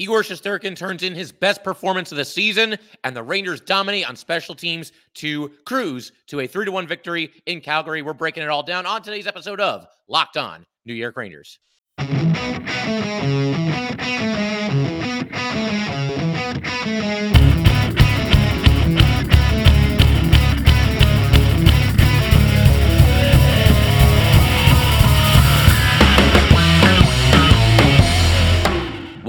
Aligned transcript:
Igor 0.00 0.22
Shesterkin 0.22 0.74
turns 0.74 1.02
in 1.02 1.14
his 1.14 1.30
best 1.30 1.62
performance 1.62 2.10
of 2.10 2.16
the 2.16 2.24
season, 2.24 2.78
and 3.04 3.14
the 3.14 3.22
Rangers 3.22 3.60
dominate 3.60 4.08
on 4.08 4.16
special 4.16 4.54
teams 4.54 4.92
to 5.16 5.50
cruise 5.66 6.12
to 6.28 6.40
a 6.40 6.46
3 6.46 6.64
to 6.64 6.72
1 6.72 6.86
victory 6.86 7.30
in 7.44 7.60
Calgary. 7.60 8.00
We're 8.00 8.14
breaking 8.14 8.42
it 8.42 8.48
all 8.48 8.62
down 8.62 8.86
on 8.86 9.02
today's 9.02 9.26
episode 9.26 9.60
of 9.60 9.86
Locked 10.08 10.38
On 10.38 10.64
New 10.86 10.94
York 10.94 11.18
Rangers. 11.18 11.58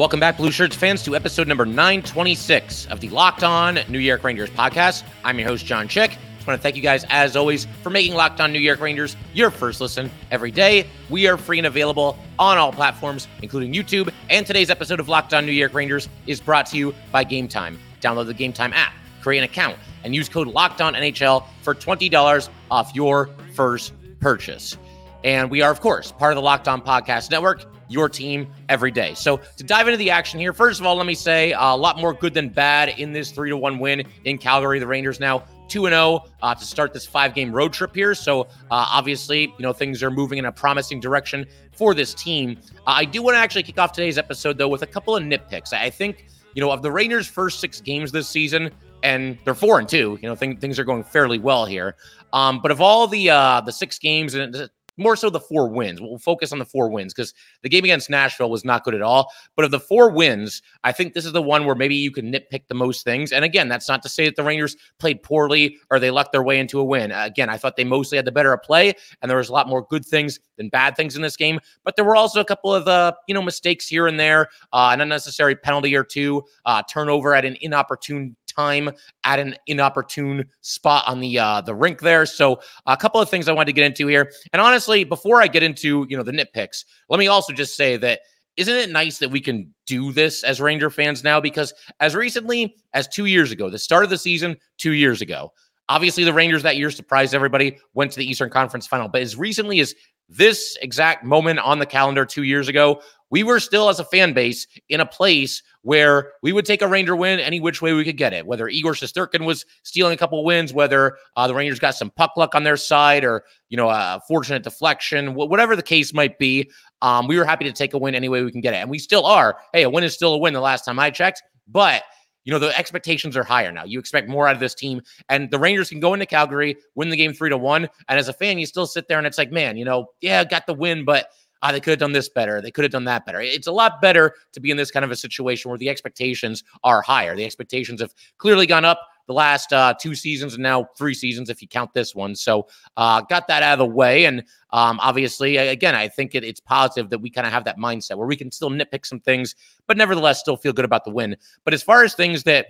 Welcome 0.02 0.20
back, 0.20 0.38
Blue 0.38 0.50
Shirts 0.50 0.76
fans, 0.76 1.04
to 1.04 1.16
episode 1.16 1.48
number 1.48 1.64
926 1.64 2.88
of 2.88 3.02
the 3.02 3.10
Locked 3.10 3.44
On 3.44 3.78
New 3.88 4.00
York 4.00 4.24
Rangers 4.24 4.50
podcast. 4.50 5.04
I'm 5.24 5.38
your 5.38 5.48
host, 5.48 5.64
John 5.64 5.88
Chick. 5.88 6.18
Just 6.38 6.48
want 6.48 6.58
to 6.58 6.64
thank 6.64 6.76
you 6.76 6.82
guys, 6.82 7.06
as 7.10 7.36
always, 7.36 7.68
for 7.84 7.92
making 7.92 8.16
Locked 8.16 8.42
On 8.42 8.52
New 8.52 8.58
York 8.58 8.80
Rangers 8.80 9.16
your 9.36 9.52
first 9.52 9.80
listen 9.80 10.10
every 10.32 10.50
day. 10.50 10.88
We 11.12 11.28
are 11.28 11.38
free 11.38 11.60
and 11.60 11.68
available 11.68 12.18
on 12.40 12.58
all 12.58 12.72
platforms, 12.72 13.28
including 13.44 13.76
YouTube. 13.76 14.12
And 14.32 14.44
today's 14.44 14.72
episode 14.72 15.00
of 15.00 15.08
Locked 15.08 15.36
On 15.36 15.46
New 15.46 15.52
York 15.52 15.76
Rangers 15.76 16.10
is 16.26 16.42
brought 16.42 16.66
to 16.72 16.78
you 16.78 16.96
by 17.12 17.24
Game 17.24 17.48
Time. 17.48 17.78
Download 18.02 18.26
the 18.26 18.34
Game 18.34 18.54
Time 18.54 18.74
app, 18.74 18.94
create 19.22 19.38
an 19.38 19.44
account, 19.44 19.78
and 20.04 20.16
use 20.16 20.28
code 20.28 20.48
Locked 20.48 20.82
On 20.82 20.96
NHL 20.96 21.46
for 21.62 21.76
$20 21.76 22.50
off 22.72 22.92
your 22.96 23.30
first 23.54 23.94
purchase. 24.20 24.80
And 25.24 25.50
we 25.50 25.62
are, 25.62 25.72
of 25.72 25.82
course, 25.82 26.12
part 26.12 26.34
of 26.34 26.36
the 26.36 26.42
Locked 26.42 26.68
On 26.68 26.82
Podcast 26.82 27.32
Network 27.32 27.66
your 27.92 28.08
team 28.08 28.48
every 28.70 28.90
day. 28.90 29.14
So 29.14 29.38
to 29.58 29.64
dive 29.64 29.88
into 29.88 29.98
the 29.98 30.10
action 30.10 30.40
here, 30.40 30.54
first 30.54 30.80
of 30.80 30.86
all, 30.86 30.96
let 30.96 31.06
me 31.06 31.14
say 31.14 31.54
uh, 31.54 31.76
a 31.76 31.78
lot 31.78 31.98
more 32.00 32.14
good 32.14 32.34
than 32.34 32.50
bad 32.50 32.90
in 32.98 33.12
this 33.12 33.32
three 33.32 33.50
to 33.50 33.58
one 33.58 33.80
win 33.80 34.04
in 34.24 34.38
Calgary. 34.38 34.80
The 34.80 34.88
Rangers 34.88 35.20
now 35.20 35.44
2 35.68 35.84
0 35.84 36.26
uh, 36.42 36.56
to 36.56 36.66
start 36.66 36.94
this 36.94 37.06
five 37.06 37.36
game 37.36 37.52
road 37.52 37.74
trip 37.74 37.94
here. 37.94 38.16
So, 38.16 38.42
uh, 38.42 38.48
obviously, 38.72 39.42
you 39.42 39.54
know, 39.60 39.74
things 39.74 40.02
are 40.02 40.12
moving 40.12 40.38
in 40.40 40.46
a 40.46 40.52
promising 40.52 41.00
direction 41.00 41.46
for 41.74 41.94
this 41.94 42.14
team. 42.14 42.58
Uh, 42.88 42.92
I 42.96 43.06
do 43.06 43.22
want 43.22 43.36
to 43.36 43.40
actually 43.40 43.64
kick 43.64 43.78
off 43.78 43.92
today's 43.92 44.18
episode, 44.18 44.58
though, 44.58 44.70
with 44.70 44.82
a 44.82 44.88
couple 44.88 45.16
of 45.16 45.24
nitpicks. 45.24 45.74
I 45.74 45.90
think, 45.90 46.28
you 46.56 46.62
know, 46.62 46.72
of 46.72 46.82
the 46.82 46.92
Rangers' 46.92 47.28
first 47.28 47.60
six 47.60 47.82
games 47.82 48.12
this 48.12 48.28
season, 48.28 48.72
and 49.04 49.38
they're 49.46 49.56
four 49.56 49.80
and 49.80 49.88
two, 49.88 50.18
you 50.22 50.30
know, 50.30 50.36
th- 50.36 50.60
things 50.60 50.78
are 50.78 50.84
going 50.84 51.04
fairly 51.04 51.40
well 51.40 51.66
here. 51.66 51.96
Um, 52.34 52.62
but 52.62 52.72
of 52.72 52.82
all 52.82 53.08
the 53.08 53.30
uh, 53.30 53.62
the 53.62 53.72
six 53.72 54.00
games, 54.00 54.36
and 54.36 54.70
more 55.02 55.16
so 55.16 55.30
the 55.30 55.40
four 55.40 55.68
wins. 55.68 56.00
We'll 56.00 56.18
focus 56.18 56.52
on 56.52 56.60
the 56.60 56.66
four 56.66 56.90
wins 56.90 57.14
because 57.14 57.34
the 57.62 57.70
game 57.70 57.84
against 57.84 58.10
Nashville 58.10 58.50
was 58.50 58.64
not 58.64 58.84
good 58.84 58.94
at 58.94 59.02
all. 59.02 59.32
But 59.56 59.66
of 59.66 59.72
the 59.72 59.80
four 59.80 60.10
wins, 60.10 60.62
I 60.84 60.92
think 60.92 61.14
this 61.14 61.26
is 61.26 61.34
the 61.34 61.42
one 61.42 61.66
where 61.66 61.76
maybe 61.76 61.96
you 61.96 62.12
can 62.12 62.32
nitpick 62.32 62.68
the 62.68 62.76
most 62.76 63.04
things. 63.04 63.32
And 63.32 63.44
again, 63.44 63.68
that's 63.68 63.90
not 63.90 64.02
to 64.04 64.10
say 64.10 64.26
that 64.26 64.36
the 64.36 64.44
Rangers 64.44 64.76
played 65.00 65.24
poorly 65.24 65.78
or 65.90 66.00
they 66.00 66.12
lucked 66.12 66.32
their 66.32 66.44
way 66.44 66.60
into 66.60 66.80
a 66.80 66.84
win. 66.84 67.12
Again, 67.12 67.50
I 67.50 67.58
thought 67.58 67.76
they 67.76 67.84
mostly 67.84 68.18
had 68.18 68.26
the 68.26 68.32
better 68.32 68.54
of 68.54 68.62
play, 68.62 68.94
and 69.22 69.30
there 69.30 69.38
was 69.38 69.50
a 69.50 69.54
lot 69.54 69.68
more 69.68 69.86
good 69.90 70.06
things 70.06 70.40
than 70.58 70.70
bad 70.70 70.96
things 70.96 71.16
in 71.16 71.22
this 71.22 71.36
game. 71.36 71.60
But 71.84 71.96
there 71.96 72.06
were 72.06 72.16
also 72.16 72.40
a 72.40 72.46
couple 72.46 72.74
of 72.74 72.88
uh, 72.88 73.14
you 73.28 73.34
know 73.34 73.42
mistakes 73.42 73.88
here 73.88 74.08
and 74.08 74.20
there, 74.20 74.50
uh, 74.74 74.92
an 74.94 75.02
unnecessary 75.02 75.56
penalty 75.56 75.96
or 75.96 76.04
two, 76.04 76.44
uh, 76.66 76.84
turnover 76.84 77.34
at 77.34 77.46
an 77.46 77.58
inopportune 77.62 78.36
time 78.54 78.90
at 79.24 79.40
an 79.40 79.56
inopportune 79.68 80.46
spot 80.62 81.04
on 81.08 81.20
the 81.20 81.40
uh, 81.40 81.62
the 81.62 81.76
rink 81.76 82.00
there. 82.00 82.26
So 82.26 82.60
a 82.86 82.98
couple 82.98 83.22
of 83.22 83.30
things 83.30 83.48
I 83.48 83.54
wanted 83.54 83.68
to 83.68 83.74
get 83.74 83.86
into 83.86 84.08
here. 84.08 84.32
And 84.54 84.62
honestly, 84.62 85.04
before 85.04 85.42
I 85.42 85.48
get 85.48 85.64
into 85.64 86.06
you 86.10 86.18
know 86.18 86.24
the 86.24 86.32
nitpicks, 86.32 86.86
let 87.10 87.20
me 87.20 87.28
also 87.28 87.54
just 87.54 87.76
say 87.76 87.98
that 87.98 88.22
isn't 88.58 88.76
it 88.76 88.90
nice 88.90 89.18
that 89.20 89.32
we 89.32 89.40
can 89.40 89.74
do 89.88 90.12
this 90.12 90.44
as 90.44 90.60
Ranger 90.60 90.90
fans 90.90 91.24
now? 91.24 91.40
Because 91.40 91.74
as 92.00 92.16
recently 92.16 92.76
as 92.94 93.08
two 93.08 93.26
years 93.26 93.52
ago, 93.52 93.70
the 93.70 93.80
start 93.80 94.04
of 94.04 94.10
the 94.10 94.18
season, 94.18 94.58
two 94.78 94.92
years 94.92 95.22
ago, 95.22 95.54
obviously 95.90 96.24
the 96.24 96.34
Rangers 96.34 96.64
that 96.64 96.78
year 96.78 96.92
surprised 96.92 97.34
everybody, 97.34 97.78
went 97.94 98.12
to 98.12 98.18
the 98.18 98.30
Eastern 98.30 98.50
Conference 98.50 98.88
final. 98.88 99.08
But 99.08 99.22
as 99.22 99.38
recently 99.38 99.80
as 99.80 99.96
this 100.28 100.78
exact 100.82 101.24
moment 101.24 101.60
on 101.60 101.80
the 101.80 101.86
calendar 101.86 102.26
two 102.26 102.44
years 102.44 102.68
ago, 102.68 103.02
we 103.32 103.44
were 103.44 103.60
still 103.60 103.90
as 103.90 104.00
a 104.00 104.06
fan 104.06 104.34
base 104.34 104.68
in 104.90 105.00
a 105.00 105.06
place 105.06 105.64
where 105.84 106.34
we 106.44 106.54
would 106.54 106.66
take 106.66 106.82
a 106.82 106.88
Ranger 106.88 107.16
win 107.16 107.40
any 107.40 107.60
which 107.60 107.82
way 107.82 107.94
we 107.94 108.04
could 108.04 108.18
get 108.18 108.34
it. 108.34 108.46
Whether 108.46 108.68
Igor 108.68 108.94
Shesterkin 108.94 109.46
was 109.46 109.66
stealing 109.84 110.14
a 110.14 110.18
couple 110.18 110.44
wins, 110.44 110.74
whether 110.74 111.18
uh, 111.38 111.48
the 111.48 111.56
Rangers 111.56 111.80
got 111.80 111.96
some 111.96 112.12
puck 112.12 112.34
luck 112.38 112.54
on 112.54 112.64
their 112.64 112.78
side, 112.78 113.24
or 113.24 113.44
you 113.70 113.78
know 113.78 113.90
a 113.90 114.22
fortunate 114.28 114.64
deflection, 114.64 115.34
whatever 115.34 115.76
the 115.76 115.82
case 115.82 116.14
might 116.14 116.38
be, 116.38 116.70
um, 117.02 117.28
we 117.28 117.38
were 117.38 117.46
happy 117.46 117.66
to 117.66 117.72
take 117.72 117.94
a 117.94 117.98
win 117.98 118.14
any 118.14 118.30
way 118.30 118.44
we 118.44 118.52
can 118.52 118.62
get 118.62 118.74
it, 118.74 118.78
and 118.78 118.90
we 118.90 119.00
still 119.00 119.26
are. 119.26 119.58
Hey, 119.74 119.84
a 119.84 119.90
win 119.90 120.04
is 120.04 120.14
still 120.14 120.34
a 120.34 120.38
win. 120.38 120.54
The 120.54 120.62
last 120.62 120.86
time 120.86 121.00
I 121.00 121.10
checked, 121.10 121.42
but 121.68 122.04
you 122.44 122.52
know 122.52 122.60
the 122.60 122.78
expectations 122.78 123.38
are 123.38 123.44
higher 123.44 123.72
now. 123.72 123.86
You 123.86 123.98
expect 123.98 124.28
more 124.28 124.48
out 124.48 124.56
of 124.56 124.60
this 124.60 124.76
team, 124.76 125.02
and 125.30 125.50
the 125.50 125.60
Rangers 125.60 125.90
can 125.90 126.02
go 126.02 126.14
into 126.14 126.26
Calgary, 126.26 126.76
win 126.96 127.10
the 127.10 127.18
game 127.18 127.34
three 127.34 127.50
to 127.50 127.58
one, 127.58 127.88
and 128.10 128.20
as 128.20 128.28
a 128.28 128.34
fan, 128.34 128.60
you 128.60 128.66
still 128.66 128.86
sit 128.86 129.08
there 129.08 129.18
and 129.18 129.26
it's 129.26 129.38
like, 129.38 129.52
man, 129.52 129.78
you 129.78 129.86
know, 129.86 130.08
yeah, 130.20 130.44
got 130.44 130.68
the 130.68 130.74
win, 130.74 131.06
but 131.06 131.28
ah, 131.62 131.72
they 131.72 131.80
could 131.80 131.92
have 131.92 132.00
done 132.00 132.12
this 132.12 132.30
better. 132.30 132.62
They 132.62 132.72
could 132.72 132.84
have 132.84 132.92
done 132.92 133.06
that 133.06 133.26
better. 133.26 133.42
It's 133.42 133.68
a 133.68 133.72
lot 133.72 134.02
better 134.02 134.36
to 134.54 134.60
be 134.60 134.72
in 134.72 134.78
this 134.78 134.92
kind 134.92 135.06
of 135.06 135.12
a 135.12 135.16
situation 135.16 135.70
where 135.70 135.78
the 135.78 135.90
expectations 135.90 136.64
are 136.84 137.02
higher. 137.02 137.36
The 137.36 137.46
expectations 137.46 138.02
have 138.02 138.14
clearly 138.38 138.66
gone 138.66 138.86
up 138.86 139.08
the 139.28 139.34
last 139.34 139.72
uh, 139.72 139.94
two 140.00 140.16
seasons 140.16 140.56
and 140.56 140.64
now 140.64 140.86
three 140.98 141.14
seasons 141.14 141.50
if 141.50 141.62
you 141.62 141.68
count 141.68 141.94
this 141.94 142.14
one. 142.14 142.36
So 142.36 142.68
uh, 142.98 143.22
got 143.22 143.48
that 143.48 143.64
out 143.64 143.74
of 143.74 143.80
the 143.80 143.94
way. 143.94 144.26
And 144.26 144.44
um, 144.72 145.00
obviously, 145.02 145.58
again, 145.58 145.96
I 145.96 146.08
think 146.08 146.36
it, 146.36 146.44
it's 146.44 146.60
positive 146.60 147.10
that 147.12 147.20
we 147.20 147.30
kind 147.30 147.48
of 147.48 147.54
have 147.54 147.64
that 147.66 147.78
mindset 147.78 148.18
where 148.18 148.28
we 148.28 148.36
can 148.36 148.52
still 148.52 148.70
nitpick 148.70 149.06
some 149.06 149.20
things, 149.20 149.56
but 149.88 149.98
nevertheless 149.98 150.40
still 150.40 150.58
feel 150.58 150.74
good 150.74 150.86
about 150.86 151.06
the 151.06 151.12
win. 151.12 151.38
But 151.64 151.74
as 151.74 151.84
far 151.84 152.04
as 152.04 152.14
things 152.14 152.44
that 152.44 152.68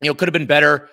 you 0.00 0.10
know 0.10 0.14
could 0.14 0.28
have 0.28 0.32
been 0.32 0.46
better, 0.46 0.88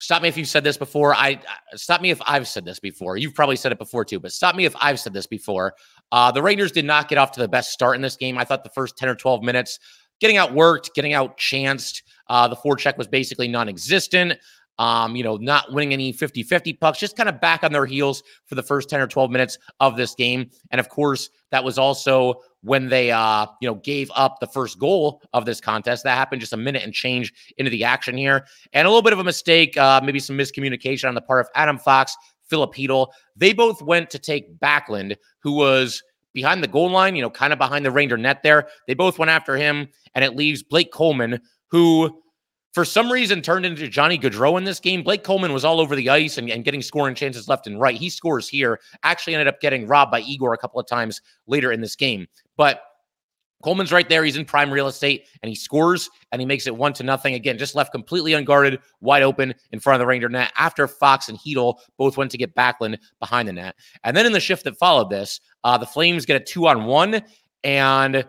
Stop 0.00 0.22
me 0.22 0.28
if 0.28 0.36
you've 0.36 0.48
said 0.48 0.62
this 0.62 0.76
before. 0.76 1.14
I 1.14 1.40
stop 1.74 2.02
me 2.02 2.10
if 2.10 2.20
I've 2.26 2.46
said 2.46 2.64
this 2.64 2.78
before. 2.78 3.16
You've 3.16 3.34
probably 3.34 3.56
said 3.56 3.72
it 3.72 3.78
before 3.78 4.04
too, 4.04 4.20
but 4.20 4.32
stop 4.32 4.54
me 4.54 4.66
if 4.66 4.74
I've 4.80 5.00
said 5.00 5.14
this 5.14 5.26
before. 5.26 5.74
Uh, 6.12 6.30
the 6.30 6.42
Rangers 6.42 6.70
did 6.70 6.84
not 6.84 7.08
get 7.08 7.16
off 7.18 7.32
to 7.32 7.40
the 7.40 7.48
best 7.48 7.70
start 7.70 7.96
in 7.96 8.02
this 8.02 8.16
game. 8.16 8.36
I 8.36 8.44
thought 8.44 8.62
the 8.62 8.70
first 8.70 8.98
10 8.98 9.08
or 9.08 9.14
12 9.14 9.42
minutes, 9.42 9.78
getting 10.20 10.36
outworked, 10.36 10.92
getting 10.94 11.14
out 11.14 11.38
chanced. 11.38 12.02
Uh, 12.28 12.46
the 12.46 12.56
forecheck 12.56 12.98
was 12.98 13.06
basically 13.06 13.48
non 13.48 13.68
existent. 13.68 14.34
Um, 14.78 15.16
you 15.16 15.24
know, 15.24 15.36
not 15.36 15.72
winning 15.72 15.94
any 15.94 16.12
50 16.12 16.42
50 16.42 16.74
pucks, 16.74 16.98
just 16.98 17.16
kind 17.16 17.30
of 17.30 17.40
back 17.40 17.64
on 17.64 17.72
their 17.72 17.86
heels 17.86 18.22
for 18.44 18.56
the 18.56 18.62
first 18.62 18.90
10 18.90 19.00
or 19.00 19.06
12 19.06 19.30
minutes 19.30 19.56
of 19.80 19.96
this 19.96 20.14
game. 20.14 20.50
And 20.70 20.78
of 20.78 20.90
course, 20.90 21.30
that 21.50 21.64
was 21.64 21.78
also 21.78 22.42
when 22.66 22.88
they 22.88 23.12
uh 23.12 23.46
you 23.60 23.68
know 23.68 23.76
gave 23.76 24.10
up 24.16 24.40
the 24.40 24.46
first 24.48 24.78
goal 24.78 25.22
of 25.32 25.46
this 25.46 25.60
contest 25.60 26.02
that 26.02 26.16
happened 26.16 26.40
just 26.40 26.52
a 26.52 26.56
minute 26.56 26.82
and 26.82 26.92
change 26.92 27.32
into 27.58 27.70
the 27.70 27.84
action 27.84 28.16
here 28.16 28.44
and 28.72 28.86
a 28.86 28.90
little 28.90 29.02
bit 29.02 29.12
of 29.12 29.20
a 29.20 29.24
mistake 29.24 29.76
uh 29.76 30.00
maybe 30.02 30.18
some 30.18 30.36
miscommunication 30.36 31.08
on 31.08 31.14
the 31.14 31.20
part 31.20 31.40
of 31.40 31.48
adam 31.54 31.78
fox 31.78 32.16
filip 32.48 32.74
chytil 32.74 33.06
they 33.36 33.52
both 33.52 33.80
went 33.82 34.10
to 34.10 34.18
take 34.18 34.58
backlund 34.58 35.16
who 35.38 35.52
was 35.52 36.02
behind 36.32 36.62
the 36.62 36.68
goal 36.68 36.90
line 36.90 37.14
you 37.14 37.22
know 37.22 37.30
kind 37.30 37.52
of 37.52 37.58
behind 37.58 37.84
the 37.84 37.90
ranger 37.90 38.16
net 38.16 38.42
there 38.42 38.66
they 38.88 38.94
both 38.94 39.16
went 39.16 39.30
after 39.30 39.56
him 39.56 39.86
and 40.16 40.24
it 40.24 40.34
leaves 40.34 40.62
blake 40.62 40.90
coleman 40.90 41.40
who 41.68 42.20
for 42.72 42.84
some 42.84 43.10
reason 43.10 43.40
turned 43.40 43.64
into 43.64 43.88
Johnny 43.88 44.18
Gaudreau 44.18 44.58
in 44.58 44.64
this 44.64 44.80
game. 44.80 45.02
Blake 45.02 45.24
Coleman 45.24 45.54
was 45.54 45.64
all 45.64 45.80
over 45.80 45.96
the 45.96 46.10
ice 46.10 46.36
and, 46.36 46.50
and, 46.50 46.62
getting 46.62 46.82
scoring 46.82 47.14
chances 47.14 47.48
left 47.48 47.66
and 47.66 47.80
right. 47.80 47.96
He 47.96 48.10
scores 48.10 48.46
here. 48.50 48.78
Actually 49.02 49.32
ended 49.32 49.48
up 49.48 49.62
getting 49.62 49.86
robbed 49.86 50.10
by 50.10 50.20
Igor 50.20 50.52
a 50.52 50.58
couple 50.58 50.78
of 50.78 50.86
times 50.86 51.22
later 51.46 51.72
in 51.72 51.80
this 51.80 51.96
game. 51.96 52.26
But 52.56 52.82
Coleman's 53.62 53.92
right 53.92 54.08
there. 54.08 54.24
He's 54.24 54.36
in 54.36 54.44
prime 54.44 54.70
real 54.70 54.86
estate 54.86 55.26
and 55.42 55.48
he 55.48 55.54
scores 55.54 56.10
and 56.30 56.40
he 56.40 56.46
makes 56.46 56.66
it 56.66 56.76
one 56.76 56.92
to 56.94 57.02
nothing. 57.02 57.34
Again, 57.34 57.58
just 57.58 57.74
left 57.74 57.90
completely 57.90 58.34
unguarded, 58.34 58.80
wide 59.00 59.22
open 59.22 59.54
in 59.72 59.80
front 59.80 59.96
of 59.96 60.00
the 60.00 60.06
Ranger 60.06 60.28
net 60.28 60.52
after 60.56 60.86
Fox 60.86 61.28
and 61.28 61.38
Chytil 61.38 61.78
both 61.96 62.16
went 62.16 62.30
to 62.30 62.38
get 62.38 62.54
Backlund 62.54 62.98
behind 63.18 63.48
the 63.48 63.52
net. 63.52 63.74
And 64.04 64.16
then 64.16 64.26
in 64.26 64.32
the 64.32 64.40
shift 64.40 64.64
that 64.64 64.76
followed 64.76 65.10
this, 65.10 65.40
uh, 65.64 65.78
the 65.78 65.86
Flames 65.86 66.26
get 66.26 66.40
a 66.40 66.44
two 66.44 66.68
on 66.68 66.84
one 66.84 67.22
and 67.64 68.24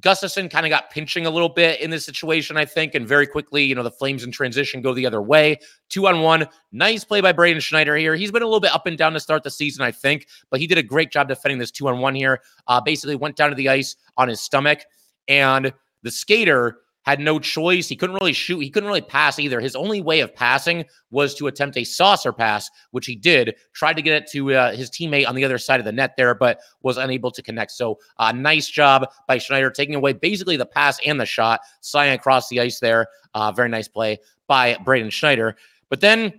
Gustafsson 0.00 0.50
kind 0.50 0.66
of 0.66 0.70
got 0.70 0.90
pinching 0.90 1.24
a 1.24 1.30
little 1.30 1.48
bit 1.48 1.80
in 1.80 1.90
this 1.90 2.04
situation, 2.04 2.56
I 2.56 2.64
think, 2.64 2.94
and 2.94 3.06
very 3.06 3.26
quickly, 3.26 3.62
you 3.62 3.74
know, 3.74 3.82
the 3.84 3.90
Flames 3.90 4.24
in 4.24 4.32
transition 4.32 4.82
go 4.82 4.92
the 4.92 5.06
other 5.06 5.22
way. 5.22 5.58
Two 5.88 6.08
on 6.08 6.20
one. 6.20 6.48
Nice 6.72 7.04
play 7.04 7.20
by 7.20 7.32
Braden 7.32 7.60
Schneider 7.60 7.96
here. 7.96 8.16
He's 8.16 8.32
been 8.32 8.42
a 8.42 8.46
little 8.46 8.60
bit 8.60 8.74
up 8.74 8.86
and 8.86 8.98
down 8.98 9.12
to 9.12 9.20
start 9.20 9.44
the 9.44 9.50
season, 9.50 9.84
I 9.84 9.92
think, 9.92 10.26
but 10.50 10.58
he 10.58 10.66
did 10.66 10.78
a 10.78 10.82
great 10.82 11.12
job 11.12 11.28
defending 11.28 11.58
this 11.58 11.70
two 11.70 11.88
on 11.88 12.00
one 12.00 12.14
here. 12.14 12.42
Uh, 12.66 12.80
basically 12.80 13.14
went 13.14 13.36
down 13.36 13.50
to 13.50 13.56
the 13.56 13.68
ice 13.68 13.94
on 14.16 14.28
his 14.28 14.40
stomach, 14.40 14.80
and 15.28 15.72
the 16.02 16.10
skater 16.10 16.78
had 17.04 17.20
no 17.20 17.38
choice. 17.38 17.88
He 17.88 17.96
couldn't 17.96 18.16
really 18.16 18.32
shoot. 18.32 18.60
He 18.60 18.70
couldn't 18.70 18.86
really 18.88 19.00
pass 19.00 19.38
either. 19.38 19.60
His 19.60 19.76
only 19.76 20.00
way 20.00 20.20
of 20.20 20.34
passing 20.34 20.84
was 21.10 21.34
to 21.36 21.46
attempt 21.46 21.76
a 21.76 21.84
saucer 21.84 22.32
pass, 22.32 22.70
which 22.90 23.06
he 23.06 23.14
did. 23.14 23.54
Tried 23.72 23.96
to 23.96 24.02
get 24.02 24.22
it 24.22 24.30
to 24.32 24.54
uh, 24.54 24.76
his 24.76 24.90
teammate 24.90 25.28
on 25.28 25.34
the 25.34 25.44
other 25.44 25.58
side 25.58 25.80
of 25.80 25.86
the 25.86 25.92
net 25.92 26.14
there, 26.16 26.34
but 26.34 26.60
was 26.82 26.96
unable 26.96 27.30
to 27.30 27.42
connect. 27.42 27.72
So, 27.72 27.98
uh, 28.18 28.32
nice 28.32 28.68
job 28.68 29.08
by 29.28 29.38
Schneider 29.38 29.70
taking 29.70 29.94
away 29.94 30.12
basically 30.12 30.56
the 30.56 30.66
pass 30.66 30.98
and 31.06 31.20
the 31.20 31.26
shot, 31.26 31.60
sliding 31.80 32.14
across 32.14 32.48
the 32.48 32.60
ice 32.60 32.80
there. 32.80 33.06
Uh, 33.34 33.52
very 33.52 33.68
nice 33.68 33.88
play 33.88 34.18
by 34.46 34.76
Braden 34.84 35.10
Schneider. 35.10 35.56
But 35.88 36.00
then 36.00 36.32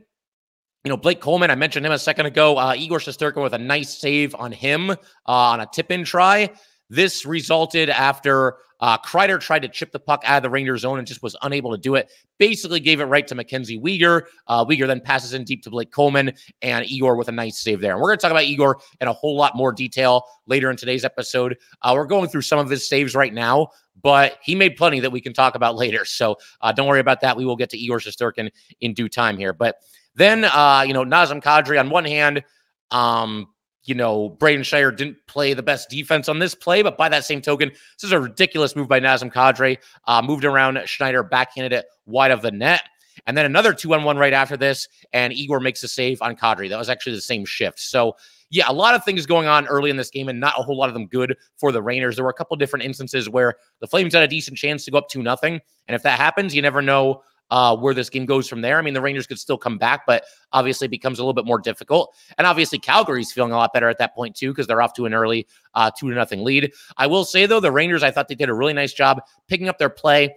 you 0.84 0.90
know, 0.90 0.98
Blake 0.98 1.20
Coleman, 1.20 1.50
I 1.50 1.56
mentioned 1.56 1.84
him 1.84 1.92
a 1.92 1.98
second 1.98 2.28
ago. 2.28 2.58
Uh, 2.58 2.76
Igor 2.78 3.00
Shesterkin 3.00 3.42
with 3.42 3.56
a 3.56 3.58
nice 3.58 3.98
save 3.98 4.36
on 4.36 4.52
him 4.52 4.92
uh, 4.92 4.96
on 5.26 5.60
a 5.60 5.66
tip 5.74 5.90
in 5.90 6.04
try. 6.04 6.52
This 6.90 7.26
resulted 7.26 7.90
after 7.90 8.58
uh, 8.80 8.98
Kreider 8.98 9.40
tried 9.40 9.62
to 9.64 9.70
chip 9.70 9.92
the 9.92 10.00
puck 10.00 10.22
out 10.26 10.38
of 10.38 10.44
the 10.44 10.50
Rangers 10.50 10.82
zone 10.82 11.00
and 11.00 11.08
just 11.08 11.24
was 11.24 11.36
unable 11.42 11.72
to 11.72 11.78
do 11.78 11.96
it. 11.96 12.12
Basically, 12.38 12.80
gave 12.80 13.00
it 13.00 13.06
right 13.06 13.26
to 13.28 13.36
Mackenzie 13.36 13.80
Weegar. 13.80 14.24
Uh, 14.48 14.66
Weegar 14.66 14.86
then 14.86 15.00
passes 15.00 15.34
in 15.34 15.44
deep 15.44 15.64
to 15.64 15.70
Blake 15.70 15.92
Coleman 15.92 16.34
and 16.62 16.86
Igor 16.86 17.16
with 17.16 17.30
a 17.30 17.32
nice 17.32 17.58
save 17.58 17.82
there. 17.82 17.94
And 17.94 18.02
we're 18.02 18.10
going 18.10 18.18
to 18.18 18.22
talk 18.22 18.32
about 18.32 18.44
Igor 18.44 18.80
in 19.02 19.08
a 19.08 19.14
whole 19.14 19.36
lot 19.36 19.56
more 19.56 19.72
detail 19.72 20.26
later 20.46 20.70
in 20.70 20.78
today's 20.78 21.06
episode. 21.06 21.58
Uh, 21.82 21.94
we're 21.96 22.06
going 22.06 22.30
through 22.30 22.42
some 22.42 22.60
of 22.60 22.70
his 22.70 22.88
saves 22.88 23.16
right 23.16 23.34
now, 23.34 23.70
but 24.02 24.38
he 24.44 24.54
made 24.54 24.76
plenty 24.76 25.00
that 25.00 25.12
we 25.12 25.22
can 25.22 25.34
talk 25.34 25.56
about 25.56 25.76
later. 25.86 26.06
So 26.06 26.38
uh, 26.62 26.72
don't 26.72 26.88
worry 26.88 27.00
about 27.00 27.22
that. 27.22 27.38
We 27.38 27.46
will 27.46 27.56
get 27.56 27.70
to 27.72 27.78
Igor 27.78 28.00
Shesterkin 28.00 28.52
in 28.82 28.94
due 28.94 29.10
time 29.10 29.38
here. 29.38 29.54
But 29.54 29.78
then, 30.16 30.46
uh, 30.46 30.84
you 30.86 30.94
know, 30.94 31.04
Nazem 31.04 31.42
Kadri 31.42 31.80
on 31.80 31.90
one 31.90 32.06
hand, 32.06 32.44
um, 32.92 33.48
you 33.86 33.96
know, 33.96 34.30
Braden 34.30 34.64
Schneider 34.64 34.92
didn't 34.92 35.18
play 35.28 35.54
the 35.54 35.64
best 35.64 35.90
defense 35.90 36.28
on 36.28 36.40
this 36.40 36.56
play, 36.56 36.82
but 36.82 36.98
by 36.98 37.08
that 37.10 37.24
same 37.24 37.42
token, 37.42 37.70
this 37.70 38.04
is 38.04 38.12
a 38.12 38.20
ridiculous 38.20 38.76
move 38.76 38.88
by 38.88 39.00
Nazem 39.00 39.32
Kadri. 39.32 39.78
Uh, 40.06 40.22
moved 40.22 40.44
around 40.44 40.80
Schneider, 40.86 41.24
backhanded 41.24 41.72
it 41.72 41.86
wide 42.06 42.32
of 42.32 42.42
the 42.42 42.52
net. 42.52 42.82
And 43.28 43.38
then 43.38 43.46
another 43.46 43.74
two 43.74 43.94
on 43.94 44.04
one 44.04 44.18
right 44.18 44.34
after 44.34 44.58
this, 44.58 44.88
and 45.14 45.32
Igor 45.32 45.60
makes 45.60 45.84
a 45.84 45.88
save 45.88 46.22
on 46.22 46.36
Kadri. 46.36 46.68
That 46.70 46.78
was 46.78 46.90
actually 46.90 47.16
the 47.16 47.22
same 47.22 47.46
shift. 47.46 47.80
So, 47.80 48.16
yeah, 48.50 48.66
a 48.68 48.74
lot 48.74 48.94
of 48.94 49.04
things 49.04 49.26
going 49.26 49.48
on 49.48 49.68
early 49.68 49.90
in 49.90 49.98
this 49.98 50.10
game, 50.10 50.30
and 50.30 50.40
not 50.40 50.60
a 50.60 50.64
whole 50.64 50.78
lot 50.78 50.90
of 50.90 50.94
them 50.94 51.08
good 51.08 51.36
for 51.58 51.72
the 51.72 51.82
Rangers. 51.82 52.16
There 52.16 52.26
were 52.26 52.32
a 52.32 52.36
couple 52.36 52.58
different 52.58 52.86
instances 52.86 53.30
where 53.30 53.56
the 53.80 53.88
Flames 53.88 54.14
had 54.14 54.24
a 54.24 54.28
decent 54.28 54.58
chance 54.58 54.86
to 54.86 54.92
go 54.92 54.98
up 54.98 55.10
to 55.10 55.24
nothing, 55.24 55.62
and 55.88 55.96
if 55.96 56.04
that 56.04 56.20
happens, 56.20 56.54
you 56.54 56.62
never 56.62 56.82
know 56.82 57.22
uh, 57.52 57.76
where 57.76 57.94
this 57.94 58.10
game 58.10 58.26
goes 58.26 58.48
from 58.48 58.62
there. 58.62 58.78
I 58.78 58.82
mean, 58.82 58.94
the 58.94 59.02
Rangers 59.02 59.28
could 59.28 59.40
still 59.40 59.58
come 59.58 59.78
back, 59.78 60.06
but 60.06 60.24
obviously 60.52 60.86
it 60.86 60.92
becomes 60.92 61.20
a 61.20 61.22
little 61.22 61.34
bit 61.34 61.46
more 61.46 61.60
difficult. 61.60 62.16
And 62.38 62.48
obviously, 62.48 62.80
Calgary's 62.80 63.32
feeling 63.32 63.52
a 63.52 63.58
lot 63.58 63.74
better 63.74 63.90
at 63.90 63.98
that 64.00 64.16
point 64.16 64.36
too 64.36 64.52
because 64.52 64.68
they're 64.68 64.82
off 64.82 64.94
to 64.94 65.06
an 65.06 65.14
early 65.14 65.48
uh, 65.74 65.92
two 65.98 66.10
to 66.10 66.16
nothing 66.16 66.44
lead. 66.44 66.74
I 66.98 67.08
will 67.08 67.26
say 67.26 67.46
though, 67.46 67.60
the 67.60 67.72
Rangers, 67.72 68.04
I 68.04 68.12
thought 68.12 68.28
they 68.28 68.36
did 68.36 68.50
a 68.50 68.54
really 68.54 68.74
nice 68.74 68.94
job 68.94 69.22
picking 69.48 69.70
up 69.70 69.78
their 69.78 69.90
play 69.90 70.36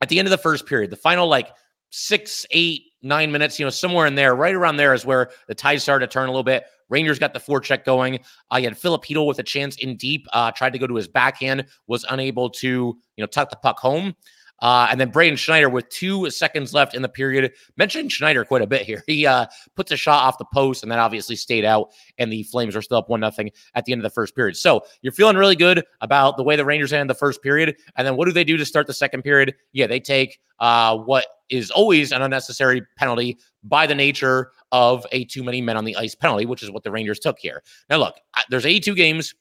at 0.00 0.08
the 0.08 0.18
end 0.18 0.26
of 0.26 0.30
the 0.30 0.38
first 0.38 0.66
period. 0.66 0.90
The 0.90 0.96
final 0.96 1.26
like 1.26 1.50
six, 1.90 2.46
eight, 2.50 2.82
nine 3.02 3.32
minutes, 3.32 3.58
you 3.58 3.64
know, 3.66 3.70
somewhere 3.70 4.06
in 4.06 4.14
there, 4.14 4.34
right 4.34 4.54
around 4.54 4.76
there 4.76 4.92
is 4.92 5.06
where 5.06 5.30
the 5.46 5.54
tide 5.54 5.80
started 5.80 6.06
to 6.06 6.12
turn 6.12 6.28
a 6.28 6.32
little 6.32 6.42
bit. 6.42 6.64
Rangers 6.88 7.18
got 7.18 7.34
the 7.34 7.40
forecheck 7.40 7.84
going. 7.84 8.18
I 8.50 8.60
uh, 8.60 8.62
had 8.62 8.74
Chytil 8.74 9.26
with 9.26 9.38
a 9.38 9.42
chance 9.42 9.76
in 9.76 9.96
deep, 9.96 10.26
uh, 10.32 10.50
tried 10.52 10.72
to 10.72 10.78
go 10.78 10.86
to 10.86 10.94
his 10.94 11.06
backhand, 11.06 11.66
was 11.86 12.04
unable 12.08 12.48
to, 12.50 12.66
you 12.68 13.22
know, 13.22 13.26
tuck 13.26 13.50
the 13.50 13.56
puck 13.56 13.78
home. 13.78 14.14
Uh, 14.60 14.88
and 14.90 15.00
then 15.00 15.10
Braden 15.10 15.36
Schneider 15.36 15.68
with 15.68 15.88
two 15.88 16.28
seconds 16.30 16.74
left 16.74 16.94
in 16.94 17.02
the 17.02 17.08
period. 17.08 17.52
Mentioned 17.76 18.10
Schneider 18.10 18.44
quite 18.44 18.62
a 18.62 18.66
bit 18.66 18.82
here. 18.82 19.02
He 19.06 19.26
uh, 19.26 19.46
puts 19.76 19.92
a 19.92 19.96
shot 19.96 20.24
off 20.24 20.38
the 20.38 20.46
post 20.52 20.82
and 20.82 20.90
then 20.90 20.98
obviously 20.98 21.36
stayed 21.36 21.64
out, 21.64 21.92
and 22.18 22.32
the 22.32 22.42
Flames 22.44 22.74
are 22.74 22.82
still 22.82 22.98
up 22.98 23.08
one 23.08 23.20
nothing 23.20 23.50
at 23.74 23.84
the 23.84 23.92
end 23.92 24.00
of 24.00 24.04
the 24.04 24.14
first 24.14 24.34
period. 24.34 24.56
So 24.56 24.82
you're 25.02 25.12
feeling 25.12 25.36
really 25.36 25.56
good 25.56 25.84
about 26.00 26.36
the 26.36 26.42
way 26.42 26.56
the 26.56 26.64
Rangers 26.64 26.92
ended 26.92 27.08
the 27.08 27.18
first 27.18 27.42
period. 27.42 27.76
And 27.96 28.06
then 28.06 28.16
what 28.16 28.26
do 28.26 28.32
they 28.32 28.44
do 28.44 28.56
to 28.56 28.64
start 28.64 28.86
the 28.86 28.94
second 28.94 29.22
period? 29.22 29.54
Yeah, 29.72 29.86
they 29.86 30.00
take 30.00 30.38
uh, 30.60 30.96
what 30.96 31.26
is 31.48 31.70
always 31.70 32.12
an 32.12 32.22
unnecessary 32.22 32.82
penalty 32.96 33.38
by 33.64 33.86
the 33.86 33.94
nature 33.94 34.52
of 34.72 35.06
a 35.12 35.24
too 35.24 35.42
many 35.42 35.62
men 35.62 35.76
on 35.76 35.84
the 35.84 35.96
ice 35.96 36.14
penalty, 36.14 36.46
which 36.46 36.62
is 36.62 36.70
what 36.70 36.82
the 36.82 36.90
Rangers 36.90 37.18
took 37.18 37.38
here. 37.38 37.62
Now, 37.88 37.98
look, 37.98 38.16
there's 38.50 38.66
82 38.66 38.94
games. 38.94 39.34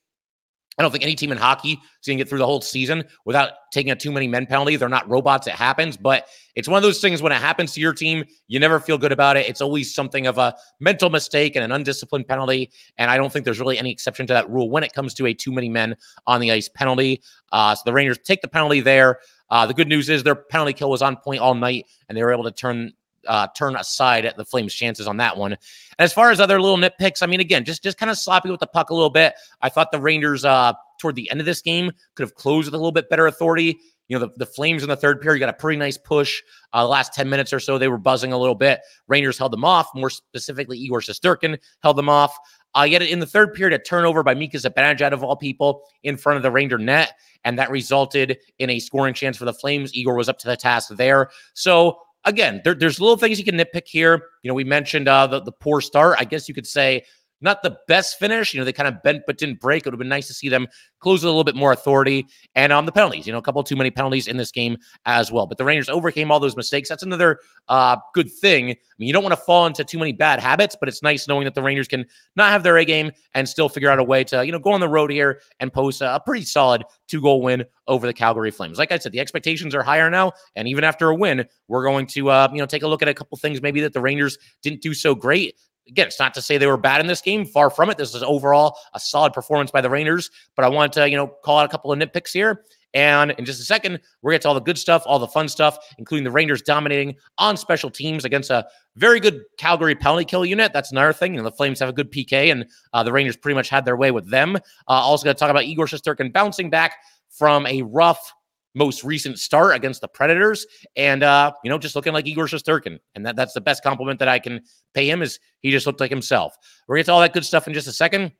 I 0.77 0.83
don't 0.83 0.91
think 0.91 1.03
any 1.03 1.15
team 1.15 1.31
in 1.31 1.37
hockey 1.37 1.71
is 1.71 2.05
going 2.05 2.17
to 2.17 2.23
get 2.23 2.29
through 2.29 2.37
the 2.37 2.45
whole 2.45 2.61
season 2.61 3.03
without 3.25 3.51
taking 3.71 3.91
a 3.91 3.95
too 3.95 4.11
many 4.11 4.27
men 4.27 4.45
penalty. 4.45 4.75
They're 4.75 4.89
not 4.89 5.09
robots. 5.09 5.47
It 5.47 5.53
happens, 5.53 5.97
but 5.97 6.27
it's 6.55 6.67
one 6.67 6.77
of 6.77 6.83
those 6.83 7.01
things 7.01 7.21
when 7.21 7.31
it 7.31 7.41
happens 7.41 7.73
to 7.73 7.81
your 7.81 7.93
team, 7.93 8.23
you 8.47 8.59
never 8.59 8.79
feel 8.79 8.97
good 8.97 9.11
about 9.11 9.37
it. 9.37 9.49
It's 9.49 9.61
always 9.61 9.93
something 9.93 10.27
of 10.27 10.37
a 10.37 10.55
mental 10.79 11.09
mistake 11.09 11.55
and 11.55 11.65
an 11.65 11.71
undisciplined 11.71 12.27
penalty. 12.27 12.71
And 12.97 13.09
I 13.09 13.17
don't 13.17 13.33
think 13.33 13.43
there's 13.43 13.59
really 13.59 13.79
any 13.79 13.91
exception 13.91 14.27
to 14.27 14.33
that 14.33 14.49
rule 14.49 14.69
when 14.69 14.83
it 14.83 14.93
comes 14.93 15.13
to 15.15 15.25
a 15.25 15.33
too 15.33 15.51
many 15.51 15.69
men 15.69 15.95
on 16.27 16.41
the 16.41 16.51
ice 16.51 16.69
penalty. 16.69 17.21
Uh, 17.51 17.73
so 17.73 17.81
the 17.85 17.93
Rangers 17.93 18.19
take 18.19 18.41
the 18.41 18.47
penalty 18.47 18.81
there. 18.81 19.19
Uh, 19.49 19.65
the 19.65 19.73
good 19.73 19.87
news 19.87 20.09
is 20.09 20.23
their 20.23 20.35
penalty 20.35 20.73
kill 20.73 20.89
was 20.89 21.01
on 21.01 21.15
point 21.15 21.39
all 21.39 21.55
night, 21.55 21.85
and 22.09 22.17
they 22.17 22.23
were 22.23 22.33
able 22.33 22.43
to 22.43 22.51
turn 22.51 22.91
uh, 23.27 23.47
turn 23.55 23.75
aside 23.75 24.25
at 24.25 24.37
the 24.37 24.45
Flames' 24.45 24.73
chances 24.73 25.07
on 25.07 25.17
that 25.17 25.37
one. 25.37 25.53
And 25.53 25.59
as 25.99 26.13
far 26.13 26.31
as 26.31 26.39
other 26.39 26.61
little 26.61 26.77
nitpicks, 26.77 27.21
I 27.21 27.27
mean, 27.27 27.39
again, 27.39 27.65
just 27.65 27.83
just 27.83 27.97
kind 27.97 28.09
of 28.09 28.17
sloppy 28.17 28.49
with 28.49 28.59
the 28.59 28.67
puck 28.67 28.89
a 28.89 28.93
little 28.93 29.09
bit. 29.09 29.33
I 29.61 29.69
thought 29.69 29.91
the 29.91 29.99
Rangers 29.99 30.45
uh, 30.45 30.73
toward 30.99 31.15
the 31.15 31.29
end 31.31 31.39
of 31.39 31.45
this 31.45 31.61
game 31.61 31.91
could 32.15 32.23
have 32.23 32.35
closed 32.35 32.67
with 32.67 32.73
a 32.73 32.77
little 32.77 32.91
bit 32.91 33.09
better 33.09 33.27
authority. 33.27 33.79
You 34.07 34.17
know, 34.17 34.25
the, 34.25 34.33
the 34.37 34.45
Flames 34.45 34.83
in 34.83 34.89
the 34.89 34.95
third 34.95 35.21
period 35.21 35.39
got 35.39 35.49
a 35.49 35.53
pretty 35.53 35.77
nice 35.77 35.97
push. 35.97 36.41
Uh, 36.71 36.83
the 36.83 36.89
last 36.89 37.13
10 37.13 37.29
minutes 37.29 37.51
or 37.51 37.59
so, 37.59 37.77
they 37.77 37.89
were 37.89 37.97
buzzing 37.97 38.31
a 38.31 38.37
little 38.37 38.55
bit. 38.55 38.79
Rangers 39.07 39.37
held 39.37 39.51
them 39.51 39.65
off. 39.65 39.89
More 39.93 40.09
specifically, 40.09 40.77
Igor 40.77 41.01
Shesterkin 41.01 41.57
held 41.83 41.97
them 41.97 42.07
off. 42.07 42.37
Uh, 42.77 42.83
yet 42.83 43.01
in 43.01 43.19
the 43.19 43.25
third 43.25 43.53
period, 43.53 43.79
a 43.79 43.83
turnover 43.83 44.23
by 44.23 44.35
Mika 44.35 44.57
Zibanejad 44.57 45.11
of 45.11 45.23
all 45.23 45.35
people 45.35 45.83
in 46.03 46.15
front 46.15 46.37
of 46.37 46.43
the 46.43 46.51
Ranger 46.51 46.77
net, 46.77 47.13
and 47.43 47.57
that 47.57 47.71
resulted 47.71 48.37
in 48.59 48.69
a 48.69 48.79
scoring 48.79 49.13
chance 49.13 49.35
for 49.35 49.45
the 49.45 49.53
Flames. 49.53 49.93
Igor 49.95 50.15
was 50.15 50.29
up 50.29 50.37
to 50.39 50.47
the 50.47 50.55
task 50.55 50.89
there. 50.95 51.29
So 51.53 51.97
again, 52.27 52.61
there, 52.63 52.75
there's 52.75 52.99
little 52.99 53.17
things 53.17 53.39
you 53.39 53.45
can 53.45 53.55
nitpick 53.55 53.87
here. 53.87 54.29
You 54.43 54.49
know, 54.49 54.53
we 54.53 54.63
mentioned 54.63 55.07
uh, 55.07 55.27
the, 55.27 55.41
the 55.41 55.51
poor 55.51 55.81
start. 55.81 56.17
I 56.19 56.25
guess 56.25 56.47
you 56.47 56.53
could 56.53 56.67
say 56.67 57.05
not 57.41 57.63
the 57.63 57.77
best 57.87 58.17
finish. 58.19 58.53
You 58.53 58.59
know, 58.59 58.65
they 58.65 58.73
kind 58.73 58.87
of 58.87 59.01
bent 59.03 59.23
but 59.27 59.37
didn't 59.37 59.59
break. 59.59 59.81
It 59.81 59.85
would 59.85 59.93
have 59.93 59.99
been 59.99 60.09
nice 60.09 60.27
to 60.27 60.33
see 60.33 60.49
them 60.49 60.67
close 60.99 61.19
with 61.21 61.25
a 61.25 61.31
little 61.31 61.43
bit 61.43 61.55
more 61.55 61.71
authority. 61.71 62.25
And 62.55 62.73
on 62.73 62.79
um, 62.79 62.85
the 62.85 62.91
penalties, 62.91 63.27
you 63.27 63.33
know, 63.33 63.39
a 63.39 63.41
couple 63.41 63.63
too 63.63 63.75
many 63.75 63.91
penalties 63.91 64.27
in 64.27 64.37
this 64.37 64.51
game 64.51 64.77
as 65.05 65.31
well. 65.31 65.45
But 65.45 65.57
the 65.57 65.65
Rangers 65.65 65.89
overcame 65.89 66.31
all 66.31 66.39
those 66.39 66.55
mistakes. 66.55 66.89
That's 66.89 67.03
another 67.03 67.39
uh, 67.67 67.97
good 68.13 68.31
thing. 68.31 68.71
I 68.71 68.75
mean, 68.97 69.07
you 69.07 69.13
don't 69.13 69.23
want 69.23 69.33
to 69.33 69.41
fall 69.41 69.67
into 69.67 69.83
too 69.83 69.99
many 69.99 70.11
bad 70.11 70.39
habits, 70.39 70.75
but 70.79 70.89
it's 70.89 71.03
nice 71.03 71.27
knowing 71.27 71.45
that 71.45 71.53
the 71.53 71.61
Rangers 71.61 71.87
can 71.87 72.05
not 72.35 72.51
have 72.51 72.63
their 72.63 72.77
A 72.77 72.85
game 72.85 73.11
and 73.35 73.47
still 73.47 73.69
figure 73.69 73.89
out 73.89 73.99
a 73.99 74.03
way 74.03 74.23
to, 74.25 74.45
you 74.45 74.51
know, 74.51 74.59
go 74.59 74.71
on 74.71 74.79
the 74.79 74.89
road 74.89 75.11
here 75.11 75.41
and 75.59 75.71
post 75.71 76.01
a, 76.01 76.21
pretty 76.25 76.43
solid 76.43 76.83
two 77.07 77.21
goal 77.21 77.41
win 77.41 77.63
over 77.87 78.07
the 78.07 78.13
Calgary 78.13 78.51
Flames. 78.51 78.77
Like 78.77 78.91
I 78.91 78.97
said, 78.97 79.11
the 79.11 79.19
expectations 79.19 79.75
are 79.75 79.83
higher 79.83 80.09
now. 80.09 80.33
And 80.55 80.67
even 80.67 80.83
after 80.83 81.09
a 81.09 81.15
win, 81.15 81.45
we're 81.67 81.83
going 81.83 82.07
to, 82.07 82.29
uh, 82.29 82.49
you 82.51 82.59
know, 82.59 82.65
take 82.65 82.83
a 82.83 82.87
look 82.87 83.01
at 83.01 83.07
a 83.07 83.13
couple 83.13 83.37
things 83.37 83.61
maybe 83.61 83.81
that 83.81 83.93
the 83.93 84.01
Rangers 84.01 84.37
didn't 84.61 84.81
do 84.81 84.93
so 84.93 85.15
great 85.15 85.55
again, 85.87 86.07
it's 86.07 86.19
not 86.19 86.33
to 86.35 86.41
say 86.41 86.57
they 86.57 86.67
were 86.67 86.77
bad 86.77 87.01
in 87.01 87.07
this 87.07 87.21
game. 87.21 87.45
Far 87.45 87.69
from 87.69 87.89
it. 87.89 87.97
This 87.97 88.13
is 88.13 88.23
overall 88.23 88.77
a 88.93 88.99
solid 88.99 89.33
performance 89.33 89.71
by 89.71 89.81
the 89.81 89.89
Rangers. 89.89 90.29
But 90.55 90.65
I 90.65 90.69
want 90.69 90.93
to, 90.93 91.09
you 91.09 91.17
know, 91.17 91.27
call 91.27 91.59
out 91.59 91.65
a 91.65 91.69
couple 91.69 91.91
of 91.91 91.99
nitpicks 91.99 92.31
here. 92.31 92.63
And 92.93 93.31
in 93.31 93.45
just 93.45 93.59
a 93.59 93.63
second, 93.63 93.99
we're 94.21 94.31
going 94.31 94.35
to 94.35 94.39
get 94.39 94.41
to 94.43 94.47
all 94.47 94.53
the 94.55 94.61
good 94.61 94.77
stuff, 94.77 95.03
all 95.05 95.19
the 95.19 95.27
fun 95.27 95.47
stuff, 95.49 95.77
including 95.97 96.23
the 96.23 96.31
Rangers 96.31 96.61
dominating 96.61 97.15
on 97.37 97.57
special 97.57 97.89
teams 97.89 98.25
against 98.25 98.49
a 98.49 98.65
very 98.95 99.19
good 99.19 99.43
Calgary 99.57 99.93
penalty 99.93 100.25
kill 100.25 100.45
unit. 100.45 100.71
That's 100.73 100.91
another 100.91 101.13
thing. 101.13 101.33
You 101.33 101.37
know, 101.37 101.43
the 101.43 101.55
Flames 101.55 101.79
have 101.79 101.89
a 101.89 101.93
good 101.93 102.11
PK, 102.11 102.51
and 102.51 102.65
uh, 102.93 103.03
the 103.03 103.11
Rangers 103.11 103.35
pretty 103.35 103.55
much 103.55 103.69
had 103.69 103.85
their 103.85 103.97
way 103.97 104.11
with 104.11 104.29
them. 104.29 104.55
Uh, 104.55 104.59
also, 104.87 105.25
going 105.25 105.35
to 105.35 105.39
talk 105.39 105.51
about 105.51 105.65
Igor 105.65 105.85
Shesterkin 105.85 106.31
bouncing 106.31 106.69
back 106.69 106.95
from 107.29 107.67
a 107.67 107.83
rough 107.83 108.33
most 108.77 109.03
recent 109.03 109.39
start 109.39 109.75
against 109.75 110.01
the 110.01 110.07
Predators, 110.07 110.65
and 110.95 111.23
uh, 111.23 111.51
you 111.63 111.69
know, 111.69 111.77
just 111.77 111.95
looking 111.95 112.13
like 112.13 112.27
Igor 112.27 112.45
Shesterkin. 112.45 112.99
And 113.15 113.25
that, 113.25 113.35
that's 113.35 113.53
the 113.53 113.61
best 113.61 113.83
compliment 113.83 114.19
that 114.19 114.27
I 114.27 114.39
can 114.39 114.61
pay 114.93 115.09
him 115.09 115.21
is 115.21 115.39
he 115.61 115.71
just 115.71 115.87
looked 115.87 115.99
like 115.99 116.11
himself. 116.11 116.55
We're 116.87 116.95
gonna 116.95 117.01
get 117.01 117.05
to 117.07 117.11
all 117.13 117.21
that 117.21 117.33
good 117.33 117.45
stuff 117.45 117.67
in 117.67 117.73
just 117.73 117.87
a 117.87 117.91
second. 117.91 118.31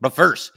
But 0.00 0.14
first, 0.14 0.52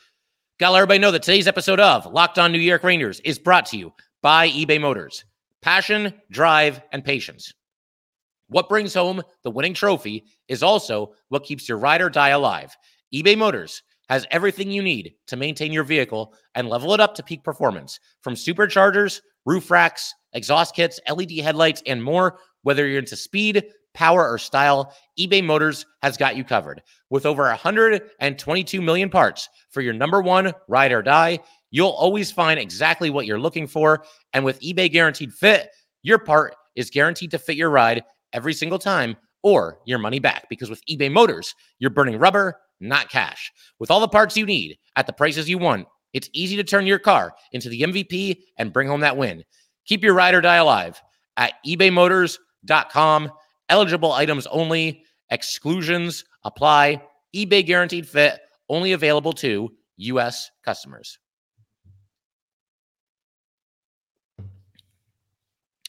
gotta 0.60 0.74
let 0.74 0.80
everybody 0.80 1.00
know 1.00 1.12
that 1.12 1.24
today's 1.24 1.48
episode 1.48 1.80
of 1.80 2.06
Locked 2.08 2.40
On 2.40 2.52
New 2.52 2.60
York 2.60 2.84
Rangers 2.84 3.20
is 3.22 3.40
brought 3.40 3.68
to 3.68 3.78
you 3.78 3.94
by 4.22 4.50
eBay 4.50 4.82
Motors. 4.82 5.24
Passion, 5.62 6.14
drive, 6.32 6.82
and 6.92 7.04
patience. 7.04 7.54
What 8.48 8.70
brings 8.70 8.94
home 8.94 9.22
the 9.44 9.52
winning 9.52 9.74
trophy 9.74 10.26
is 10.48 10.62
also 10.62 11.14
what 11.30 11.44
keeps 11.44 11.68
your 11.68 11.78
ride 11.78 12.02
or 12.02 12.10
die 12.10 12.30
alive. 12.30 12.76
eBay 13.14 13.38
Motors 13.38 13.82
has 14.10 14.26
everything 14.32 14.72
you 14.72 14.82
need 14.82 15.14
to 15.28 15.36
maintain 15.36 15.72
your 15.72 15.84
vehicle 15.84 16.34
and 16.54 16.70
level 16.70 16.94
it 16.94 17.00
up 17.00 17.16
to 17.16 17.24
peak 17.24 17.44
performance 17.44 18.00
from 18.22 18.34
superchargers, 18.34 19.22
roof 19.46 19.72
racks, 19.72 20.14
exhaust 20.34 20.76
kits, 20.76 21.00
LED 21.10 21.32
headlights, 21.32 21.82
and 21.86 22.04
more. 22.04 22.40
Whether 22.64 22.88
you're 22.88 23.00
into 23.00 23.16
speed, 23.16 23.64
power, 23.94 24.30
or 24.30 24.38
style, 24.38 24.94
eBay 25.20 25.44
Motors 25.44 25.86
has 26.02 26.18
got 26.18 26.36
you 26.36 26.44
covered. 26.44 26.82
With 27.10 27.26
over 27.26 27.44
122 27.44 28.82
million 28.82 29.10
parts 29.10 29.50
for 29.72 29.82
your 29.82 29.94
number 29.94 30.22
one 30.22 30.54
ride 30.68 30.92
or 30.92 31.02
die, 31.02 31.40
you'll 31.72 31.90
always 31.90 32.32
find 32.32 32.60
exactly 32.60 33.10
what 33.10 33.26
you're 33.26 33.40
looking 33.40 33.68
for. 33.68 34.04
And 34.34 34.46
with 34.46 34.60
eBay 34.62 34.92
Guaranteed 34.92 35.34
Fit, 35.34 35.70
your 36.04 36.20
part 36.20 36.56
is 36.76 36.90
guaranteed 36.90 37.32
to 37.32 37.40
fit 37.40 37.56
your 37.56 37.70
ride 37.70 38.04
every 38.34 38.54
single 38.54 38.80
time 38.80 39.16
or 39.44 39.80
your 39.86 40.00
money 40.00 40.20
back. 40.20 40.48
Because 40.50 40.70
with 40.70 40.82
eBay 40.90 41.12
Motors, 41.12 41.56
you're 41.80 41.90
burning 41.90 42.18
rubber 42.20 42.60
not 42.80 43.10
cash. 43.10 43.52
With 43.80 43.92
all 43.92 44.00
the 44.00 44.08
parts 44.08 44.38
you 44.38 44.46
need 44.46 44.78
at 44.96 45.08
the 45.08 45.14
prices 45.14 45.50
you 45.50 45.58
want, 45.58 45.88
it's 46.14 46.30
easy 46.34 46.56
to 46.56 46.64
turn 46.64 46.88
your 46.88 47.00
car 47.00 47.34
into 47.52 47.70
the 47.70 47.82
MVP 47.82 48.38
and 48.58 48.72
bring 48.72 48.88
home 48.88 49.02
that 49.02 49.18
win. 49.18 49.44
Keep 49.86 50.04
your 50.04 50.14
ride 50.14 50.34
or 50.34 50.42
die 50.42 50.56
alive 50.56 51.02
at 51.38 51.54
ebaymotors.com. 51.68 53.32
Eligible 53.70 54.12
items 54.14 54.48
only, 54.48 55.04
exclusions 55.30 56.24
apply. 56.44 57.02
eBay 57.36 57.66
guaranteed 57.66 58.08
fit 58.08 58.40
only 58.70 58.94
available 58.94 59.34
to 59.34 59.72
U.S. 59.98 60.50
customers. 60.64 61.20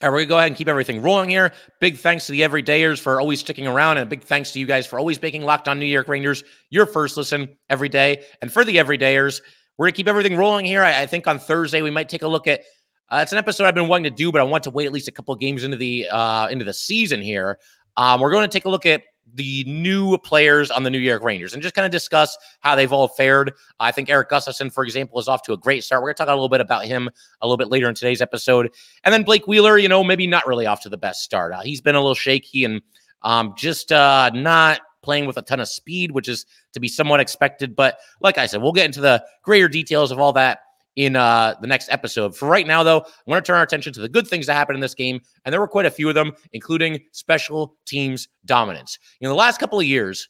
All 0.02 0.10
right, 0.10 0.12
we're 0.12 0.18
going 0.18 0.26
to 0.26 0.28
go 0.28 0.38
ahead 0.38 0.46
and 0.48 0.56
keep 0.56 0.68
everything 0.68 1.00
rolling 1.00 1.30
here. 1.30 1.54
Big 1.80 1.96
thanks 1.96 2.26
to 2.26 2.32
the 2.32 2.42
everydayers 2.42 3.00
for 3.00 3.18
always 3.18 3.40
sticking 3.40 3.66
around, 3.66 3.96
and 3.96 4.10
big 4.10 4.22
thanks 4.22 4.52
to 4.52 4.60
you 4.60 4.66
guys 4.66 4.86
for 4.86 4.98
always 4.98 5.22
making 5.22 5.40
Locked 5.42 5.68
On 5.68 5.78
New 5.78 5.86
York 5.86 6.06
Rangers 6.06 6.44
your 6.68 6.84
first 6.84 7.16
listen 7.16 7.48
every 7.70 7.88
day. 7.88 8.22
And 8.42 8.52
for 8.52 8.62
the 8.62 8.76
everydayers, 8.76 9.40
we're 9.78 9.86
going 9.86 9.94
to 9.94 9.96
keep 9.96 10.06
everything 10.06 10.36
rolling 10.36 10.66
here. 10.66 10.82
I, 10.82 11.00
I, 11.00 11.06
think 11.06 11.26
on 11.26 11.38
Thursday 11.38 11.80
we 11.80 11.90
might 11.90 12.10
take 12.10 12.20
a 12.20 12.28
look 12.28 12.46
at. 12.46 12.60
Uh, 13.08 13.20
it's 13.22 13.32
an 13.32 13.38
episode 13.38 13.64
I've 13.64 13.74
been 13.74 13.88
wanting 13.88 14.12
to 14.12 14.14
do, 14.14 14.30
but 14.30 14.42
I 14.42 14.44
want 14.44 14.64
to 14.64 14.70
wait 14.70 14.84
at 14.84 14.92
least 14.92 15.08
a 15.08 15.12
couple 15.12 15.34
games 15.34 15.64
into 15.64 15.78
the 15.78 16.08
uh, 16.10 16.48
into 16.48 16.66
the 16.66 16.74
season 16.74 17.22
here. 17.22 17.58
Um, 17.96 18.20
we're 18.20 18.32
going 18.32 18.46
to 18.46 18.52
take 18.52 18.66
a 18.66 18.68
look 18.68 18.84
at 18.84 19.02
the 19.35 19.64
new 19.64 20.16
players 20.18 20.71
on 20.71 20.83
the 20.83 20.90
New 20.90 20.99
York 20.99 21.23
Rangers 21.23 21.52
and 21.52 21.62
just 21.62 21.75
kind 21.75 21.85
of 21.85 21.92
discuss 21.92 22.37
how 22.61 22.75
they've 22.75 22.92
all 22.92 23.09
fared. 23.09 23.52
I 23.80 23.92
think 23.92 24.09
Erik 24.09 24.30
Gustafsson, 24.30 24.73
for 24.73 24.85
example, 24.85 25.18
is 25.18 25.28
off 25.28 25.42
to 25.42 25.52
a 25.52 25.56
great 25.56 25.85
start. 25.85 26.02
We're 26.02 26.09
going 26.09 26.14
to 26.14 26.25
talk 26.25 26.28
a 26.28 26.33
little 26.33 26.49
bit 26.49 26.61
about 26.61 26.87
him 26.87 27.09
a 27.40 27.47
little 27.47 27.56
bit 27.56 27.68
later 27.68 27.88
in 27.88 27.95
today's 27.95 28.23
episode. 28.23 28.73
And 29.04 29.12
then 29.12 29.23
Blake 29.25 29.47
Wheeler, 29.47 29.78
you 29.78 29.88
know, 29.88 30.02
maybe 30.02 30.26
not 30.26 30.47
really 30.47 30.66
off 30.66 30.83
to 30.83 30.88
the 30.88 30.97
best 30.97 31.23
start. 31.23 31.52
Uh, 31.52 31.61
he's 31.61 31.80
been 31.80 31.95
a 31.95 32.00
little 32.00 32.14
shaky 32.14 32.64
and 32.64 32.80
um, 33.23 33.54
just 33.56 33.92
uh, 33.92 34.30
not 34.33 34.80
playing 35.02 35.26
with 35.26 35.37
a 35.37 35.42
ton 35.42 35.61
of 35.61 35.68
speed, 35.68 36.11
which 36.11 36.28
is 36.28 36.47
to 36.73 36.80
be 36.80 36.88
somewhat 36.88 37.21
expected. 37.21 37.76
But 37.76 37.99
like 38.21 38.38
I 38.38 38.47
said, 38.47 38.62
we'll 38.62 38.73
get 38.73 38.87
into 38.87 39.00
the 39.00 39.25
greater 39.42 39.68
details 39.68 40.11
of 40.11 40.18
all 40.18 40.33
that 40.35 40.61
in 40.96 41.14
uh, 41.14 41.54
the 41.60 41.66
next 41.66 41.90
episode. 41.90 42.36
For 42.36 42.48
right 42.48 42.66
now, 42.66 42.82
though, 42.82 43.00
I 43.00 43.30
want 43.30 43.44
to 43.44 43.46
turn 43.46 43.58
our 43.58 43.62
attention 43.62 43.92
to 43.92 44.00
the 44.00 44.08
good 44.08 44.26
things 44.26 44.46
that 44.46 44.54
happened 44.54 44.76
in 44.76 44.80
this 44.80 44.94
game, 44.94 45.20
and 45.44 45.52
there 45.52 45.60
were 45.60 45.68
quite 45.68 45.86
a 45.86 45.90
few 45.90 46.08
of 46.08 46.14
them, 46.14 46.32
including 46.52 47.00
special 47.12 47.76
teams 47.86 48.28
dominance. 48.44 48.98
In 49.20 49.28
the 49.28 49.34
last 49.34 49.58
couple 49.58 49.78
of 49.78 49.86
years, 49.86 50.28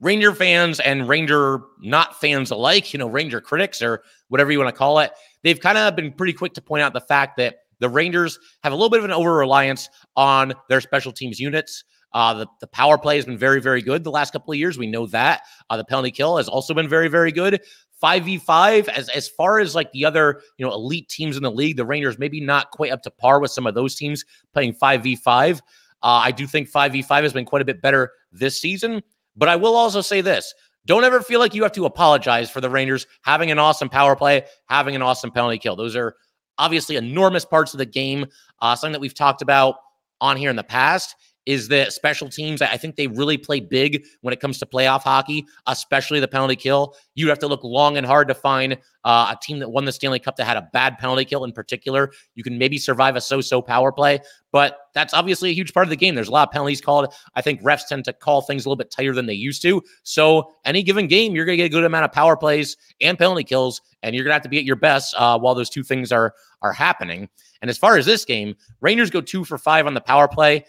Ranger 0.00 0.34
fans 0.34 0.80
and 0.80 1.08
Ranger 1.08 1.62
not 1.80 2.20
fans 2.20 2.50
alike, 2.50 2.92
you 2.92 2.98
know, 2.98 3.06
Ranger 3.06 3.40
critics 3.40 3.80
or 3.80 4.02
whatever 4.28 4.52
you 4.52 4.58
want 4.58 4.68
to 4.68 4.76
call 4.76 4.98
it, 4.98 5.12
they've 5.42 5.60
kind 5.60 5.78
of 5.78 5.96
been 5.96 6.12
pretty 6.12 6.32
quick 6.32 6.54
to 6.54 6.62
point 6.62 6.82
out 6.82 6.92
the 6.92 7.00
fact 7.00 7.36
that 7.38 7.56
the 7.80 7.88
Rangers 7.88 8.38
have 8.62 8.72
a 8.72 8.76
little 8.76 8.90
bit 8.90 8.98
of 9.00 9.04
an 9.04 9.12
over 9.12 9.34
reliance 9.34 9.88
on 10.16 10.52
their 10.68 10.80
special 10.80 11.12
teams 11.12 11.40
units. 11.40 11.84
Uh, 12.12 12.32
the, 12.34 12.46
the 12.60 12.66
power 12.68 12.96
play 12.96 13.16
has 13.16 13.24
been 13.24 13.36
very, 13.36 13.60
very 13.60 13.82
good 13.82 14.04
the 14.04 14.10
last 14.10 14.32
couple 14.32 14.52
of 14.52 14.58
years. 14.58 14.78
We 14.78 14.86
know 14.86 15.06
that. 15.06 15.42
Uh, 15.68 15.76
the 15.76 15.84
penalty 15.84 16.12
kill 16.12 16.36
has 16.36 16.48
also 16.48 16.72
been 16.72 16.88
very, 16.88 17.08
very 17.08 17.32
good. 17.32 17.60
5v5 18.04 18.88
as 18.88 19.08
as 19.08 19.28
far 19.28 19.58
as 19.60 19.74
like 19.74 19.90
the 19.92 20.04
other 20.04 20.42
you 20.58 20.66
know 20.66 20.72
elite 20.72 21.08
teams 21.08 21.36
in 21.36 21.42
the 21.42 21.50
league 21.50 21.76
the 21.76 21.86
rangers 21.86 22.18
maybe 22.18 22.40
not 22.40 22.70
quite 22.70 22.92
up 22.92 23.02
to 23.02 23.10
par 23.10 23.40
with 23.40 23.50
some 23.50 23.66
of 23.66 23.74
those 23.74 23.94
teams 23.94 24.24
playing 24.52 24.74
5v5 24.74 25.56
uh, 25.56 25.60
i 26.02 26.30
do 26.30 26.46
think 26.46 26.70
5v5 26.70 27.22
has 27.22 27.32
been 27.32 27.46
quite 27.46 27.62
a 27.62 27.64
bit 27.64 27.80
better 27.80 28.12
this 28.30 28.60
season 28.60 29.02
but 29.36 29.48
i 29.48 29.56
will 29.56 29.74
also 29.74 30.02
say 30.02 30.20
this 30.20 30.54
don't 30.86 31.04
ever 31.04 31.20
feel 31.22 31.40
like 31.40 31.54
you 31.54 31.62
have 31.62 31.72
to 31.72 31.86
apologize 31.86 32.50
for 32.50 32.60
the 32.60 32.68
rangers 32.68 33.06
having 33.22 33.50
an 33.50 33.58
awesome 33.58 33.88
power 33.88 34.14
play 34.14 34.44
having 34.66 34.94
an 34.94 35.02
awesome 35.02 35.30
penalty 35.30 35.58
kill. 35.58 35.76
Those 35.76 35.96
are 35.96 36.14
obviously 36.58 36.96
enormous 36.96 37.44
parts 37.44 37.74
of 37.74 37.78
the 37.78 37.86
game 37.86 38.26
uh, 38.60 38.76
something 38.76 38.92
that 38.92 39.00
we've 39.00 39.14
talked 39.14 39.42
about 39.42 39.76
on 40.20 40.36
here 40.36 40.50
in 40.50 40.56
the 40.56 40.64
past 40.64 41.16
is 41.46 41.68
that 41.68 41.92
special 41.92 42.28
teams, 42.28 42.62
I 42.62 42.76
think 42.76 42.96
they 42.96 43.06
really 43.06 43.36
play 43.36 43.60
big 43.60 44.04
when 44.22 44.32
it 44.32 44.40
comes 44.40 44.58
to 44.58 44.66
playoff 44.66 45.02
hockey, 45.02 45.46
especially 45.66 46.20
the 46.20 46.28
penalty 46.28 46.56
kill. 46.56 46.96
You'd 47.14 47.28
have 47.28 47.38
to 47.40 47.48
look 47.48 47.62
long 47.62 47.96
and 47.96 48.06
hard 48.06 48.28
to 48.28 48.34
find 48.34 48.78
uh, 49.04 49.34
a 49.34 49.38
team 49.42 49.58
that 49.58 49.68
won 49.68 49.84
the 49.84 49.92
Stanley 49.92 50.18
Cup 50.18 50.36
that 50.36 50.46
had 50.46 50.56
a 50.56 50.68
bad 50.72 50.98
penalty 50.98 51.24
kill 51.24 51.44
in 51.44 51.52
particular. 51.52 52.10
You 52.34 52.42
can 52.42 52.56
maybe 52.56 52.78
survive 52.78 53.16
a 53.16 53.20
so 53.20 53.40
so 53.42 53.60
power 53.60 53.92
play, 53.92 54.20
but 54.52 54.78
that's 54.94 55.12
obviously 55.12 55.50
a 55.50 55.54
huge 55.54 55.74
part 55.74 55.84
of 55.84 55.90
the 55.90 55.96
game. 55.96 56.14
There's 56.14 56.28
a 56.28 56.32
lot 56.32 56.48
of 56.48 56.52
penalties 56.52 56.80
called. 56.80 57.12
I 57.34 57.42
think 57.42 57.60
refs 57.62 57.86
tend 57.86 58.04
to 58.06 58.14
call 58.14 58.40
things 58.40 58.64
a 58.64 58.68
little 58.68 58.76
bit 58.76 58.90
tighter 58.90 59.12
than 59.12 59.26
they 59.26 59.34
used 59.34 59.60
to. 59.62 59.82
So, 60.02 60.52
any 60.64 60.82
given 60.82 61.06
game, 61.06 61.34
you're 61.34 61.44
going 61.44 61.58
to 61.58 61.62
get 61.62 61.66
a 61.66 61.74
good 61.74 61.84
amount 61.84 62.06
of 62.06 62.12
power 62.12 62.36
plays 62.36 62.76
and 63.02 63.18
penalty 63.18 63.44
kills, 63.44 63.82
and 64.02 64.14
you're 64.14 64.24
going 64.24 64.30
to 64.30 64.36
have 64.36 64.42
to 64.42 64.48
be 64.48 64.58
at 64.58 64.64
your 64.64 64.76
best 64.76 65.14
uh, 65.18 65.38
while 65.38 65.54
those 65.54 65.68
two 65.68 65.82
things 65.82 66.10
are, 66.10 66.34
are 66.62 66.72
happening. 66.72 67.28
And 67.60 67.70
as 67.70 67.78
far 67.78 67.96
as 67.96 68.06
this 68.06 68.24
game, 68.24 68.54
Rangers 68.80 69.10
go 69.10 69.20
two 69.20 69.44
for 69.44 69.58
five 69.58 69.86
on 69.86 69.94
the 69.94 70.00
power 70.00 70.28
play. 70.28 70.64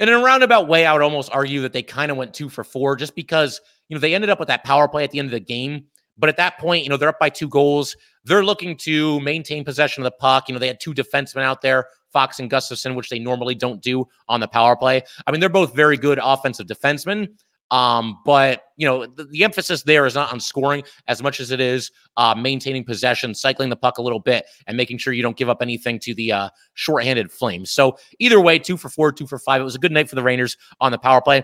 And 0.00 0.10
in 0.10 0.16
a 0.16 0.22
roundabout 0.22 0.68
way, 0.68 0.86
I 0.86 0.92
would 0.92 1.02
almost 1.02 1.30
argue 1.32 1.62
that 1.62 1.72
they 1.72 1.82
kind 1.82 2.10
of 2.10 2.16
went 2.16 2.34
two 2.34 2.48
for 2.48 2.64
four 2.64 2.96
just 2.96 3.14
because, 3.14 3.60
you 3.88 3.94
know, 3.94 4.00
they 4.00 4.14
ended 4.14 4.30
up 4.30 4.38
with 4.38 4.48
that 4.48 4.64
power 4.64 4.88
play 4.88 5.04
at 5.04 5.10
the 5.10 5.18
end 5.18 5.26
of 5.26 5.32
the 5.32 5.40
game. 5.40 5.84
But 6.16 6.28
at 6.28 6.36
that 6.36 6.58
point, 6.58 6.84
you 6.84 6.90
know, 6.90 6.96
they're 6.96 7.08
up 7.08 7.18
by 7.18 7.28
two 7.28 7.48
goals. 7.48 7.96
They're 8.24 8.44
looking 8.44 8.76
to 8.78 9.20
maintain 9.20 9.64
possession 9.64 10.02
of 10.02 10.04
the 10.04 10.16
puck. 10.18 10.48
You 10.48 10.54
know, 10.54 10.58
they 10.58 10.68
had 10.68 10.80
two 10.80 10.94
defensemen 10.94 11.42
out 11.42 11.60
there, 11.60 11.86
Fox 12.12 12.38
and 12.38 12.50
Gustafsson, 12.50 12.94
which 12.94 13.08
they 13.08 13.18
normally 13.18 13.54
don't 13.54 13.82
do 13.82 14.06
on 14.28 14.40
the 14.40 14.48
power 14.48 14.76
play. 14.76 15.02
I 15.26 15.32
mean, 15.32 15.40
they're 15.40 15.48
both 15.48 15.74
very 15.74 15.96
good 15.96 16.20
offensive 16.22 16.66
defensemen. 16.66 17.28
Um, 17.70 18.18
but 18.24 18.62
you 18.76 18.86
know, 18.86 19.06
the, 19.06 19.24
the, 19.24 19.42
emphasis 19.42 19.82
there 19.82 20.06
is 20.06 20.14
not 20.14 20.32
on 20.32 20.38
scoring 20.38 20.84
as 21.08 21.22
much 21.22 21.40
as 21.40 21.50
it 21.50 21.60
is 21.60 21.90
uh, 22.16 22.34
maintaining 22.34 22.84
possession, 22.84 23.34
cycling 23.34 23.70
the 23.70 23.76
puck 23.76 23.98
a 23.98 24.02
little 24.02 24.20
bit, 24.20 24.44
and 24.66 24.76
making 24.76 24.98
sure 24.98 25.12
you 25.12 25.22
don't 25.22 25.36
give 25.36 25.48
up 25.48 25.62
anything 25.62 25.98
to 26.00 26.14
the 26.14 26.30
uh, 26.30 26.48
shorthanded 26.74 27.32
Flames. 27.32 27.70
So 27.70 27.98
either 28.18 28.40
way, 28.40 28.58
two 28.58 28.76
for 28.76 28.88
four, 28.88 29.12
two 29.12 29.26
for 29.26 29.38
five. 29.38 29.60
It 29.60 29.64
was 29.64 29.74
a 29.74 29.78
good 29.78 29.92
night 29.92 30.08
for 30.08 30.14
the 30.14 30.22
Rangers 30.22 30.56
on 30.80 30.92
the 30.92 30.98
power 30.98 31.20
play. 31.20 31.42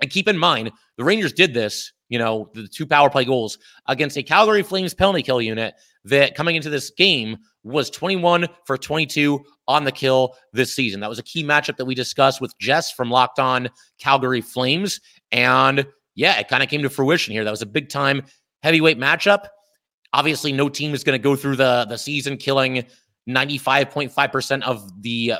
And 0.00 0.10
keep 0.10 0.28
in 0.28 0.38
mind, 0.38 0.70
the 0.96 1.04
Rangers 1.04 1.32
did 1.32 1.52
this, 1.52 1.92
you 2.08 2.18
know, 2.18 2.50
the 2.54 2.68
two 2.68 2.86
power 2.86 3.10
play 3.10 3.24
goals 3.24 3.58
against 3.86 4.16
a 4.16 4.22
Calgary 4.22 4.62
Flames 4.62 4.94
penalty 4.94 5.22
kill 5.22 5.42
unit 5.42 5.74
that 6.04 6.34
coming 6.34 6.56
into 6.56 6.70
this 6.70 6.90
game 6.90 7.38
was 7.64 7.90
21 7.90 8.46
for 8.64 8.76
22 8.76 9.44
on 9.66 9.84
the 9.84 9.92
kill 9.92 10.36
this 10.52 10.74
season. 10.74 11.00
That 11.00 11.08
was 11.08 11.18
a 11.18 11.22
key 11.22 11.42
matchup 11.42 11.76
that 11.78 11.86
we 11.86 11.94
discussed 11.94 12.40
with 12.40 12.56
Jess 12.58 12.92
from 12.92 13.10
Locked 13.10 13.38
On 13.38 13.68
Calgary 13.98 14.42
Flames. 14.42 15.00
And 15.32 15.86
yeah, 16.14 16.38
it 16.38 16.48
kind 16.48 16.62
of 16.62 16.68
came 16.68 16.82
to 16.82 16.90
fruition 16.90 17.32
here. 17.32 17.42
That 17.44 17.50
was 17.50 17.62
a 17.62 17.66
big 17.66 17.88
time 17.88 18.22
heavyweight 18.62 18.98
matchup. 18.98 19.46
Obviously, 20.12 20.52
no 20.52 20.68
team 20.68 20.94
is 20.94 21.02
going 21.02 21.18
to 21.18 21.22
go 21.22 21.34
through 21.34 21.56
the, 21.56 21.86
the 21.88 21.96
season 21.96 22.36
killing 22.36 22.84
95.5% 23.28 24.62
of 24.62 25.02
the 25.02 25.34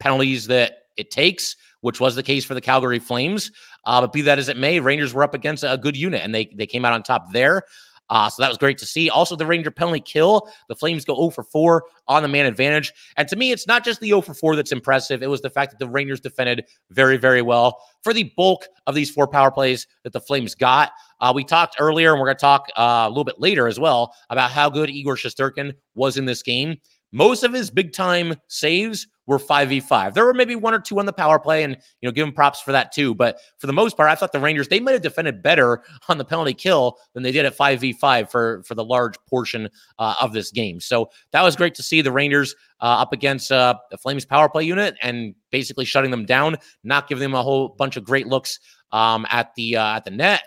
penalties 0.00 0.46
that 0.48 0.78
it 0.96 1.10
takes, 1.10 1.56
which 1.80 2.00
was 2.00 2.14
the 2.14 2.22
case 2.22 2.44
for 2.44 2.54
the 2.54 2.60
Calgary 2.60 2.98
Flames. 2.98 3.50
Uh, 3.84 4.00
but 4.00 4.12
be 4.12 4.20
that 4.22 4.38
as 4.38 4.48
it 4.48 4.56
may, 4.56 4.80
Rangers 4.80 5.14
were 5.14 5.22
up 5.22 5.34
against 5.34 5.64
a 5.64 5.78
good 5.78 5.96
unit 5.96 6.22
and 6.22 6.34
they, 6.34 6.52
they 6.56 6.66
came 6.66 6.84
out 6.84 6.92
on 6.92 7.02
top 7.02 7.32
there. 7.32 7.62
Uh, 8.10 8.28
so 8.28 8.42
that 8.42 8.48
was 8.48 8.58
great 8.58 8.78
to 8.78 8.86
see. 8.86 9.10
Also, 9.10 9.36
the 9.36 9.46
Ranger 9.46 9.70
penalty 9.70 10.00
kill. 10.00 10.48
The 10.68 10.74
Flames 10.74 11.04
go 11.04 11.14
0 11.14 11.30
for 11.30 11.42
4 11.42 11.84
on 12.06 12.22
the 12.22 12.28
man 12.28 12.46
advantage. 12.46 12.92
And 13.16 13.28
to 13.28 13.36
me, 13.36 13.52
it's 13.52 13.66
not 13.66 13.84
just 13.84 14.00
the 14.00 14.08
0 14.08 14.22
for 14.22 14.34
4 14.34 14.56
that's 14.56 14.72
impressive. 14.72 15.22
It 15.22 15.30
was 15.30 15.40
the 15.40 15.50
fact 15.50 15.72
that 15.72 15.78
the 15.78 15.88
Rangers 15.88 16.20
defended 16.20 16.64
very, 16.90 17.16
very 17.16 17.42
well 17.42 17.82
for 18.02 18.12
the 18.12 18.32
bulk 18.36 18.66
of 18.86 18.94
these 18.94 19.10
four 19.10 19.26
power 19.26 19.50
plays 19.50 19.86
that 20.04 20.12
the 20.12 20.20
Flames 20.20 20.54
got. 20.54 20.92
Uh, 21.20 21.32
we 21.34 21.44
talked 21.44 21.76
earlier, 21.78 22.12
and 22.12 22.20
we're 22.20 22.26
going 22.26 22.36
to 22.36 22.40
talk 22.40 22.68
uh, 22.76 23.04
a 23.06 23.08
little 23.08 23.24
bit 23.24 23.40
later 23.40 23.66
as 23.66 23.78
well 23.78 24.14
about 24.30 24.50
how 24.50 24.70
good 24.70 24.88
Igor 24.88 25.16
Shesterkin 25.16 25.74
was 25.94 26.16
in 26.16 26.24
this 26.24 26.42
game. 26.42 26.76
Most 27.12 27.42
of 27.42 27.52
his 27.52 27.70
big 27.70 27.92
time 27.92 28.34
saves 28.48 29.06
were 29.28 29.38
5v5. 29.38 30.14
There 30.14 30.24
were 30.24 30.32
maybe 30.32 30.56
one 30.56 30.74
or 30.74 30.80
two 30.80 30.98
on 30.98 31.06
the 31.06 31.12
power 31.12 31.38
play, 31.38 31.62
and 31.62 31.76
you 32.00 32.08
know, 32.08 32.12
give 32.12 32.26
them 32.26 32.34
props 32.34 32.60
for 32.60 32.72
that 32.72 32.92
too. 32.92 33.14
But 33.14 33.38
for 33.58 33.68
the 33.68 33.72
most 33.72 33.96
part, 33.96 34.10
I 34.10 34.14
thought 34.14 34.32
the 34.32 34.40
Rangers 34.40 34.68
they 34.68 34.80
might 34.80 34.92
have 34.92 35.02
defended 35.02 35.42
better 35.42 35.82
on 36.08 36.18
the 36.18 36.24
penalty 36.24 36.54
kill 36.54 36.98
than 37.12 37.22
they 37.22 37.30
did 37.30 37.44
at 37.44 37.56
5v5 37.56 38.30
for 38.30 38.62
for 38.64 38.74
the 38.74 38.84
large 38.84 39.14
portion 39.28 39.68
uh, 39.98 40.14
of 40.20 40.32
this 40.32 40.50
game. 40.50 40.80
So 40.80 41.10
that 41.32 41.42
was 41.42 41.54
great 41.54 41.74
to 41.76 41.82
see 41.82 42.00
the 42.00 42.10
Rangers 42.10 42.56
uh, 42.80 42.86
up 43.02 43.12
against 43.12 43.52
uh, 43.52 43.74
the 43.90 43.98
Flames 43.98 44.24
power 44.24 44.48
play 44.48 44.64
unit 44.64 44.96
and 45.02 45.34
basically 45.50 45.84
shutting 45.84 46.10
them 46.10 46.24
down, 46.24 46.56
not 46.82 47.06
giving 47.06 47.22
them 47.22 47.34
a 47.34 47.42
whole 47.42 47.68
bunch 47.68 47.96
of 47.96 48.04
great 48.04 48.26
looks 48.26 48.58
um, 48.92 49.26
at 49.30 49.54
the 49.54 49.76
uh, 49.76 49.96
at 49.96 50.04
the 50.04 50.10
net 50.10 50.42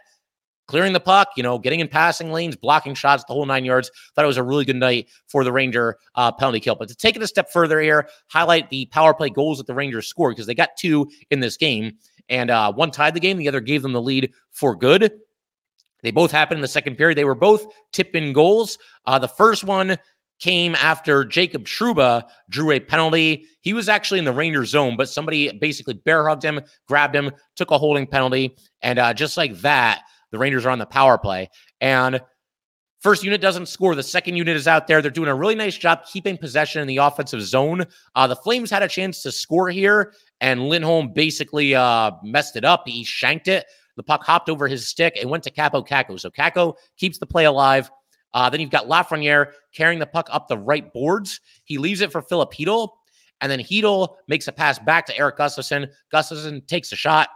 clearing 0.72 0.94
the 0.94 1.02
puck, 1.02 1.28
you 1.36 1.44
know, 1.44 1.60
getting 1.60 1.82
in 1.82 1.88
passing 1.90 2.32
lanes, 2.32 2.56
blocking 2.56 2.96
shots, 2.96 3.26
the 3.28 3.34
whole 3.34 3.46
nine 3.46 3.66
yards. 3.66 3.92
Thought 4.16 4.24
it 4.24 4.28
was 4.28 4.38
a 4.38 4.44
really 4.44 4.64
good 4.64 4.78
night 4.78 5.10
for 5.28 5.44
the 5.44 5.52
Ranger 5.52 5.98
uh, 6.16 6.32
penalty 6.32 6.62
kill. 6.62 6.76
But 6.76 6.88
to 6.88 6.96
take 6.96 7.18
it 7.18 7.22
a 7.22 7.28
step 7.28 7.52
further 7.52 7.82
here, 7.82 8.08
highlight 8.28 8.70
the 8.70 8.86
power 8.86 9.14
play 9.14 9.30
goals 9.30 9.58
that 9.58 9.68
the 9.68 9.76
Rangers 9.76 10.08
scored 10.08 10.32
because 10.34 10.48
they 10.48 10.56
got 10.56 10.70
two 10.80 11.12
in 11.30 11.42
this 11.42 11.58
game, 11.58 11.98
and 12.30 12.50
uh, 12.50 12.72
one 12.72 12.90
tied 12.90 13.14
the 13.14 13.20
game, 13.20 13.38
the 13.38 13.50
other 13.50 13.60
gave 13.60 13.82
them 13.82 13.92
the 13.92 14.02
lead 14.02 14.32
for 14.52 14.74
good. 14.74 15.12
They 16.04 16.12
both 16.12 16.32
happened 16.32 16.60
in 16.60 16.62
the 16.62 16.70
second 16.70 16.96
period. 16.96 17.18
They 17.18 17.26
were 17.26 17.36
both 17.36 17.66
tip 17.92 18.16
in 18.16 18.32
goals. 18.32 18.78
Uh, 19.06 19.20
the 19.20 19.28
first 19.28 19.66
one 19.66 19.98
came 20.40 20.74
after 20.76 21.26
Jacob 21.26 21.66
Trouba 21.66 22.24
drew 22.50 22.72
a 22.72 22.80
penalty. 22.80 23.46
He 23.60 23.74
was 23.74 23.90
actually 23.90 24.20
in 24.20 24.26
the 24.26 24.34
Ranger 24.34 24.66
zone, 24.66 24.96
but 24.98 25.10
somebody 25.10 25.52
basically 25.52 25.94
bear 25.94 26.28
hugged 26.28 26.44
him, 26.44 26.62
grabbed 26.88 27.16
him, 27.16 27.32
took 27.56 27.72
a 27.72 27.78
holding 27.78 28.08
penalty. 28.08 28.56
And 28.82 28.98
uh, 28.98 29.14
just 29.14 29.38
like 29.38 29.58
that, 29.58 30.02
the 30.32 30.40
Rangers 30.40 30.66
are 30.66 30.72
on 30.72 30.80
the 30.80 30.86
power 30.86 31.18
play. 31.18 31.50
And 31.80 32.22
First 33.02 33.24
unit 33.24 33.42
doesn't 33.42 33.66
score. 33.66 33.96
The 33.96 34.04
second 34.04 34.36
unit 34.36 34.56
is 34.56 34.68
out 34.68 34.86
there. 34.86 35.02
They're 35.02 35.10
doing 35.10 35.28
a 35.28 35.34
really 35.34 35.56
nice 35.56 35.76
job 35.76 36.06
keeping 36.06 36.38
possession 36.38 36.84
in 36.84 36.88
the 36.88 36.98
offensive 36.98 37.42
zone. 37.42 37.84
Uh, 38.14 38.28
the 38.28 38.36
Flames 38.36 38.70
had 38.70 38.84
a 38.84 38.88
chance 38.88 39.24
to 39.24 39.32
score 39.32 39.70
here, 39.72 40.14
and 40.40 40.70
Lindholm 40.70 41.12
basically 41.12 41.74
uh, 41.74 42.12
messed 42.22 42.56
it 42.56 42.64
up. 42.64 42.84
He 42.86 43.04
shanked 43.04 43.48
it. 43.48 43.66
The 43.98 44.04
puck 44.04 44.24
hopped 44.24 44.50
over 44.50 44.68
his 44.68 44.88
stick 44.88 45.18
and 45.20 45.32
went 45.32 45.44
to 45.46 45.52
Kaapo 45.52 45.86
Kakko. 45.86 46.20
So 46.20 46.30
Kakko 46.30 46.76
keeps 46.96 47.18
the 47.18 47.26
play 47.26 47.46
alive. 47.46 47.90
Uh, 48.36 48.52
then 48.52 48.62
you've 48.62 48.70
got 48.70 48.88
Lafreniere 48.88 49.48
carrying 49.76 50.00
the 50.00 50.06
puck 50.06 50.28
up 50.32 50.48
the 50.48 50.58
right 50.58 50.94
boards. 50.94 51.42
He 51.64 51.80
leaves 51.80 52.02
it 52.02 52.12
for 52.12 52.22
Filip 52.22 52.54
Chytil, 52.54 52.90
and 53.42 53.52
then 53.52 53.62
Chytil 53.62 54.16
makes 54.28 54.48
a 54.48 54.52
pass 54.52 54.78
back 54.78 55.08
to 55.08 55.18
Erik 55.18 55.38
Gustafsson. 55.38 55.90
Gustafsson 56.14 56.68
takes 56.68 56.92
a 56.92 56.96
shot. 56.96 57.30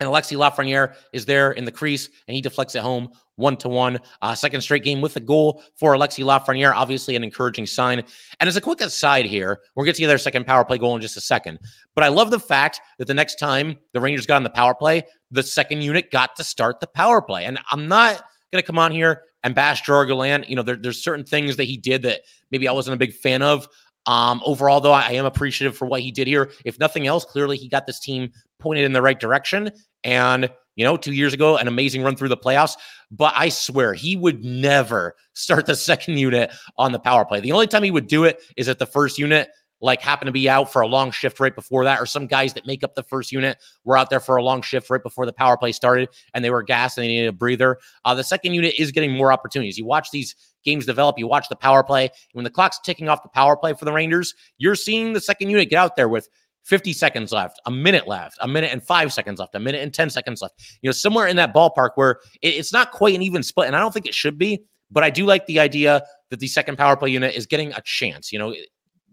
And 0.00 0.08
Alexis 0.08 0.36
Lafreniere 0.36 0.94
is 1.12 1.24
there 1.24 1.52
in 1.52 1.64
the 1.64 1.72
crease 1.72 2.08
and 2.26 2.34
he 2.34 2.40
deflects 2.40 2.74
it 2.74 2.82
home 2.82 3.10
one 3.36 3.56
to 3.58 3.68
one. 3.68 3.98
Uh, 4.22 4.34
second 4.34 4.60
straight 4.60 4.84
game 4.84 5.00
with 5.00 5.16
a 5.16 5.20
goal 5.20 5.62
for 5.76 5.94
Alexis 5.94 6.24
Lafreniere. 6.24 6.72
Obviously, 6.74 7.16
an 7.16 7.24
encouraging 7.24 7.66
sign. 7.66 8.02
And 8.40 8.48
as 8.48 8.56
a 8.56 8.60
quick 8.60 8.80
aside 8.80 9.26
here, 9.26 9.60
we'll 9.74 9.86
get 9.86 9.96
to 9.96 10.06
their 10.06 10.18
second 10.18 10.46
power 10.46 10.64
play 10.64 10.78
goal 10.78 10.94
in 10.94 11.02
just 11.02 11.16
a 11.16 11.20
second. 11.20 11.58
But 11.94 12.04
I 12.04 12.08
love 12.08 12.30
the 12.30 12.40
fact 12.40 12.80
that 12.98 13.06
the 13.06 13.14
next 13.14 13.36
time 13.36 13.76
the 13.92 14.00
Rangers 14.00 14.26
got 14.26 14.36
on 14.36 14.44
the 14.44 14.50
power 14.50 14.74
play, 14.74 15.02
the 15.30 15.42
second 15.42 15.82
unit 15.82 16.10
got 16.10 16.36
to 16.36 16.44
start 16.44 16.80
the 16.80 16.86
power 16.86 17.20
play. 17.20 17.44
And 17.44 17.58
I'm 17.70 17.88
not 17.88 18.22
going 18.52 18.62
to 18.62 18.66
come 18.66 18.78
on 18.78 18.92
here 18.92 19.22
and 19.44 19.54
Bash 19.54 19.82
Gerard 19.82 20.08
Gallant, 20.08 20.48
you 20.48 20.56
know, 20.56 20.62
there, 20.62 20.76
there's 20.76 21.02
certain 21.02 21.24
things 21.24 21.56
that 21.56 21.64
he 21.64 21.76
did 21.76 22.02
that 22.02 22.22
maybe 22.50 22.66
I 22.66 22.72
wasn't 22.72 22.94
a 22.94 22.98
big 22.98 23.12
fan 23.12 23.42
of. 23.42 23.68
Um, 24.06 24.42
overall, 24.44 24.80
though, 24.80 24.92
I 24.92 25.12
am 25.12 25.26
appreciative 25.26 25.76
for 25.76 25.86
what 25.86 26.00
he 26.00 26.10
did 26.10 26.26
here. 26.26 26.50
If 26.64 26.78
nothing 26.78 27.06
else, 27.06 27.24
clearly 27.24 27.56
he 27.56 27.68
got 27.68 27.86
this 27.86 28.00
team 28.00 28.32
pointed 28.64 28.84
in 28.84 28.92
the 28.92 29.02
right 29.02 29.20
direction. 29.20 29.70
And, 30.02 30.50
you 30.74 30.84
know, 30.84 30.96
two 30.96 31.12
years 31.12 31.32
ago, 31.32 31.56
an 31.56 31.68
amazing 31.68 32.02
run 32.02 32.16
through 32.16 32.30
the 32.30 32.36
playoffs. 32.36 32.76
But 33.12 33.32
I 33.36 33.50
swear 33.50 33.94
he 33.94 34.16
would 34.16 34.44
never 34.44 35.14
start 35.34 35.66
the 35.66 35.76
second 35.76 36.18
unit 36.18 36.50
on 36.76 36.90
the 36.90 36.98
power 36.98 37.24
play. 37.24 37.40
The 37.40 37.52
only 37.52 37.68
time 37.68 37.84
he 37.84 37.92
would 37.92 38.08
do 38.08 38.24
it 38.24 38.40
is 38.56 38.68
at 38.68 38.80
the 38.80 38.86
first 38.86 39.18
unit 39.18 39.50
like 39.84 40.00
happen 40.00 40.24
to 40.24 40.32
be 40.32 40.48
out 40.48 40.72
for 40.72 40.80
a 40.80 40.86
long 40.86 41.10
shift 41.10 41.38
right 41.38 41.54
before 41.54 41.84
that, 41.84 42.00
or 42.00 42.06
some 42.06 42.26
guys 42.26 42.54
that 42.54 42.66
make 42.66 42.82
up 42.82 42.94
the 42.94 43.02
first 43.02 43.30
unit 43.30 43.58
were 43.84 43.98
out 43.98 44.08
there 44.08 44.18
for 44.18 44.36
a 44.36 44.42
long 44.42 44.62
shift 44.62 44.88
right 44.88 45.02
before 45.02 45.26
the 45.26 45.32
power 45.32 45.58
play 45.58 45.72
started 45.72 46.08
and 46.32 46.42
they 46.42 46.48
were 46.48 46.62
gassed 46.62 46.96
and 46.96 47.04
they 47.04 47.08
needed 47.08 47.28
a 47.28 47.32
breather. 47.32 47.76
Uh, 48.06 48.14
the 48.14 48.24
second 48.24 48.54
unit 48.54 48.74
is 48.78 48.92
getting 48.92 49.12
more 49.12 49.30
opportunities. 49.30 49.76
You 49.76 49.84
watch 49.84 50.10
these 50.10 50.34
games 50.64 50.86
develop, 50.86 51.18
you 51.18 51.26
watch 51.26 51.50
the 51.50 51.56
power 51.56 51.82
play. 51.82 52.08
When 52.32 52.44
the 52.44 52.50
clock's 52.50 52.80
ticking 52.82 53.10
off 53.10 53.22
the 53.22 53.28
power 53.28 53.58
play 53.58 53.74
for 53.74 53.84
the 53.84 53.92
Rangers, 53.92 54.34
you're 54.56 54.74
seeing 54.74 55.12
the 55.12 55.20
second 55.20 55.50
unit 55.50 55.68
get 55.68 55.76
out 55.76 55.96
there 55.96 56.08
with 56.08 56.28
50 56.64 56.92
seconds 56.92 57.32
left, 57.32 57.60
a 57.66 57.70
minute 57.70 58.08
left, 58.08 58.38
a 58.40 58.48
minute 58.48 58.72
and 58.72 58.82
five 58.82 59.12
seconds 59.12 59.38
left, 59.38 59.54
a 59.54 59.60
minute 59.60 59.82
and 59.82 59.92
10 59.92 60.10
seconds 60.10 60.42
left. 60.42 60.78
You 60.82 60.88
know, 60.88 60.92
somewhere 60.92 61.26
in 61.26 61.36
that 61.36 61.54
ballpark 61.54 61.90
where 61.94 62.20
it, 62.42 62.54
it's 62.54 62.72
not 62.72 62.90
quite 62.90 63.14
an 63.14 63.22
even 63.22 63.42
split. 63.42 63.66
And 63.66 63.76
I 63.76 63.80
don't 63.80 63.92
think 63.92 64.06
it 64.06 64.14
should 64.14 64.38
be, 64.38 64.64
but 64.90 65.04
I 65.04 65.10
do 65.10 65.26
like 65.26 65.46
the 65.46 65.60
idea 65.60 66.02
that 66.30 66.40
the 66.40 66.46
second 66.46 66.76
power 66.76 66.96
play 66.96 67.10
unit 67.10 67.34
is 67.34 67.46
getting 67.46 67.72
a 67.72 67.82
chance. 67.82 68.32
You 68.32 68.38
know, 68.38 68.54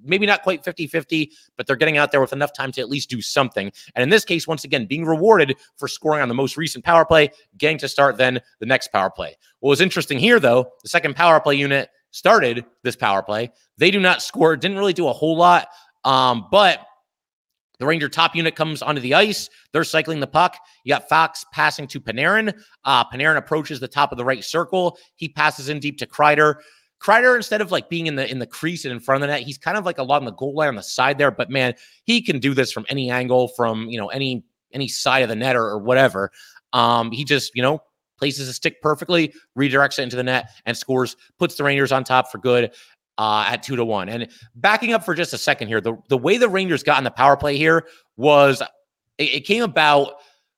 maybe 0.04 0.26
not 0.26 0.44
quite 0.44 0.64
50 0.64 0.88
50, 0.88 1.32
but 1.58 1.68
they're 1.68 1.76
getting 1.76 1.98
out 1.98 2.12
there 2.12 2.22
with 2.22 2.34
enough 2.34 2.54
time 2.54 2.72
to 2.74 2.82
at 2.82 2.90
least 2.90 3.10
do 3.10 3.22
something. 3.22 3.72
And 3.96 4.04
in 4.04 4.10
this 4.10 4.26
case, 4.26 4.48
once 4.48 4.64
again, 4.64 4.86
being 4.86 5.06
rewarded 5.06 5.56
for 5.78 5.88
scoring 5.88 6.22
on 6.22 6.30
the 6.30 6.34
most 6.34 6.58
recent 6.58 6.86
power 6.86 7.06
play, 7.06 7.32
getting 7.58 7.78
to 7.80 7.90
start 7.90 8.18
then 8.18 8.40
the 8.60 8.66
next 8.66 8.92
power 8.92 9.10
play. 9.10 9.36
What 9.60 9.70
was 9.70 9.82
interesting 9.82 10.20
here, 10.20 10.40
though, 10.40 10.72
the 10.84 10.90
second 10.90 11.16
power 11.16 11.40
play 11.40 11.56
unit 11.56 11.90
started 12.12 12.66
this 12.84 12.96
power 12.96 13.22
play. 13.22 13.52
They 13.78 13.92
do 13.92 14.00
not 14.00 14.22
score, 14.22 14.56
didn't 14.56 14.78
really 14.78 14.94
do 14.94 15.08
a 15.08 15.14
whole 15.14 15.38
lot, 15.38 15.68
um, 16.04 16.48
but 16.52 16.86
the 17.82 17.88
Ranger 17.88 18.08
top 18.08 18.36
unit 18.36 18.56
comes 18.56 18.84
onto 18.84 19.02
the 19.02 19.16
ice. 19.16 19.50
They're 19.74 19.84
cycling 19.84 20.20
the 20.20 20.28
puck. 20.28 20.56
You 20.84 20.94
got 20.94 21.10
Fox 21.10 21.44
passing 21.52 21.88
to 21.88 22.00
Panarin. 22.00 22.54
Uh, 22.86 23.04
Panarin 23.06 23.38
approaches 23.38 23.80
the 23.80 23.88
top 23.88 24.12
of 24.12 24.20
the 24.20 24.24
right 24.24 24.44
circle. 24.44 25.00
He 25.16 25.28
passes 25.28 25.68
in 25.68 25.80
deep 25.80 25.98
to 25.98 26.06
Kreider. 26.06 26.58
Kreider, 27.02 27.36
instead 27.36 27.60
of 27.60 27.72
like 27.72 27.90
being 27.90 28.06
in 28.06 28.16
the 28.16 28.30
in 28.30 28.38
the 28.38 28.46
crease 28.46 28.86
and 28.86 28.92
in 28.92 29.00
front 29.00 29.24
of 29.24 29.28
the 29.28 29.34
net, 29.34 29.42
he's 29.42 29.58
kind 29.58 29.78
of 29.78 29.86
like 29.86 29.98
along 29.98 30.26
the 30.26 30.34
goal 30.34 30.54
line 30.54 30.68
on 30.68 30.76
the 30.76 30.84
side 30.84 31.18
there. 31.18 31.32
But 31.32 31.50
man, 31.50 31.74
he 32.04 32.22
can 32.22 32.38
do 32.38 32.54
this 32.54 32.72
from 32.72 32.86
any 32.88 33.10
angle, 33.10 33.48
from 33.48 33.88
you 33.88 34.00
know 34.00 34.10
any 34.10 34.44
any 34.72 34.88
side 34.88 35.24
of 35.24 35.30
the 35.30 35.36
net 35.36 35.56
or, 35.56 35.64
or 35.64 35.80
whatever. 35.80 36.32
Um, 36.74 37.12
he 37.12 37.26
just 37.26 37.52
you 37.56 37.64
know 37.64 37.82
places 38.20 38.48
a 38.48 38.54
stick 38.54 38.80
perfectly, 38.84 39.34
redirects 39.58 39.98
it 39.98 40.04
into 40.04 40.16
the 40.16 40.24
net, 40.24 40.52
and 40.68 40.78
scores. 40.78 41.16
Puts 41.40 41.56
the 41.56 41.64
Rangers 41.64 41.92
on 41.92 42.04
top 42.04 42.32
for 42.32 42.38
good 42.38 42.72
uh, 43.22 43.46
at 43.48 43.62
two 43.62 43.76
to 43.76 43.86
one. 43.86 44.10
And 44.10 44.28
backing 44.56 44.94
up 44.94 45.06
for 45.06 45.14
just 45.14 45.32
a 45.32 45.38
second 45.38 45.68
here, 45.68 45.80
the 45.80 45.96
the 46.10 46.18
way 46.18 46.38
the 46.38 46.50
Rangers 46.50 46.82
got 46.82 46.98
in 46.98 47.04
the 47.04 47.12
power 47.12 47.38
play 47.38 47.56
here 47.56 47.86
was 48.18 48.64
it, 49.20 49.24
it 49.36 49.40
came 49.42 49.62
about 49.62 50.14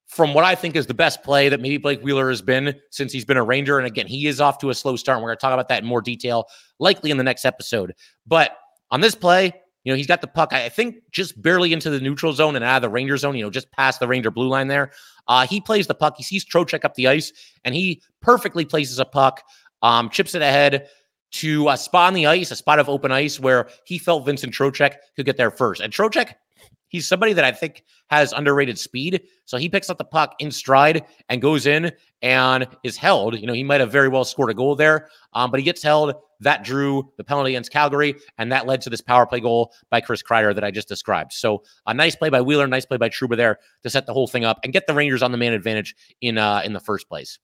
from 0.07 0.33
what 0.33 0.45
I 0.45 0.55
think 0.55 0.77
is 0.77 0.87
the 0.87 0.93
best 0.93 1.23
play 1.23 1.49
that 1.49 1.59
maybe 1.59 1.77
Blake 1.77 2.01
Wheeler 2.01 2.29
has 2.29 2.41
been 2.41 2.73
since 2.89 3.11
he's 3.11 3.25
been 3.25 3.35
a 3.35 3.43
Ranger. 3.43 3.79
And 3.79 3.85
again, 3.85 4.07
he 4.07 4.27
is 4.27 4.39
off 4.39 4.59
to 4.59 4.69
a 4.69 4.73
slow 4.73 4.95
start. 4.95 5.17
And 5.17 5.23
we're 5.23 5.31
going 5.31 5.39
to 5.39 5.41
talk 5.41 5.53
about 5.53 5.67
that 5.67 5.81
in 5.83 5.89
more 5.89 6.01
detail, 6.01 6.45
likely 6.79 7.11
in 7.11 7.17
the 7.17 7.23
next 7.23 7.43
episode. 7.43 7.93
But 8.25 8.55
on 8.91 9.01
this 9.01 9.15
play, 9.15 9.51
you 9.83 9.91
know, 9.91 9.97
he's 9.97 10.07
got 10.07 10.21
the 10.21 10.27
puck, 10.27 10.53
I 10.53 10.69
think, 10.69 10.97
just 11.11 11.41
barely 11.41 11.73
into 11.73 11.89
the 11.89 11.99
neutral 11.99 12.31
zone 12.31 12.55
and 12.55 12.63
out 12.63 12.77
of 12.77 12.81
the 12.83 12.89
Ranger 12.89 13.17
zone, 13.17 13.35
you 13.35 13.43
know, 13.43 13.49
just 13.49 13.69
past 13.71 13.99
the 13.99 14.07
Ranger 14.07 14.31
blue 14.31 14.47
line 14.47 14.69
there. 14.69 14.91
Uh, 15.27 15.45
he 15.45 15.59
plays 15.59 15.87
the 15.87 15.95
puck. 15.95 16.13
He 16.15 16.23
sees 16.23 16.45
Trocheck 16.45 16.85
up 16.85 16.95
the 16.95 17.07
ice, 17.07 17.33
and 17.65 17.75
he 17.75 18.01
perfectly 18.21 18.63
places 18.63 18.99
a 18.99 19.05
puck, 19.05 19.41
um, 19.81 20.09
chips 20.09 20.35
it 20.35 20.41
ahead 20.41 20.87
to 21.33 21.69
a 21.69 21.77
spot 21.77 22.07
on 22.07 22.13
the 22.13 22.27
ice, 22.27 22.51
a 22.51 22.55
spot 22.55 22.79
of 22.79 22.89
open 22.89 23.11
ice 23.11 23.39
where 23.39 23.67
he 23.85 23.97
felt 23.97 24.25
Vincent 24.25 24.53
Trocheck 24.53 24.95
could 25.15 25.25
get 25.25 25.37
there 25.37 25.51
first. 25.51 25.81
And 25.81 25.91
Trocheck 25.91 26.33
He's 26.93 27.07
somebody 27.07 27.33
that 27.33 27.43
I 27.43 27.51
think 27.51 27.83
has 28.11 28.33
underrated 28.33 28.77
speed. 28.77 29.23
So 29.45 29.57
he 29.57 29.67
picks 29.67 29.89
up 29.89 29.97
the 29.97 30.05
puck 30.05 30.35
in 30.37 30.51
stride 30.51 31.03
and 31.27 31.41
goes 31.41 31.65
in 31.65 31.91
and 32.21 32.67
is 32.83 32.97
held. 32.97 33.39
You 33.39 33.47
know, 33.47 33.53
he 33.53 33.63
might 33.63 33.81
have 33.81 33.91
very 33.91 34.09
well 34.09 34.23
scored 34.23 34.51
a 34.51 34.53
goal 34.53 34.75
there, 34.75 35.09
um, 35.33 35.49
but 35.49 35.59
he 35.59 35.63
gets 35.63 35.81
held. 35.81 36.13
That 36.39 36.63
drew 36.63 37.11
the 37.17 37.23
penalty 37.23 37.51
against 37.51 37.71
Calgary, 37.71 38.15
and 38.37 38.51
that 38.51 38.67
led 38.67 38.81
to 38.81 38.91
this 38.91 39.01
power 39.01 39.25
play 39.25 39.39
goal 39.39 39.73
by 39.89 40.01
Chris 40.01 40.21
Kreider 40.21 40.53
that 40.53 40.63
I 40.63 40.69
just 40.69 40.87
described. 40.87 41.33
So 41.33 41.63
a 41.87 41.95
nice 41.95 42.15
play 42.15 42.29
by 42.29 42.41
Wheeler, 42.41 42.67
nice 42.67 42.85
play 42.85 42.97
by 42.97 43.09
Trouba 43.09 43.37
there 43.37 43.57
to 43.81 43.89
set 43.89 44.05
the 44.05 44.13
whole 44.13 44.27
thing 44.27 44.45
up 44.45 44.59
and 44.63 44.71
get 44.71 44.85
the 44.85 44.93
Rangers 44.93 45.23
on 45.23 45.31
the 45.31 45.37
man 45.37 45.53
advantage 45.53 45.95
in 46.21 46.37
uh, 46.37 46.61
in 46.63 46.73
the 46.73 46.79
first 46.79 47.09
place. 47.09 47.39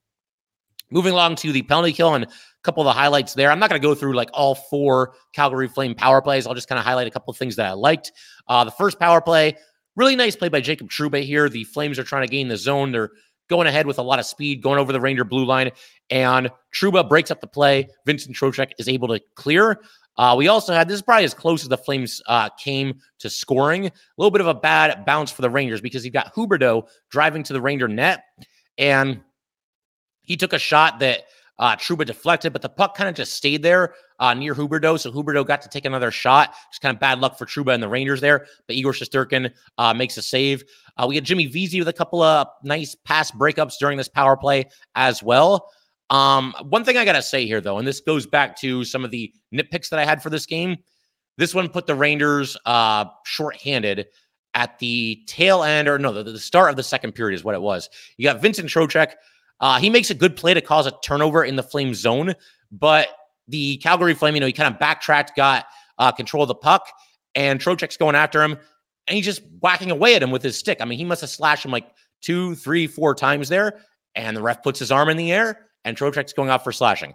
Moving 0.91 1.13
along 1.13 1.35
to 1.37 1.51
the 1.51 1.61
penalty 1.61 1.93
kill 1.93 2.15
and 2.15 2.25
a 2.25 2.29
couple 2.63 2.81
of 2.81 2.85
the 2.85 2.99
highlights 2.99 3.33
there. 3.33 3.51
I'm 3.51 3.59
not 3.59 3.69
going 3.69 3.81
to 3.81 3.87
go 3.87 3.95
through 3.95 4.15
like 4.15 4.29
all 4.33 4.55
four 4.55 5.13
Calgary 5.33 5.67
Flame 5.67 5.95
power 5.95 6.21
plays. 6.21 6.47
I'll 6.47 6.55
just 6.55 6.67
kind 6.67 6.79
of 6.79 6.85
highlight 6.85 7.07
a 7.07 7.11
couple 7.11 7.31
of 7.31 7.37
things 7.37 7.55
that 7.57 7.67
I 7.67 7.73
liked. 7.73 8.11
Uh, 8.47 8.63
the 8.63 8.71
first 8.71 8.99
power 8.99 9.21
play, 9.21 9.55
really 9.95 10.15
nice 10.15 10.35
play 10.35 10.49
by 10.49 10.61
Jacob 10.61 10.89
Trouba 10.89 11.23
here. 11.23 11.49
The 11.49 11.63
Flames 11.65 11.99
are 11.99 12.03
trying 12.03 12.25
to 12.25 12.31
gain 12.31 12.47
the 12.47 12.57
zone. 12.57 12.91
They're 12.91 13.11
going 13.49 13.67
ahead 13.67 13.87
with 13.87 13.97
a 13.97 14.03
lot 14.03 14.19
of 14.19 14.25
speed, 14.25 14.61
going 14.61 14.79
over 14.79 14.93
the 14.93 15.01
Ranger 15.01 15.23
blue 15.23 15.45
line, 15.45 15.71
and 16.09 16.49
Trouba 16.73 17.07
breaks 17.07 17.31
up 17.31 17.41
the 17.41 17.47
play. 17.47 17.89
Vincent 18.05 18.35
Trocheck 18.35 18.71
is 18.77 18.87
able 18.87 19.07
to 19.09 19.19
clear. 19.35 19.81
Uh, 20.17 20.35
we 20.37 20.47
also 20.47 20.73
had 20.73 20.87
this 20.87 20.95
is 20.95 21.01
probably 21.01 21.23
as 21.23 21.33
close 21.33 21.63
as 21.63 21.69
the 21.69 21.77
Flames 21.77 22.21
uh, 22.27 22.49
came 22.59 22.99
to 23.19 23.29
scoring. 23.29 23.87
A 23.87 23.91
little 24.17 24.31
bit 24.31 24.41
of 24.41 24.47
a 24.47 24.53
bad 24.53 25.05
bounce 25.05 25.31
for 25.31 25.41
the 25.41 25.49
Rangers 25.49 25.81
because 25.81 26.03
you've 26.03 26.13
got 26.13 26.33
Huberdeau 26.35 26.87
driving 27.09 27.43
to 27.43 27.53
the 27.53 27.61
Ranger 27.61 27.87
net, 27.87 28.23
and 28.77 29.21
he 30.29 30.37
took 30.37 30.53
a 30.53 30.59
shot 30.59 30.99
that 30.99 31.23
uh, 31.57 31.75
Trouba 31.75 32.05
deflected, 32.05 32.53
but 32.53 32.61
the 32.61 32.69
puck 32.69 32.95
kind 32.95 33.09
of 33.09 33.15
just 33.15 33.33
stayed 33.33 33.63
there 33.63 33.95
uh, 34.19 34.33
near 34.33 34.53
Huberdeau. 34.53 34.97
So 34.97 35.11
Huberdeau 35.11 35.45
got 35.45 35.61
to 35.63 35.69
take 35.69 35.85
another 35.85 36.11
shot. 36.11 36.53
Just 36.71 36.81
kind 36.81 36.95
of 36.95 37.01
bad 37.01 37.19
luck 37.19 37.37
for 37.37 37.45
Trouba 37.45 37.73
and 37.73 37.83
the 37.83 37.89
Rangers 37.89 38.21
there. 38.21 38.45
But 38.67 38.75
Igor 38.77 38.93
Shesterkin 38.93 39.51
uh, 39.77 39.93
makes 39.93 40.15
a 40.17 40.21
save. 40.21 40.63
Uh, 40.95 41.07
we 41.09 41.15
had 41.15 41.25
Jimmy 41.25 41.47
Vesey 41.47 41.79
with 41.79 41.87
a 41.87 41.93
couple 41.93 42.21
of 42.21 42.47
nice 42.63 42.95
pass 42.95 43.31
breakups 43.31 43.73
during 43.79 43.97
this 43.97 44.07
power 44.07 44.37
play 44.37 44.69
as 44.95 45.21
well. 45.23 45.69
Um, 46.11 46.53
one 46.61 46.85
thing 46.85 46.95
I 46.97 47.05
got 47.05 47.13
to 47.13 47.21
say 47.21 47.45
here, 47.45 47.59
though, 47.59 47.79
and 47.79 47.87
this 47.87 47.99
goes 47.99 48.25
back 48.27 48.55
to 48.57 48.83
some 48.85 49.03
of 49.03 49.11
the 49.11 49.33
nitpicks 49.53 49.89
that 49.89 49.99
I 49.99 50.05
had 50.05 50.23
for 50.23 50.29
this 50.29 50.45
game. 50.45 50.77
This 51.37 51.55
one 51.55 51.69
put 51.69 51.87
the 51.87 51.95
Rangers 51.95 52.55
uh, 52.65 53.05
shorthanded 53.25 54.07
at 54.53 54.77
the 54.79 55.23
tail 55.25 55.63
end, 55.63 55.87
or 55.87 55.97
no, 55.97 56.13
the, 56.13 56.23
the 56.23 56.39
start 56.39 56.69
of 56.69 56.75
the 56.75 56.83
second 56.83 57.13
period 57.13 57.35
is 57.35 57.43
what 57.43 57.55
it 57.55 57.61
was. 57.61 57.89
You 58.17 58.25
got 58.25 58.41
Vincent 58.41 58.69
Trocheck 58.69 59.13
uh, 59.59 59.79
he 59.79 59.89
makes 59.89 60.09
a 60.09 60.13
good 60.13 60.35
play 60.35 60.53
to 60.53 60.61
cause 60.61 60.87
a 60.87 60.93
turnover 61.03 61.43
in 61.43 61.55
the 61.55 61.63
Flame 61.63 61.93
zone, 61.93 62.33
but 62.71 63.09
the 63.47 63.77
Calgary 63.77 64.13
Flame, 64.13 64.35
you 64.35 64.39
know, 64.39 64.47
he 64.47 64.53
kind 64.53 64.73
of 64.73 64.79
backtracked, 64.79 65.35
got 65.35 65.65
uh, 65.97 66.11
control 66.11 66.43
of 66.43 66.47
the 66.47 66.55
puck, 66.55 66.87
and 67.35 67.59
Trocheck's 67.59 67.97
going 67.97 68.15
after 68.15 68.43
him, 68.43 68.57
and 69.07 69.15
he's 69.15 69.25
just 69.25 69.41
whacking 69.61 69.91
away 69.91 70.15
at 70.15 70.23
him 70.23 70.31
with 70.31 70.43
his 70.43 70.57
stick. 70.57 70.79
I 70.81 70.85
mean, 70.85 70.97
he 70.97 71.05
must 71.05 71.21
have 71.21 71.29
slashed 71.29 71.65
him 71.65 71.71
like 71.71 71.89
two, 72.21 72.55
three, 72.55 72.87
four 72.87 73.15
times 73.15 73.49
there, 73.49 73.79
and 74.15 74.35
the 74.35 74.41
ref 74.41 74.63
puts 74.63 74.79
his 74.79 74.91
arm 74.91 75.09
in 75.09 75.17
the 75.17 75.31
air, 75.31 75.67
and 75.83 75.97
Trocheck's 75.97 76.33
going 76.33 76.49
out 76.49 76.63
for 76.63 76.71
slashing. 76.71 77.13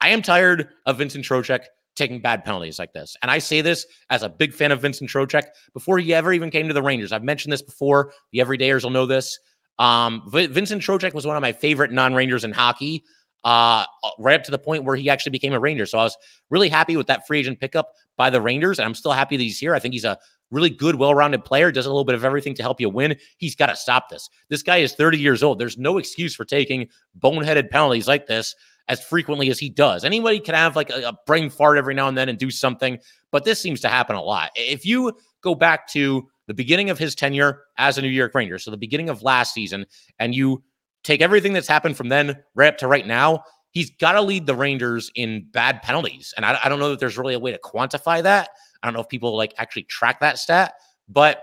I 0.00 0.10
am 0.10 0.22
tired 0.22 0.68
of 0.84 0.98
Vincent 0.98 1.24
Trocheck 1.24 1.64
taking 1.94 2.20
bad 2.20 2.44
penalties 2.44 2.78
like 2.78 2.92
this. 2.92 3.16
And 3.22 3.30
I 3.30 3.38
say 3.38 3.62
this 3.62 3.86
as 4.10 4.22
a 4.22 4.28
big 4.28 4.52
fan 4.52 4.70
of 4.70 4.82
Vincent 4.82 5.10
Trocheck 5.10 5.44
before 5.72 5.98
he 5.98 6.12
ever 6.12 6.32
even 6.32 6.50
came 6.50 6.68
to 6.68 6.74
the 6.74 6.82
Rangers. 6.82 7.10
I've 7.10 7.24
mentioned 7.24 7.52
this 7.52 7.62
before. 7.62 8.12
The 8.32 8.40
everydayers 8.40 8.82
will 8.84 8.90
know 8.90 9.06
this. 9.06 9.38
Um, 9.78 10.22
Vincent 10.26 10.82
Trocheck 10.82 11.14
was 11.14 11.26
one 11.26 11.36
of 11.36 11.42
my 11.42 11.52
favorite 11.52 11.92
non-Rangers 11.92 12.44
in 12.44 12.52
hockey, 12.52 13.04
uh, 13.44 13.84
right 14.18 14.38
up 14.38 14.44
to 14.44 14.50
the 14.50 14.58
point 14.58 14.84
where 14.84 14.96
he 14.96 15.08
actually 15.08 15.30
became 15.30 15.52
a 15.52 15.60
Ranger. 15.60 15.86
So 15.86 15.98
I 15.98 16.02
was 16.04 16.16
really 16.50 16.68
happy 16.68 16.96
with 16.96 17.06
that 17.06 17.26
free 17.26 17.38
agent 17.38 17.60
pickup 17.60 17.92
by 18.16 18.30
the 18.30 18.40
Rangers, 18.40 18.78
and 18.78 18.86
I'm 18.86 18.94
still 18.94 19.12
happy 19.12 19.36
that 19.36 19.42
he's 19.42 19.58
here. 19.58 19.74
I 19.74 19.78
think 19.78 19.94
he's 19.94 20.04
a 20.04 20.18
really 20.50 20.70
good, 20.70 20.96
well-rounded 20.96 21.44
player. 21.44 21.70
Does 21.70 21.86
a 21.86 21.90
little 21.90 22.04
bit 22.04 22.14
of 22.14 22.24
everything 22.24 22.54
to 22.54 22.62
help 22.62 22.80
you 22.80 22.88
win. 22.88 23.16
He's 23.36 23.54
got 23.54 23.66
to 23.66 23.76
stop 23.76 24.08
this. 24.08 24.28
This 24.48 24.62
guy 24.62 24.78
is 24.78 24.94
30 24.94 25.18
years 25.18 25.42
old. 25.42 25.58
There's 25.58 25.78
no 25.78 25.98
excuse 25.98 26.34
for 26.34 26.44
taking 26.44 26.88
boneheaded 27.18 27.70
penalties 27.70 28.08
like 28.08 28.26
this 28.26 28.54
as 28.88 29.02
frequently 29.02 29.50
as 29.50 29.58
he 29.58 29.68
does. 29.68 30.04
Anybody 30.04 30.40
can 30.40 30.54
have 30.54 30.76
like 30.76 30.90
a, 30.90 31.08
a 31.08 31.18
brain 31.26 31.50
fart 31.50 31.78
every 31.78 31.94
now 31.94 32.08
and 32.08 32.16
then 32.16 32.28
and 32.28 32.38
do 32.38 32.50
something, 32.50 32.98
but 33.32 33.44
this 33.44 33.60
seems 33.60 33.80
to 33.80 33.88
happen 33.88 34.16
a 34.16 34.22
lot. 34.22 34.50
If 34.54 34.86
you 34.86 35.12
go 35.46 35.54
back 35.54 35.86
to 35.88 36.26
the 36.48 36.54
beginning 36.54 36.90
of 36.90 36.98
his 36.98 37.14
tenure 37.14 37.62
as 37.78 37.98
a 37.98 38.02
New 38.02 38.08
York 38.08 38.34
Ranger, 38.34 38.58
so 38.58 38.70
the 38.70 38.76
beginning 38.76 39.08
of 39.08 39.22
last 39.22 39.54
season, 39.54 39.86
and 40.18 40.34
you 40.34 40.62
take 41.04 41.22
everything 41.22 41.52
that's 41.52 41.68
happened 41.68 41.96
from 41.96 42.08
then 42.08 42.36
right 42.54 42.68
up 42.68 42.78
to 42.78 42.88
right 42.88 43.06
now, 43.06 43.42
he's 43.70 43.90
got 43.90 44.12
to 44.12 44.22
lead 44.22 44.46
the 44.46 44.54
Rangers 44.54 45.10
in 45.14 45.46
bad 45.52 45.82
penalties. 45.82 46.34
And 46.36 46.44
I, 46.44 46.58
I 46.64 46.68
don't 46.68 46.78
know 46.80 46.90
that 46.90 46.98
there's 46.98 47.16
really 47.16 47.34
a 47.34 47.38
way 47.38 47.52
to 47.52 47.58
quantify 47.58 48.22
that. 48.22 48.48
I 48.82 48.86
don't 48.86 48.94
know 48.94 49.00
if 49.00 49.08
people 49.08 49.36
like 49.36 49.54
actually 49.56 49.84
track 49.84 50.20
that 50.20 50.38
stat, 50.38 50.74
but 51.08 51.42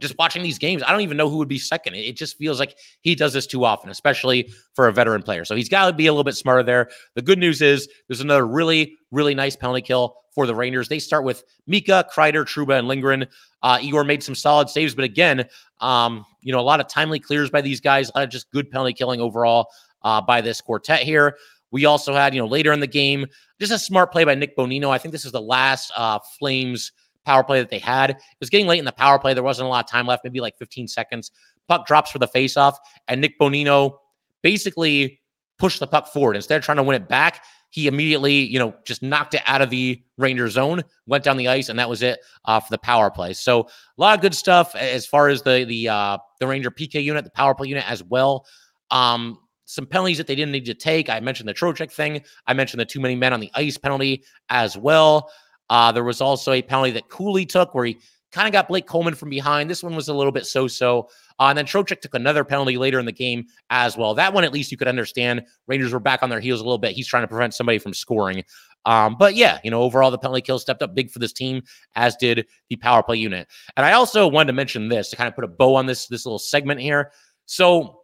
just 0.00 0.16
watching 0.16 0.44
these 0.44 0.58
games, 0.58 0.82
I 0.86 0.92
don't 0.92 1.00
even 1.00 1.16
know 1.16 1.28
who 1.28 1.38
would 1.38 1.48
be 1.48 1.58
second. 1.58 1.94
It 1.94 2.16
just 2.16 2.36
feels 2.38 2.60
like 2.60 2.76
he 3.00 3.16
does 3.16 3.32
this 3.32 3.46
too 3.46 3.64
often, 3.64 3.90
especially 3.90 4.48
for 4.74 4.86
a 4.86 4.92
veteran 4.92 5.22
player. 5.22 5.44
So 5.44 5.56
he's 5.56 5.68
got 5.68 5.86
to 5.86 5.92
be 5.92 6.06
a 6.06 6.12
little 6.12 6.22
bit 6.22 6.36
smarter 6.36 6.62
there. 6.62 6.88
The 7.16 7.22
good 7.22 7.38
news 7.38 7.60
is 7.60 7.88
there's 8.06 8.20
another 8.20 8.46
really, 8.46 8.96
really 9.10 9.34
nice 9.34 9.56
penalty 9.56 9.82
kill 9.82 10.14
for 10.38 10.46
the 10.46 10.54
Rangers. 10.54 10.88
They 10.88 11.00
start 11.00 11.24
with 11.24 11.42
Mika, 11.66 12.06
Kreider, 12.14 12.44
Trouba, 12.44 12.78
and 12.78 12.86
Lindgren. 12.86 13.26
Uh, 13.60 13.80
Igor 13.82 14.04
made 14.04 14.22
some 14.22 14.36
solid 14.36 14.70
saves, 14.70 14.94
but 14.94 15.02
again, 15.02 15.48
um, 15.80 16.24
you 16.42 16.52
know, 16.52 16.60
a 16.60 16.62
lot 16.62 16.78
of 16.78 16.86
timely 16.86 17.18
clears 17.18 17.50
by 17.50 17.60
these 17.60 17.80
guys, 17.80 18.08
a 18.08 18.18
lot 18.18 18.22
of 18.22 18.30
just 18.30 18.48
good 18.52 18.70
penalty 18.70 18.92
killing 18.92 19.20
overall 19.20 19.66
uh, 20.04 20.20
by 20.20 20.40
this 20.40 20.60
quartet 20.60 21.00
here. 21.00 21.36
We 21.72 21.86
also 21.86 22.14
had, 22.14 22.34
you 22.34 22.40
know, 22.40 22.46
later 22.46 22.72
in 22.72 22.78
the 22.78 22.86
game, 22.86 23.26
just 23.58 23.72
a 23.72 23.80
smart 23.80 24.12
play 24.12 24.22
by 24.22 24.36
Nick 24.36 24.56
Bonino. 24.56 24.90
I 24.90 24.98
think 24.98 25.10
this 25.10 25.24
is 25.24 25.32
the 25.32 25.42
last 25.42 25.90
uh, 25.96 26.20
Flames 26.38 26.92
power 27.26 27.42
play 27.42 27.58
that 27.58 27.70
they 27.70 27.80
had. 27.80 28.10
It 28.10 28.16
was 28.38 28.48
getting 28.48 28.68
late 28.68 28.78
in 28.78 28.84
the 28.84 28.92
power 28.92 29.18
play. 29.18 29.34
There 29.34 29.42
wasn't 29.42 29.66
a 29.66 29.70
lot 29.70 29.86
of 29.86 29.90
time 29.90 30.06
left, 30.06 30.22
maybe 30.22 30.40
like 30.40 30.56
15 30.56 30.86
seconds. 30.86 31.32
Puck 31.66 31.84
drops 31.84 32.12
for 32.12 32.20
the 32.20 32.28
faceoff, 32.28 32.76
and 33.08 33.20
Nick 33.20 33.40
Bonino 33.40 33.96
basically 34.42 35.20
pushed 35.58 35.80
the 35.80 35.88
puck 35.88 36.06
forward. 36.06 36.36
Instead 36.36 36.58
of 36.58 36.64
trying 36.64 36.76
to 36.76 36.84
win 36.84 36.94
it 36.94 37.08
back, 37.08 37.42
he 37.70 37.86
immediately, 37.86 38.34
you 38.34 38.58
know, 38.58 38.74
just 38.84 39.02
knocked 39.02 39.34
it 39.34 39.42
out 39.46 39.60
of 39.60 39.70
the 39.70 40.02
Ranger 40.16 40.48
zone, 40.48 40.82
went 41.06 41.24
down 41.24 41.36
the 41.36 41.48
ice, 41.48 41.68
and 41.68 41.78
that 41.78 41.88
was 41.88 42.02
it 42.02 42.20
uh, 42.46 42.60
for 42.60 42.70
the 42.70 42.78
power 42.78 43.10
play. 43.10 43.32
So 43.34 43.60
a 43.62 43.66
lot 43.98 44.16
of 44.16 44.22
good 44.22 44.34
stuff 44.34 44.74
as 44.74 45.06
far 45.06 45.28
as 45.28 45.42
the 45.42 45.64
the 45.64 45.88
uh, 45.88 46.18
the 46.40 46.46
Ranger 46.46 46.70
PK 46.70 47.02
unit, 47.02 47.24
the 47.24 47.30
power 47.30 47.54
play 47.54 47.68
unit 47.68 47.88
as 47.88 48.02
well. 48.02 48.46
Um, 48.90 49.38
some 49.66 49.84
penalties 49.84 50.16
that 50.16 50.26
they 50.26 50.34
didn't 50.34 50.52
need 50.52 50.64
to 50.64 50.74
take. 50.74 51.10
I 51.10 51.20
mentioned 51.20 51.46
the 51.46 51.54
Trocheck 51.54 51.92
thing. 51.92 52.22
I 52.46 52.54
mentioned 52.54 52.80
the 52.80 52.86
too 52.86 53.00
many 53.00 53.14
men 53.14 53.34
on 53.34 53.40
the 53.40 53.50
ice 53.54 53.76
penalty 53.76 54.24
as 54.48 54.78
well. 54.78 55.30
Uh, 55.68 55.92
there 55.92 56.04
was 56.04 56.22
also 56.22 56.52
a 56.52 56.62
penalty 56.62 56.92
that 56.92 57.10
Cooley 57.10 57.44
took 57.44 57.74
where 57.74 57.84
he 57.84 57.98
kind 58.32 58.46
of 58.46 58.52
got 58.52 58.68
Blake 58.68 58.86
Coleman 58.86 59.14
from 59.14 59.30
behind. 59.30 59.70
This 59.70 59.82
one 59.82 59.96
was 59.96 60.08
a 60.08 60.14
little 60.14 60.32
bit 60.32 60.46
so-so. 60.46 61.08
Uh, 61.40 61.46
and 61.46 61.58
then 61.58 61.64
Trocheck 61.64 62.00
took 62.00 62.14
another 62.14 62.44
penalty 62.44 62.76
later 62.76 62.98
in 62.98 63.06
the 63.06 63.12
game 63.12 63.46
as 63.70 63.96
well. 63.96 64.14
That 64.14 64.32
one, 64.32 64.44
at 64.44 64.52
least, 64.52 64.70
you 64.70 64.76
could 64.76 64.88
understand. 64.88 65.44
Rangers 65.66 65.92
were 65.92 66.00
back 66.00 66.22
on 66.22 66.30
their 66.30 66.40
heels 66.40 66.60
a 66.60 66.64
little 66.64 66.78
bit. 66.78 66.92
He's 66.92 67.06
trying 67.06 67.22
to 67.22 67.28
prevent 67.28 67.54
somebody 67.54 67.78
from 67.78 67.94
scoring. 67.94 68.44
Um, 68.84 69.16
but 69.18 69.34
yeah, 69.34 69.58
you 69.64 69.70
know, 69.70 69.82
overall, 69.82 70.10
the 70.10 70.18
penalty 70.18 70.40
kill 70.40 70.58
stepped 70.58 70.82
up 70.82 70.94
big 70.94 71.10
for 71.10 71.18
this 71.18 71.32
team, 71.32 71.62
as 71.94 72.16
did 72.16 72.46
the 72.70 72.76
power 72.76 73.02
play 73.02 73.16
unit. 73.16 73.48
And 73.76 73.84
I 73.84 73.92
also 73.92 74.26
wanted 74.26 74.48
to 74.48 74.52
mention 74.54 74.88
this 74.88 75.10
to 75.10 75.16
kind 75.16 75.28
of 75.28 75.34
put 75.34 75.44
a 75.44 75.48
bow 75.48 75.74
on 75.74 75.86
this 75.86 76.06
this 76.06 76.24
little 76.24 76.38
segment 76.38 76.80
here. 76.80 77.12
So, 77.46 78.02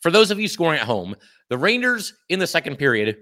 for 0.00 0.10
those 0.10 0.30
of 0.30 0.40
you 0.40 0.48
scoring 0.48 0.80
at 0.80 0.86
home, 0.86 1.14
the 1.48 1.58
Rangers 1.58 2.14
in 2.28 2.38
the 2.38 2.46
second 2.46 2.76
period 2.76 3.18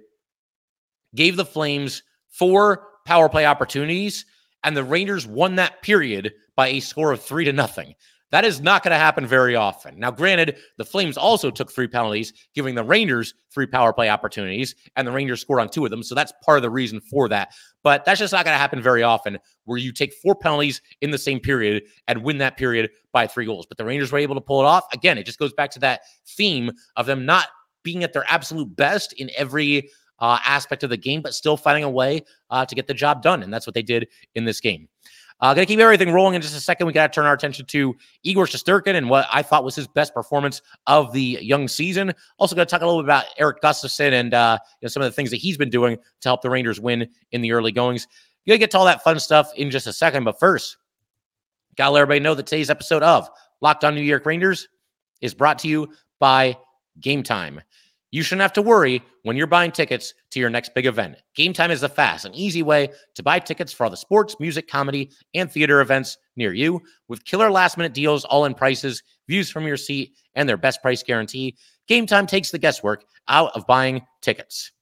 gave 1.14 1.36
the 1.36 1.44
Flames 1.44 2.02
four 2.28 2.88
power 3.04 3.28
play 3.28 3.44
opportunities, 3.44 4.24
and 4.64 4.76
the 4.76 4.84
Rangers 4.84 5.26
won 5.26 5.56
that 5.56 5.82
period 5.82 6.32
by 6.56 6.68
a 6.68 6.80
score 6.80 7.12
of 7.12 7.22
three 7.22 7.44
to 7.44 7.52
nothing. 7.52 7.94
That 8.32 8.46
is 8.46 8.62
not 8.62 8.82
going 8.82 8.92
to 8.92 8.98
happen 8.98 9.26
very 9.26 9.54
often. 9.54 9.98
Now, 9.98 10.10
granted, 10.10 10.56
the 10.78 10.86
Flames 10.86 11.18
also 11.18 11.50
took 11.50 11.70
three 11.70 11.86
penalties, 11.86 12.32
giving 12.54 12.74
the 12.74 12.82
Rangers 12.82 13.34
three 13.52 13.66
power 13.66 13.92
play 13.92 14.08
opportunities, 14.08 14.74
and 14.96 15.06
the 15.06 15.12
Rangers 15.12 15.42
scored 15.42 15.60
on 15.60 15.68
two 15.68 15.84
of 15.84 15.90
them. 15.90 16.02
So 16.02 16.14
that's 16.14 16.32
part 16.42 16.56
of 16.56 16.62
the 16.62 16.70
reason 16.70 17.02
for 17.02 17.28
that. 17.28 17.52
But 17.82 18.06
that's 18.06 18.20
just 18.20 18.32
not 18.32 18.46
going 18.46 18.54
to 18.54 18.58
happen 18.58 18.80
very 18.80 19.02
often 19.02 19.38
where 19.64 19.76
you 19.76 19.92
take 19.92 20.14
four 20.14 20.34
penalties 20.34 20.80
in 21.02 21.10
the 21.10 21.18
same 21.18 21.40
period 21.40 21.82
and 22.08 22.24
win 22.24 22.38
that 22.38 22.56
period 22.56 22.90
by 23.12 23.26
three 23.26 23.44
goals. 23.44 23.66
But 23.66 23.76
the 23.76 23.84
Rangers 23.84 24.10
were 24.10 24.18
able 24.18 24.36
to 24.36 24.40
pull 24.40 24.60
it 24.60 24.66
off. 24.66 24.84
Again, 24.94 25.18
it 25.18 25.26
just 25.26 25.38
goes 25.38 25.52
back 25.52 25.70
to 25.72 25.80
that 25.80 26.00
theme 26.26 26.72
of 26.96 27.04
them 27.04 27.26
not 27.26 27.48
being 27.82 28.02
at 28.02 28.14
their 28.14 28.24
absolute 28.28 28.74
best 28.74 29.12
in 29.14 29.30
every 29.36 29.90
uh, 30.18 30.38
aspect 30.44 30.84
of 30.84 30.90
the 30.90 30.96
game, 30.96 31.22
but 31.22 31.34
still 31.34 31.56
finding 31.56 31.84
a 31.84 31.90
way 31.90 32.22
uh, 32.50 32.64
to 32.64 32.74
get 32.74 32.86
the 32.86 32.94
job 32.94 33.22
done. 33.22 33.42
And 33.42 33.52
that's 33.52 33.66
what 33.66 33.74
they 33.74 33.82
did 33.82 34.08
in 34.34 34.44
this 34.44 34.60
game. 34.60 34.88
Uh, 35.40 35.54
going 35.54 35.66
to 35.66 35.72
keep 35.72 35.80
everything 35.80 36.12
rolling 36.12 36.34
in 36.34 36.40
just 36.40 36.56
a 36.56 36.60
second. 36.60 36.86
We 36.86 36.92
got 36.92 37.12
to 37.12 37.14
turn 37.14 37.26
our 37.26 37.34
attention 37.34 37.66
to 37.66 37.96
Igor 38.22 38.46
Shesterkin 38.46 38.94
and 38.94 39.10
what 39.10 39.26
I 39.32 39.42
thought 39.42 39.64
was 39.64 39.74
his 39.74 39.88
best 39.88 40.14
performance 40.14 40.62
of 40.86 41.12
the 41.12 41.38
young 41.40 41.66
season. 41.66 42.12
Also, 42.38 42.54
going 42.54 42.64
to 42.64 42.70
talk 42.70 42.82
a 42.82 42.86
little 42.86 43.02
bit 43.02 43.06
about 43.06 43.24
Erik 43.38 43.60
Gustafsson 43.60 44.12
and 44.12 44.34
uh, 44.34 44.58
you 44.80 44.86
know, 44.86 44.88
some 44.88 45.02
of 45.02 45.10
the 45.10 45.14
things 45.16 45.30
that 45.30 45.38
he's 45.38 45.56
been 45.56 45.70
doing 45.70 45.96
to 45.96 46.28
help 46.28 46.42
the 46.42 46.50
Rangers 46.50 46.80
win 46.80 47.08
in 47.32 47.40
the 47.40 47.50
early 47.50 47.72
goings. 47.72 48.06
You're 48.44 48.52
Going 48.52 48.60
to 48.60 48.62
get 48.62 48.70
to 48.72 48.78
all 48.78 48.84
that 48.84 49.02
fun 49.02 49.18
stuff 49.18 49.52
in 49.56 49.70
just 49.72 49.88
a 49.88 49.92
second. 49.92 50.22
But 50.22 50.38
first, 50.38 50.76
got 51.76 51.86
to 51.86 51.90
let 51.90 52.02
everybody 52.02 52.20
know 52.20 52.36
that 52.36 52.46
today's 52.46 52.70
episode 52.70 53.02
of 53.02 53.28
Locked 53.60 53.82
on 53.82 53.96
New 53.96 54.02
York 54.02 54.26
Rangers 54.26 54.68
is 55.20 55.34
brought 55.34 55.58
to 55.60 55.68
you 55.68 55.88
by 56.20 56.56
Game 57.00 57.24
Time. 57.24 57.60
You 58.12 58.22
shouldn't 58.22 58.42
have 58.42 58.52
to 58.52 58.62
worry 58.62 59.02
when 59.22 59.36
you're 59.36 59.46
buying 59.46 59.72
tickets 59.72 60.12
to 60.32 60.38
your 60.38 60.50
next 60.50 60.74
big 60.74 60.84
event. 60.84 61.16
Game 61.34 61.54
Time 61.54 61.70
is 61.70 61.80
the 61.80 61.88
fast 61.88 62.26
and 62.26 62.34
easy 62.34 62.62
way 62.62 62.90
to 63.14 63.22
buy 63.22 63.38
tickets 63.38 63.72
for 63.72 63.84
all 63.84 63.90
the 63.90 63.96
sports, 63.96 64.36
music, 64.38 64.68
comedy, 64.68 65.10
and 65.34 65.50
theater 65.50 65.80
events 65.80 66.18
near 66.36 66.52
you. 66.52 66.80
With 67.08 67.24
killer 67.24 67.50
last 67.50 67.78
minute 67.78 67.94
deals, 67.94 68.26
all 68.26 68.44
in 68.44 68.52
prices, 68.52 69.02
views 69.26 69.50
from 69.50 69.66
your 69.66 69.78
seat, 69.78 70.14
and 70.34 70.46
their 70.46 70.58
best 70.58 70.82
price 70.82 71.02
guarantee, 71.02 71.56
Game 71.88 72.06
Time 72.06 72.26
takes 72.26 72.50
the 72.50 72.58
guesswork 72.58 73.04
out 73.28 73.50
of 73.56 73.66
buying 73.66 74.02
tickets. 74.20 74.72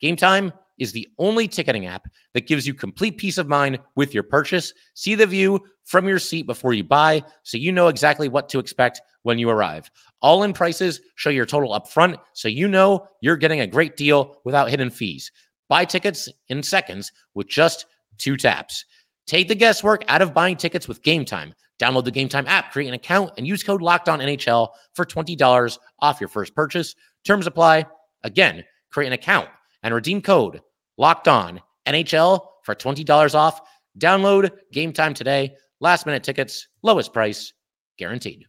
Game 0.00 0.16
Time 0.16 0.52
is 0.82 0.92
the 0.92 1.08
only 1.18 1.46
ticketing 1.46 1.86
app 1.86 2.08
that 2.34 2.48
gives 2.48 2.66
you 2.66 2.74
complete 2.74 3.16
peace 3.16 3.38
of 3.38 3.48
mind 3.48 3.78
with 3.94 4.12
your 4.12 4.24
purchase. 4.24 4.74
See 4.94 5.14
the 5.14 5.26
view 5.26 5.60
from 5.84 6.08
your 6.08 6.18
seat 6.18 6.42
before 6.42 6.74
you 6.74 6.82
buy 6.82 7.22
so 7.44 7.56
you 7.56 7.70
know 7.70 7.86
exactly 7.86 8.28
what 8.28 8.48
to 8.48 8.58
expect 8.58 9.00
when 9.22 9.38
you 9.38 9.48
arrive. 9.48 9.88
All 10.20 10.42
in 10.42 10.52
prices 10.52 11.00
show 11.14 11.30
your 11.30 11.46
total 11.46 11.70
upfront 11.70 12.16
so 12.32 12.48
you 12.48 12.66
know 12.66 13.06
you're 13.20 13.36
getting 13.36 13.60
a 13.60 13.66
great 13.66 13.96
deal 13.96 14.40
without 14.44 14.70
hidden 14.70 14.90
fees. 14.90 15.30
Buy 15.68 15.84
tickets 15.84 16.28
in 16.48 16.62
seconds 16.64 17.12
with 17.34 17.48
just 17.48 17.86
two 18.18 18.36
taps. 18.36 18.84
Take 19.26 19.46
the 19.46 19.54
guesswork 19.54 20.04
out 20.08 20.20
of 20.20 20.34
buying 20.34 20.56
tickets 20.56 20.88
with 20.88 21.02
Game 21.02 21.24
Time. 21.24 21.54
Download 21.78 22.04
the 22.04 22.10
Game 22.10 22.28
Time 22.28 22.46
app, 22.48 22.72
create 22.72 22.88
an 22.88 22.94
account, 22.94 23.32
and 23.36 23.46
use 23.46 23.62
code 23.62 23.82
Locked 23.82 24.08
On 24.08 24.18
NHL 24.18 24.70
for 24.94 25.04
$20 25.04 25.78
off 26.00 26.20
your 26.20 26.28
first 26.28 26.54
purchase. 26.54 26.94
Terms 27.24 27.46
apply. 27.46 27.86
Again, 28.24 28.64
create 28.90 29.06
an 29.06 29.12
account 29.12 29.48
and 29.82 29.94
redeem 29.94 30.22
code 30.22 30.60
Locked 30.98 31.28
On 31.28 31.60
NHL 31.86 32.46
for 32.64 32.74
$20 32.74 33.34
off. 33.34 33.60
Download 33.98 34.50
Game 34.72 34.92
Time 34.92 35.14
today. 35.14 35.54
Last 35.80 36.06
minute 36.06 36.22
tickets, 36.22 36.68
lowest 36.82 37.12
price, 37.12 37.52
guaranteed. 37.98 38.46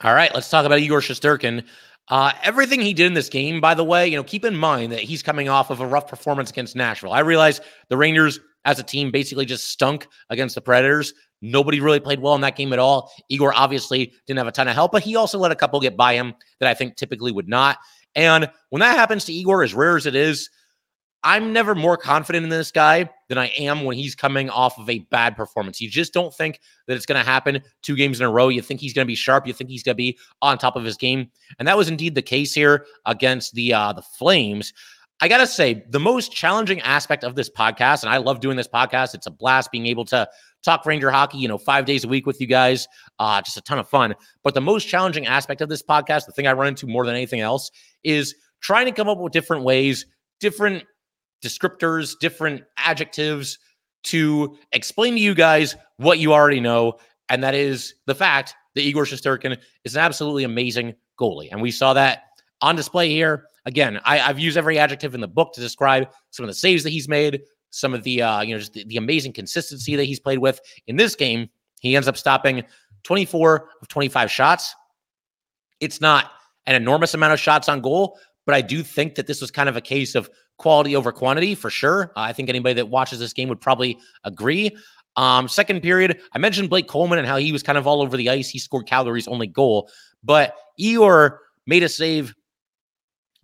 All 0.00 0.12
right, 0.14 0.34
let's 0.34 0.50
talk 0.50 0.66
about 0.66 0.80
Igor 0.80 1.00
Shesterkin. 1.00 1.64
Uh, 2.08 2.32
everything 2.42 2.82
he 2.82 2.92
did 2.92 3.06
in 3.06 3.14
this 3.14 3.30
game, 3.30 3.60
by 3.60 3.72
the 3.72 3.84
way, 3.84 4.06
you 4.06 4.16
know, 4.16 4.24
keep 4.24 4.44
in 4.44 4.54
mind 4.54 4.92
that 4.92 5.00
he's 5.00 5.22
coming 5.22 5.48
off 5.48 5.70
of 5.70 5.80
a 5.80 5.86
rough 5.86 6.06
performance 6.06 6.50
against 6.50 6.76
Nashville. 6.76 7.12
I 7.12 7.20
realize 7.20 7.62
the 7.88 7.96
Rangers 7.96 8.38
as 8.64 8.78
a 8.78 8.82
team 8.82 9.10
basically 9.10 9.44
just 9.44 9.68
stunk 9.68 10.06
against 10.30 10.54
the 10.54 10.60
Predators. 10.60 11.12
Nobody 11.42 11.80
really 11.80 12.00
played 12.00 12.20
well 12.20 12.34
in 12.34 12.40
that 12.40 12.56
game 12.56 12.72
at 12.72 12.78
all. 12.78 13.12
Igor 13.28 13.52
obviously 13.54 14.12
didn't 14.26 14.38
have 14.38 14.46
a 14.46 14.52
ton 14.52 14.68
of 14.68 14.74
help, 14.74 14.92
but 14.92 15.02
he 15.02 15.16
also 15.16 15.38
let 15.38 15.52
a 15.52 15.56
couple 15.56 15.78
get 15.80 15.96
by 15.96 16.14
him 16.14 16.34
that 16.60 16.68
I 16.68 16.74
think 16.74 16.96
typically 16.96 17.32
would 17.32 17.48
not. 17.48 17.78
And 18.14 18.50
when 18.70 18.80
that 18.80 18.96
happens 18.96 19.24
to 19.26 19.32
Igor, 19.32 19.62
as 19.62 19.74
rare 19.74 19.96
as 19.96 20.06
it 20.06 20.14
is, 20.14 20.48
I'm 21.24 21.54
never 21.54 21.74
more 21.74 21.96
confident 21.96 22.44
in 22.44 22.50
this 22.50 22.70
guy 22.70 23.08
than 23.30 23.38
I 23.38 23.46
am 23.56 23.84
when 23.84 23.96
he's 23.96 24.14
coming 24.14 24.50
off 24.50 24.78
of 24.78 24.90
a 24.90 24.98
bad 25.10 25.36
performance. 25.36 25.80
You 25.80 25.88
just 25.88 26.12
don't 26.12 26.34
think 26.34 26.60
that 26.86 26.96
it's 26.96 27.06
going 27.06 27.18
to 27.18 27.28
happen 27.28 27.62
two 27.82 27.96
games 27.96 28.20
in 28.20 28.26
a 28.26 28.30
row. 28.30 28.48
You 28.48 28.60
think 28.60 28.78
he's 28.78 28.92
going 28.92 29.06
to 29.06 29.10
be 29.10 29.14
sharp. 29.14 29.46
You 29.46 29.54
think 29.54 29.70
he's 29.70 29.82
going 29.82 29.94
to 29.94 29.96
be 29.96 30.18
on 30.42 30.58
top 30.58 30.76
of 30.76 30.84
his 30.84 30.98
game, 30.98 31.30
and 31.58 31.66
that 31.66 31.78
was 31.78 31.88
indeed 31.88 32.14
the 32.14 32.22
case 32.22 32.52
here 32.52 32.84
against 33.06 33.54
the 33.54 33.72
uh, 33.72 33.94
the 33.94 34.02
Flames. 34.02 34.74
I 35.20 35.28
gotta 35.28 35.46
say, 35.46 35.84
the 35.88 36.00
most 36.00 36.32
challenging 36.32 36.80
aspect 36.80 37.24
of 37.24 37.34
this 37.34 37.48
podcast, 37.48 38.02
and 38.02 38.12
I 38.12 38.18
love 38.18 38.40
doing 38.40 38.56
this 38.56 38.68
podcast. 38.68 39.14
It's 39.14 39.26
a 39.26 39.30
blast 39.30 39.70
being 39.70 39.86
able 39.86 40.04
to 40.06 40.28
talk 40.64 40.84
Ranger 40.84 41.10
hockey, 41.10 41.38
you 41.38 41.48
know, 41.48 41.58
five 41.58 41.84
days 41.84 42.04
a 42.04 42.08
week 42.08 42.26
with 42.26 42.40
you 42.40 42.46
guys. 42.46 42.88
Uh, 43.18 43.40
just 43.40 43.56
a 43.56 43.62
ton 43.62 43.78
of 43.78 43.88
fun. 43.88 44.14
But 44.42 44.54
the 44.54 44.60
most 44.60 44.88
challenging 44.88 45.26
aspect 45.26 45.60
of 45.60 45.68
this 45.68 45.82
podcast, 45.82 46.26
the 46.26 46.32
thing 46.32 46.46
I 46.46 46.52
run 46.52 46.68
into 46.68 46.86
more 46.86 47.06
than 47.06 47.14
anything 47.14 47.40
else, 47.40 47.70
is 48.02 48.34
trying 48.60 48.86
to 48.86 48.92
come 48.92 49.08
up 49.08 49.18
with 49.18 49.32
different 49.32 49.62
ways, 49.62 50.06
different 50.40 50.84
descriptors, 51.42 52.18
different 52.18 52.62
adjectives 52.78 53.58
to 54.04 54.56
explain 54.72 55.14
to 55.14 55.20
you 55.20 55.34
guys 55.34 55.76
what 55.98 56.18
you 56.18 56.32
already 56.32 56.60
know. 56.60 56.94
And 57.28 57.42
that 57.44 57.54
is 57.54 57.94
the 58.06 58.14
fact 58.14 58.54
that 58.74 58.82
Igor 58.82 59.04
Shesterkin 59.04 59.58
is 59.84 59.94
an 59.94 60.02
absolutely 60.02 60.44
amazing 60.44 60.94
goalie. 61.18 61.48
And 61.50 61.62
we 61.62 61.70
saw 61.70 61.94
that 61.94 62.22
on 62.60 62.76
display 62.76 63.10
here. 63.10 63.46
Again, 63.66 64.00
I, 64.04 64.18
have 64.18 64.38
used 64.38 64.56
every 64.56 64.78
adjective 64.78 65.14
in 65.14 65.20
the 65.20 65.28
book 65.28 65.52
to 65.54 65.60
describe 65.60 66.08
some 66.30 66.44
of 66.44 66.48
the 66.48 66.54
saves 66.54 66.82
that 66.84 66.90
he's 66.90 67.08
made, 67.08 67.42
some 67.70 67.94
of 67.94 68.02
the 68.02 68.22
uh, 68.22 68.42
you 68.42 68.54
know, 68.54 68.58
just 68.58 68.74
the, 68.74 68.84
the 68.84 68.96
amazing 68.96 69.32
consistency 69.32 69.96
that 69.96 70.04
he's 70.04 70.20
played 70.20 70.38
with. 70.38 70.60
In 70.86 70.96
this 70.96 71.14
game, 71.14 71.48
he 71.80 71.96
ends 71.96 72.08
up 72.08 72.16
stopping 72.16 72.62
24 73.04 73.68
of 73.80 73.88
25 73.88 74.30
shots. 74.30 74.74
It's 75.80 76.00
not 76.00 76.30
an 76.66 76.74
enormous 76.74 77.14
amount 77.14 77.32
of 77.32 77.40
shots 77.40 77.68
on 77.68 77.80
goal, 77.80 78.18
but 78.46 78.54
I 78.54 78.60
do 78.60 78.82
think 78.82 79.14
that 79.14 79.26
this 79.26 79.40
was 79.40 79.50
kind 79.50 79.68
of 79.68 79.76
a 79.76 79.80
case 79.80 80.14
of 80.14 80.30
quality 80.58 80.94
over 80.94 81.12
quantity 81.12 81.54
for 81.54 81.70
sure. 81.70 82.12
Uh, 82.16 82.20
I 82.20 82.32
think 82.32 82.48
anybody 82.48 82.74
that 82.74 82.88
watches 82.88 83.18
this 83.18 83.32
game 83.32 83.48
would 83.48 83.60
probably 83.60 83.98
agree. 84.24 84.76
Um, 85.16 85.48
second 85.48 85.80
period, 85.80 86.20
I 86.32 86.38
mentioned 86.38 86.70
Blake 86.70 86.88
Coleman 86.88 87.18
and 87.18 87.28
how 87.28 87.36
he 87.36 87.52
was 87.52 87.62
kind 87.62 87.78
of 87.78 87.86
all 87.86 88.02
over 88.02 88.16
the 88.16 88.30
ice. 88.30 88.48
He 88.48 88.58
scored 88.58 88.86
Calgary's 88.86 89.28
only 89.28 89.46
goal, 89.46 89.90
but 90.22 90.56
Igor 90.76 91.40
made 91.66 91.82
a 91.82 91.88
save 91.88 92.34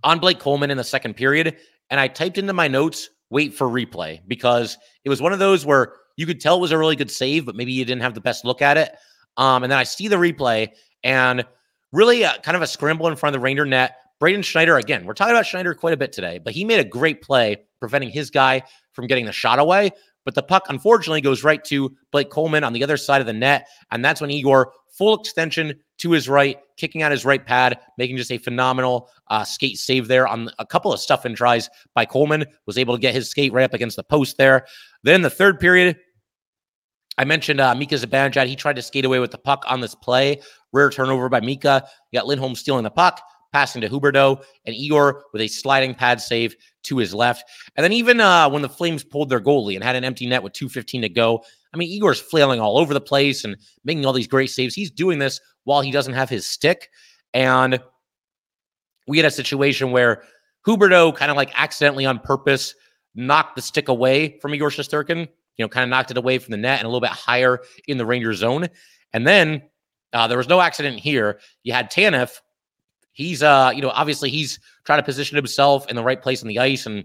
on 0.05 0.19
Blake 0.19 0.39
Coleman 0.39 0.71
in 0.71 0.77
the 0.77 0.85
second 0.85 1.15
period. 1.15 1.57
And 1.91 1.99
I 1.99 2.09
typed 2.09 2.39
into 2.39 2.53
my 2.53 2.69
notes, 2.69 3.11
wait 3.31 3.55
for 3.55 3.69
replay, 3.69 4.21
because 4.27 4.79
it 5.05 5.09
was 5.09 5.21
one 5.21 5.33
of 5.33 5.39
those 5.39 5.67
where 5.67 5.95
you 6.17 6.27
could 6.27 6.41
tell 6.41 6.57
it 6.57 6.61
was 6.61 6.73
a 6.73 6.79
really 6.79 6.97
good 6.97 7.11
save, 7.11 7.47
but 7.47 7.57
maybe 7.57 7.73
you 7.73 7.85
didn't 7.85 8.03
have 8.03 8.15
the 8.15 8.21
best 8.21 8.45
look 8.45 8.63
at 8.63 8.77
it. 8.77 8.93
Um, 9.37 9.63
and 9.63 9.71
then 9.71 9.79
I 9.79 9.85
see 9.85 10.09
the 10.09 10.17
replay 10.17 10.71
and 11.03 11.45
really 11.93 12.25
uh, 12.25 12.39
kind 12.39 12.57
of 12.57 12.63
a 12.63 12.67
scramble 12.67 13.09
in 13.09 13.17
front 13.17 13.35
of 13.35 13.41
the 13.41 13.45
Ranger 13.45 13.65
net. 13.65 13.97
Braden 14.19 14.43
Schneider, 14.43 14.77
again, 14.77 15.07
we're 15.07 15.15
talking 15.15 15.35
about 15.35 15.47
Schneider 15.47 15.75
quite 15.75 15.95
a 15.95 15.97
bit 15.97 16.13
today, 16.13 16.39
but 16.39 16.53
he 16.53 16.65
made 16.65 16.79
a 16.79 16.85
great 16.85 17.23
play 17.23 17.57
preventing 17.79 18.11
his 18.11 18.31
guy 18.31 18.63
from 18.93 19.07
getting 19.07 19.25
the 19.25 19.33
shot 19.33 19.59
away. 19.59 19.91
But 20.27 20.35
the 20.35 20.43
puck, 20.43 20.67
unfortunately, 20.69 21.23
goes 21.23 21.43
right 21.43 21.65
to 21.65 21.97
Blake 22.13 22.29
Coleman 22.29 22.63
on 22.63 22.75
the 22.75 22.85
other 22.85 22.99
side 22.99 23.23
of 23.23 23.27
the 23.27 23.33
net. 23.33 23.67
And 23.91 24.05
that's 24.05 24.21
when 24.21 24.31
Igor 24.31 24.73
full 25.01 25.19
extension 25.19 25.75
to 25.97 26.11
his 26.11 26.29
right, 26.29 26.59
kicking 26.77 27.03
out 27.03 27.11
his 27.11 27.25
right 27.25 27.47
pad, 27.47 27.79
making 27.97 28.19
just 28.19 28.31
a 28.31 28.37
phenomenal 28.37 29.09
uh, 29.29 29.43
skate 29.43 29.79
save 29.79 30.09
there 30.09 30.29
on 30.29 30.51
a 30.59 30.67
couple 30.67 30.93
of 30.93 31.01
stuff 31.01 31.25
and 31.25 31.35
tries 31.35 31.71
by 31.95 32.05
Coleman. 32.05 32.45
Was 32.67 32.77
able 32.77 32.95
to 32.95 33.01
get 33.01 33.15
his 33.15 33.31
skate 33.31 33.51
right 33.51 33.65
up 33.65 33.73
against 33.73 33.97
the 33.97 34.03
post 34.03 34.37
there. 34.37 34.67
Then 35.03 35.23
the 35.23 35.31
third 35.31 35.59
period, 35.59 35.97
I 37.17 37.25
mentioned 37.25 37.63
uh, 37.63 37.75
Mika 37.75 37.95
Zibanejad. 37.95 38.47
He 38.47 38.57
tried 38.57 38.77
to 38.77 38.83
skate 38.83 39.07
away 39.07 39.21
with 39.21 39.31
the 39.31 39.39
puck 39.39 39.65
on 39.67 39.81
this 39.81 39.95
play. 39.95 40.43
Rare 40.75 40.91
turnover 40.91 41.31
by 41.31 41.41
Mika. 41.41 41.83
You 42.13 42.19
got 42.19 42.27
Lindholm 42.27 42.55
stealing 42.55 42.85
the 42.85 42.91
puck, 42.91 43.23
passing 43.55 43.81
to 43.81 43.89
Huberdeau, 43.89 44.45
and 44.67 44.77
Igor 44.77 45.25
with 45.33 45.41
a 45.41 45.49
sliding 45.49 45.95
pad 45.95 46.21
save 46.21 46.55
to 46.85 46.99
his 46.99 47.15
left. 47.15 47.45
And 47.77 47.85
then 47.85 47.93
even 47.93 48.21
uh, 48.21 48.49
when 48.49 48.63
the 48.63 48.69
Flames 48.69 49.05
pulled 49.05 49.29
their 49.29 49.41
goalie 49.41 49.75
and 49.75 49.85
had 49.85 49.97
an 49.97 50.05
empty 50.05 50.27
net 50.27 50.43
with 50.43 50.53
2.15 50.53 51.03
to 51.03 51.09
go, 51.09 51.45
I 51.73 51.77
mean, 51.77 51.91
Igor's 51.91 52.21
flailing 52.21 52.61
all 52.61 52.79
over 52.79 52.95
the 52.95 53.01
place 53.01 53.45
and 53.45 53.57
making 53.85 54.05
all 54.07 54.13
these 54.13 54.27
great 54.27 54.51
saves. 54.51 54.75
He's 54.75 54.91
doing 54.91 55.19
this 55.19 55.41
while 55.65 55.83
he 55.83 55.91
doesn't 55.91 56.15
have 56.15 56.29
his 56.29 56.47
stick. 56.47 56.91
And 57.33 57.81
we 59.07 59.19
had 59.19 59.27
a 59.27 59.31
situation 59.31 59.93
where 59.93 60.23
Huberdeau 60.67 61.15
kind 61.15 61.31
of 61.31 61.37
like 61.37 61.51
accidentally 61.55 62.07
on 62.07 62.19
purpose 62.19 62.75
knocked 63.15 63.57
the 63.57 63.63
stick 63.63 63.89
away 63.89 64.39
from 64.41 64.55
Igor 64.55 64.71
Shesterkin, 64.71 65.29
you 65.57 65.65
know, 65.65 65.69
kind 65.69 65.85
of 65.85 65.91
knocked 65.91 66.11
it 66.11 66.17
away 66.17 66.39
from 66.39 66.53
the 66.53 66.57
net 66.57 66.79
and 66.79 66.87
a 66.87 66.89
little 66.89 67.01
bit 67.01 67.11
higher 67.11 67.61
in 67.87 67.99
the 67.99 68.07
Ranger 68.07 68.35
zone. 68.35 68.69
And 69.13 69.27
then 69.27 69.63
uh, 70.13 70.27
there 70.27 70.39
was 70.39 70.49
no 70.49 70.61
accident 70.61 70.99
here. 70.99 71.41
You 71.63 71.73
had 71.73 71.91
Tanev. 71.91 72.39
He's, 73.13 73.43
uh, 73.43 73.73
you 73.75 73.83
know, 73.83 73.91
obviously 73.91 74.31
he's 74.31 74.59
trying 74.85 74.99
to 74.99 75.05
position 75.05 75.37
himself 75.37 75.89
in 75.89 75.97
the 75.97 76.03
right 76.03 76.21
place 76.21 76.43
on 76.43 76.49
the 76.49 76.59
ice 76.59 76.87
and 76.87 77.05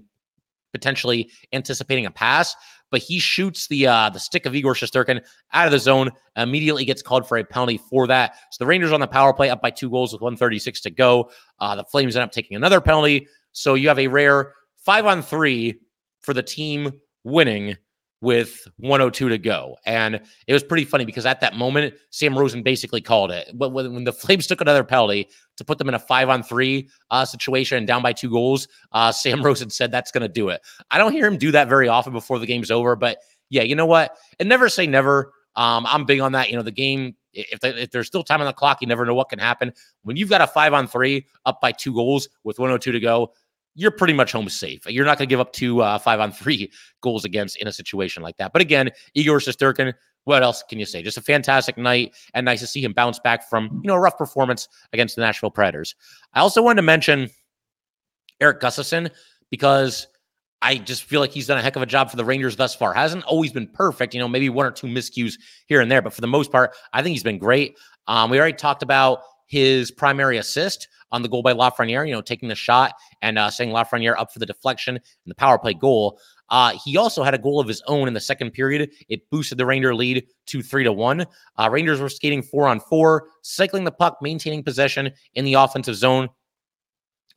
potentially 0.72 1.30
anticipating 1.54 2.06
a 2.06 2.12
pass 2.12 2.56
but 2.92 3.02
he 3.02 3.20
shoots 3.20 3.68
the 3.68 3.88
uh, 3.88 4.10
the 4.10 4.20
stick 4.20 4.46
of 4.46 4.56
Igor 4.56 4.74
Shesterkin 4.74 5.22
out 5.54 5.66
of 5.66 5.72
the 5.72 5.80
zone, 5.80 6.12
immediately 6.38 6.86
gets 6.86 7.02
called 7.02 7.28
for 7.28 7.38
a 7.38 7.44
penalty 7.44 7.78
for 7.78 8.08
that. 8.08 8.36
So 8.52 8.64
the 8.64 8.68
Rangers 8.68 8.92
on 8.92 9.00
the 9.00 9.08
power 9.08 9.34
play 9.34 9.50
up 9.50 9.62
by 9.62 9.72
two 9.72 9.90
goals 9.90 10.14
with 10.14 10.22
136 10.22 10.82
to 10.82 10.90
go. 10.90 11.30
Uh, 11.60 11.76
the 11.76 11.84
Flames 11.84 12.16
end 12.16 12.24
up 12.24 12.32
taking 12.32 12.56
another 12.56 12.82
penalty. 12.82 13.28
So 13.52 13.74
you 13.74 13.88
have 13.88 14.00
a 14.00 14.08
rare 14.08 14.54
five 14.78 15.06
on 15.06 15.22
three 15.22 15.80
for 16.22 16.34
the 16.34 16.44
team 16.44 16.92
winning 17.24 17.76
with 18.22 18.68
102 18.78 19.30
to 19.30 19.38
go. 19.38 19.78
And 19.86 20.22
it 20.48 20.54
was 20.54 20.64
pretty 20.64 20.86
funny 20.86 21.06
because 21.06 21.26
at 21.26 21.42
that 21.42 21.56
moment, 21.56 21.94
Sam 22.10 22.38
Rosen 22.38 22.64
basically 22.64 23.02
called 23.02 23.32
it. 23.32 23.50
When, 23.54 24.04
the 24.04 24.14
Flames 24.14 24.48
took 24.48 24.62
another 24.62 24.84
penalty 24.84 25.30
to 25.58 25.66
put 25.66 25.78
them 25.78 25.90
in 25.90 25.96
a 25.96 26.00
five 26.00 26.30
on 26.30 26.44
three 26.44 26.90
uh, 27.12 27.26
situation 27.26 27.78
and 27.78 27.88
down 27.88 28.02
by 28.02 28.14
two 28.14 28.30
goals, 28.30 28.68
uh, 28.92 29.12
Sam 29.12 29.42
Rosen 29.46 29.70
said 29.70 29.92
that's 29.92 30.12
going 30.12 30.24
to 30.24 30.28
do 30.28 30.50
it. 30.50 30.62
I 30.92 30.98
don't 30.98 31.12
hear 31.12 31.26
him 31.26 31.38
do 31.38 31.52
that 31.52 31.70
very 31.70 31.88
often 31.88 32.14
before 32.14 32.40
the 32.40 32.46
game's 32.46 32.72
over. 32.72 32.96
But 32.96 33.20
yeah, 33.50 33.64
you 33.64 33.76
know 33.76 33.86
what? 33.86 34.18
And 34.40 34.50
never 34.50 34.70
say 34.70 34.88
never. 34.88 35.34
Um, 35.56 35.86
I'm 35.88 36.06
big 36.06 36.20
on 36.20 36.34
that. 36.34 36.50
You 36.50 36.58
know, 36.58 36.64
the 36.64 36.72
game, 36.72 37.16
if, 37.34 37.64
if 37.64 37.92
there's 37.92 38.08
still 38.08 38.24
time 38.24 38.42
on 38.42 38.48
the 38.48 38.54
clock, 38.54 38.82
you 38.82 38.88
never 38.88 39.06
know 39.06 39.16
what 39.16 39.30
can 39.30 39.40
happen. 39.40 39.72
When 40.04 40.18
you've 40.18 40.30
got 40.30 40.42
a 40.42 40.48
five 40.48 40.74
on 40.74 40.88
three 40.88 41.28
up 41.46 41.62
by 41.62 41.72
two 41.72 41.94
goals 41.94 42.28
with 42.44 42.60
102 42.60 42.92
to 42.92 43.00
go, 43.00 43.34
you're 43.76 43.92
pretty 43.92 44.14
much 44.14 44.32
home 44.32 44.50
safe. 44.50 44.86
You're 44.88 45.06
not 45.06 45.18
going 45.18 45.28
to 45.28 45.32
give 45.32 45.40
up 45.40 45.54
two 45.54 45.82
uh, 45.82 46.00
five 46.00 46.20
on 46.20 46.32
three 46.32 46.72
goals 47.02 47.26
against 47.26 47.58
in 47.58 47.68
a 47.68 47.72
situation 47.72 48.24
like 48.24 48.38
that. 48.38 48.54
But 48.54 48.62
again, 48.62 48.90
Igor 49.14 49.40
Shesterkin, 49.40 49.94
what 50.24 50.42
else 50.42 50.64
can 50.68 50.80
you 50.80 50.86
say? 50.86 51.04
Just 51.04 51.18
a 51.18 51.22
fantastic 51.22 51.78
night 51.78 52.16
and 52.34 52.46
nice 52.46 52.62
to 52.62 52.68
see 52.68 52.84
him 52.84 52.94
bounce 52.94 53.20
back 53.20 53.48
from, 53.48 53.82
you 53.84 53.88
know, 53.88 53.94
a 53.94 54.00
rough 54.00 54.18
performance 54.18 54.68
against 54.92 55.16
the 55.16 55.22
Nashville 55.22 55.52
Predators. 55.52 55.94
I 56.34 56.40
also 56.40 56.64
wanted 56.64 56.78
to 56.78 56.82
mention 56.82 57.30
Erik 58.42 58.60
Gustafsson 58.60 59.12
because 59.52 60.08
I 60.62 60.78
just 60.78 61.04
feel 61.04 61.20
like 61.20 61.32
he's 61.32 61.46
done 61.46 61.60
a 61.60 61.62
heck 61.62 61.76
of 61.76 61.84
a 61.84 61.86
job 61.86 62.10
for 62.10 62.18
the 62.18 62.26
Rangers 62.26 62.56
thus 62.56 62.74
far. 62.74 62.94
Hasn't 62.94 63.24
always 63.26 63.52
been 63.52 63.68
perfect, 63.68 64.16
you 64.16 64.20
know, 64.20 64.28
maybe 64.28 64.50
one 64.50 64.66
or 64.66 64.72
two 64.72 64.88
miscues 64.88 65.36
here 65.68 65.82
and 65.82 65.92
there, 65.92 66.02
but 66.02 66.14
for 66.14 66.22
the 66.22 66.28
most 66.28 66.52
part, 66.52 66.76
I 66.92 67.04
think 67.04 67.14
he's 67.14 67.24
been 67.24 67.38
great. 67.38 67.78
Um, 68.08 68.32
we 68.32 68.40
already 68.40 68.58
talked 68.58 68.82
about 68.82 69.20
his 69.46 69.92
primary 69.92 70.38
assist 70.38 70.88
on 71.12 71.22
the 71.22 71.30
goal 71.30 71.42
by 71.42 71.54
Lafreniere, 71.54 72.08
you 72.08 72.14
know, 72.14 72.22
taking 72.22 72.50
the 72.50 72.56
shot 72.56 72.94
and 73.22 73.38
uh, 73.38 73.50
setting 73.50 73.74
Lafreniere 73.74 74.18
up 74.18 74.34
for 74.34 74.40
the 74.40 74.46
deflection 74.46 74.96
and 74.96 75.04
the 75.26 75.36
power 75.36 75.58
play 75.58 75.74
goal. 75.74 76.20
Uh, 76.50 76.78
he 76.84 76.98
also 76.98 77.24
had 77.24 77.34
a 77.34 77.40
goal 77.40 77.60
of 77.60 77.68
his 77.68 77.82
own 77.88 78.08
in 78.08 78.14
the 78.14 78.20
second 78.20 78.52
period. 78.52 78.92
It 79.10 79.28
boosted 79.30 79.58
the 79.58 79.66
Ranger 79.66 79.96
lead 79.96 80.28
to 80.48 80.62
three 80.62 80.84
to 80.84 80.94
one. 80.94 81.26
Uh, 81.58 81.70
Rangers 81.72 82.00
were 82.00 82.10
skating 82.10 82.44
four 82.44 82.68
on 82.68 82.80
four, 82.80 83.30
cycling 83.42 83.84
the 83.84 83.92
puck, 83.92 84.18
maintaining 84.22 84.64
possession 84.64 85.12
in 85.34 85.46
the 85.46 85.56
offensive 85.56 85.96
zone. 85.96 86.30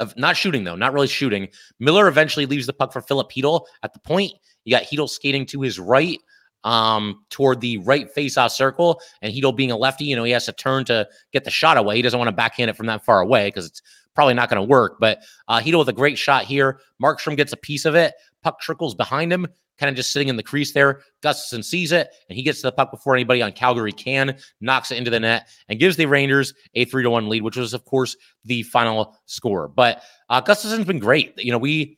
Of 0.01 0.17
not 0.17 0.37
shooting 0.37 0.63
though, 0.63 0.77
not 0.77 0.93
really 0.93 1.09
shooting. 1.09 1.49
Miller 1.81 2.07
eventually 2.07 2.47
leaves 2.47 2.67
the 2.67 2.73
puck 2.73 2.93
for 2.93 3.01
Filip 3.01 3.31
Chytil 3.31 3.67
at 3.83 3.93
the 3.95 3.99
point. 3.99 4.33
You 4.65 4.77
got 4.77 4.85
Chytil 4.85 5.09
skating 5.09 5.45
to 5.47 5.61
his 5.61 5.81
right 5.81 6.21
um, 6.65 7.25
toward 7.31 7.61
the 7.61 7.79
right 7.79 8.11
face-off 8.13 8.53
circle, 8.53 9.01
and 9.23 9.33
Chytil 9.33 9.57
being 9.57 9.71
a 9.71 9.77
lefty, 9.77 10.05
you 10.05 10.17
know, 10.17 10.25
he 10.25 10.33
has 10.33 10.47
to 10.47 10.53
turn 10.53 10.85
to 10.87 11.09
get 11.33 11.45
the 11.45 11.51
shot 11.51 11.77
away. 11.77 11.97
He 11.97 12.03
doesn't 12.03 12.19
want 12.19 12.29
to 12.29 12.37
backhand 12.37 12.71
it 12.71 12.77
from 12.77 12.87
that 12.87 13.05
far 13.05 13.21
away 13.21 13.49
because 13.49 13.67
it's 13.67 13.83
probably 14.15 14.35
not 14.35 14.49
going 14.49 14.61
to 14.61 14.69
work. 14.69 14.97
But 14.99 15.23
uh, 15.47 15.61
Chytil 15.61 15.79
with 15.79 15.89
a 15.89 15.93
great 15.93 16.19
shot 16.19 16.45
here. 16.45 16.81
Markstrom 17.03 17.37
gets 17.37 17.53
a 17.53 17.57
piece 17.57 17.85
of 17.85 17.95
it. 17.95 18.15
Puck 18.43 18.61
trickles 18.61 18.95
behind 18.95 19.33
him, 19.33 19.47
kind 19.79 19.91
of 19.91 19.97
just 19.97 20.13
sitting 20.13 20.29
in 20.29 20.37
the 20.37 20.43
crease 20.43 20.73
there. 20.73 21.03
Gustafsson 21.23 21.65
sees 21.65 21.93
it, 21.93 22.09
and 22.29 22.37
he 22.37 22.43
gets 22.43 22.61
to 22.61 22.69
the 22.69 22.73
puck 22.73 22.91
before 22.91 23.15
anybody 23.15 23.43
on 23.43 23.53
Calgary 23.53 23.93
can, 23.93 24.37
knocks 24.61 24.91
it 24.91 24.99
into 24.99 25.11
the 25.11 25.21
net, 25.21 25.49
and 25.69 25.81
gives 25.81 25.97
the 25.97 26.07
Rangers 26.07 26.55
a 26.75 26.85
three 26.85 27.03
to 27.03 27.11
one 27.11 27.29
lead, 27.29 27.43
which 27.43 27.57
was, 27.57 27.75
of 27.75 27.85
course, 27.85 28.17
the 28.45 28.63
final 28.63 29.17
score. 29.27 29.69
But 29.69 30.03
uh, 30.29 30.41
Gustafsson's 30.41 30.87
been 30.87 31.01
great. 31.01 31.35
You 31.37 31.53
know, 31.53 31.59
we 31.59 31.98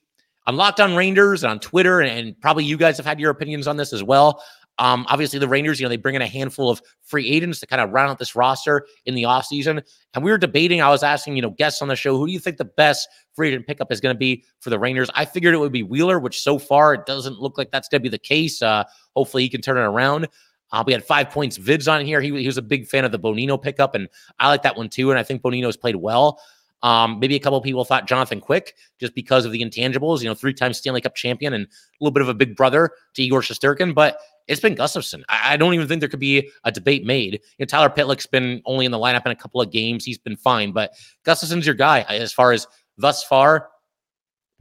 I'm 0.50 0.56
locked 0.56 0.80
on 0.80 0.96
Rangers 0.96 1.44
and 1.44 1.50
on 1.52 1.60
Twitter, 1.60 2.00
and, 2.00 2.10
and, 2.10 2.40
probably 2.40 2.64
you 2.64 2.76
guys 2.76 2.96
have 2.96 3.06
had 3.06 3.20
your 3.20 3.30
opinions 3.30 3.68
on 3.68 3.76
this 3.76 3.92
as 3.92 4.02
well. 4.02 4.42
Um, 4.78 5.06
obviously, 5.08 5.38
the 5.38 5.46
Rangers, 5.46 5.78
you 5.78 5.84
know, 5.84 5.88
they 5.88 5.96
bring 5.96 6.16
in 6.16 6.22
a 6.22 6.26
handful 6.26 6.68
of 6.68 6.82
free 7.04 7.28
agents 7.28 7.60
to 7.60 7.68
kind 7.68 7.80
of 7.80 7.90
round 7.90 8.10
out 8.10 8.18
this 8.18 8.34
roster 8.34 8.84
in 9.06 9.14
the 9.14 9.22
offseason. 9.22 9.80
And 10.12 10.24
we 10.24 10.32
were 10.32 10.38
debating, 10.38 10.82
I 10.82 10.88
was 10.88 11.04
asking, 11.04 11.36
you 11.36 11.42
know, 11.42 11.50
guests 11.50 11.82
on 11.82 11.86
the 11.86 11.94
show, 11.94 12.16
who 12.16 12.26
do 12.26 12.32
you 12.32 12.40
think 12.40 12.56
the 12.56 12.64
best 12.64 13.08
free 13.36 13.50
agent 13.50 13.68
pickup 13.68 13.92
is 13.92 14.00
going 14.00 14.12
to 14.12 14.18
be 14.18 14.42
for 14.58 14.70
the 14.70 14.78
Rangers? 14.80 15.08
I 15.14 15.24
figured 15.24 15.54
it 15.54 15.58
would 15.58 15.70
be 15.70 15.84
Wheeler, 15.84 16.18
which 16.18 16.42
so 16.42 16.58
far 16.58 16.94
it 16.94 17.06
doesn't 17.06 17.38
look 17.38 17.56
like 17.56 17.70
that's 17.70 17.88
going 17.88 18.00
to 18.00 18.02
be 18.02 18.08
the 18.08 18.18
case. 18.18 18.60
Uh, 18.60 18.82
hopefully, 19.14 19.44
he 19.44 19.48
can 19.48 19.60
turn 19.60 19.76
it 19.76 19.82
around. 19.82 20.26
Uh, 20.72 20.82
we 20.84 20.92
had 20.92 21.04
five 21.04 21.30
points 21.30 21.58
vids 21.58 21.92
on 21.92 22.04
here. 22.04 22.20
He, 22.20 22.36
he 22.40 22.46
was 22.46 22.58
a 22.58 22.62
big 22.62 22.88
fan 22.88 23.04
of 23.04 23.12
the 23.12 23.20
Bonino 23.20 23.62
pickup, 23.62 23.94
and 23.94 24.08
I 24.40 24.48
like 24.48 24.62
that 24.62 24.76
one 24.76 24.88
too. 24.88 25.10
And 25.10 25.18
I 25.20 25.22
think 25.22 25.42
Bonino's 25.42 25.76
played 25.76 25.96
well. 25.96 26.40
Um, 26.82 27.20
maybe 27.20 27.34
a 27.36 27.38
couple 27.38 27.60
people 27.60 27.84
thought 27.84 28.08
Jonathan 28.08 28.40
Quick 28.40 28.74
just 28.98 29.14
because 29.14 29.44
of 29.44 29.52
the 29.52 29.62
intangibles, 29.62 30.22
you 30.22 30.28
know, 30.28 30.34
three 30.34 30.54
time 30.54 30.72
Stanley 30.72 31.00
Cup 31.00 31.14
champion 31.14 31.52
and 31.52 31.66
a 31.66 31.68
little 32.00 32.12
bit 32.12 32.22
of 32.22 32.28
a 32.28 32.34
big 32.34 32.56
brother 32.56 32.90
to 33.14 33.22
Igor 33.22 33.42
Shesterkin, 33.42 33.94
but 33.94 34.18
it's 34.48 34.60
been 34.60 34.74
Gustafsson. 34.74 35.22
I, 35.28 35.54
I 35.54 35.56
don't 35.56 35.74
even 35.74 35.86
think 35.86 36.00
there 36.00 36.08
could 36.08 36.20
be 36.20 36.50
a 36.64 36.72
debate 36.72 37.04
made. 37.04 37.34
You 37.34 37.40
know, 37.60 37.66
Tyler 37.66 37.90
Pitlick's 37.90 38.26
been 38.26 38.62
only 38.64 38.86
in 38.86 38.92
the 38.92 38.98
lineup 38.98 39.26
in 39.26 39.32
a 39.32 39.36
couple 39.36 39.60
of 39.60 39.70
games. 39.70 40.04
He's 40.04 40.18
been 40.18 40.36
fine, 40.36 40.72
but 40.72 40.92
Gustafsson's 41.24 41.66
your 41.66 41.74
guy 41.74 42.00
as 42.08 42.32
far 42.32 42.52
as 42.52 42.66
thus 42.96 43.22
far 43.22 43.68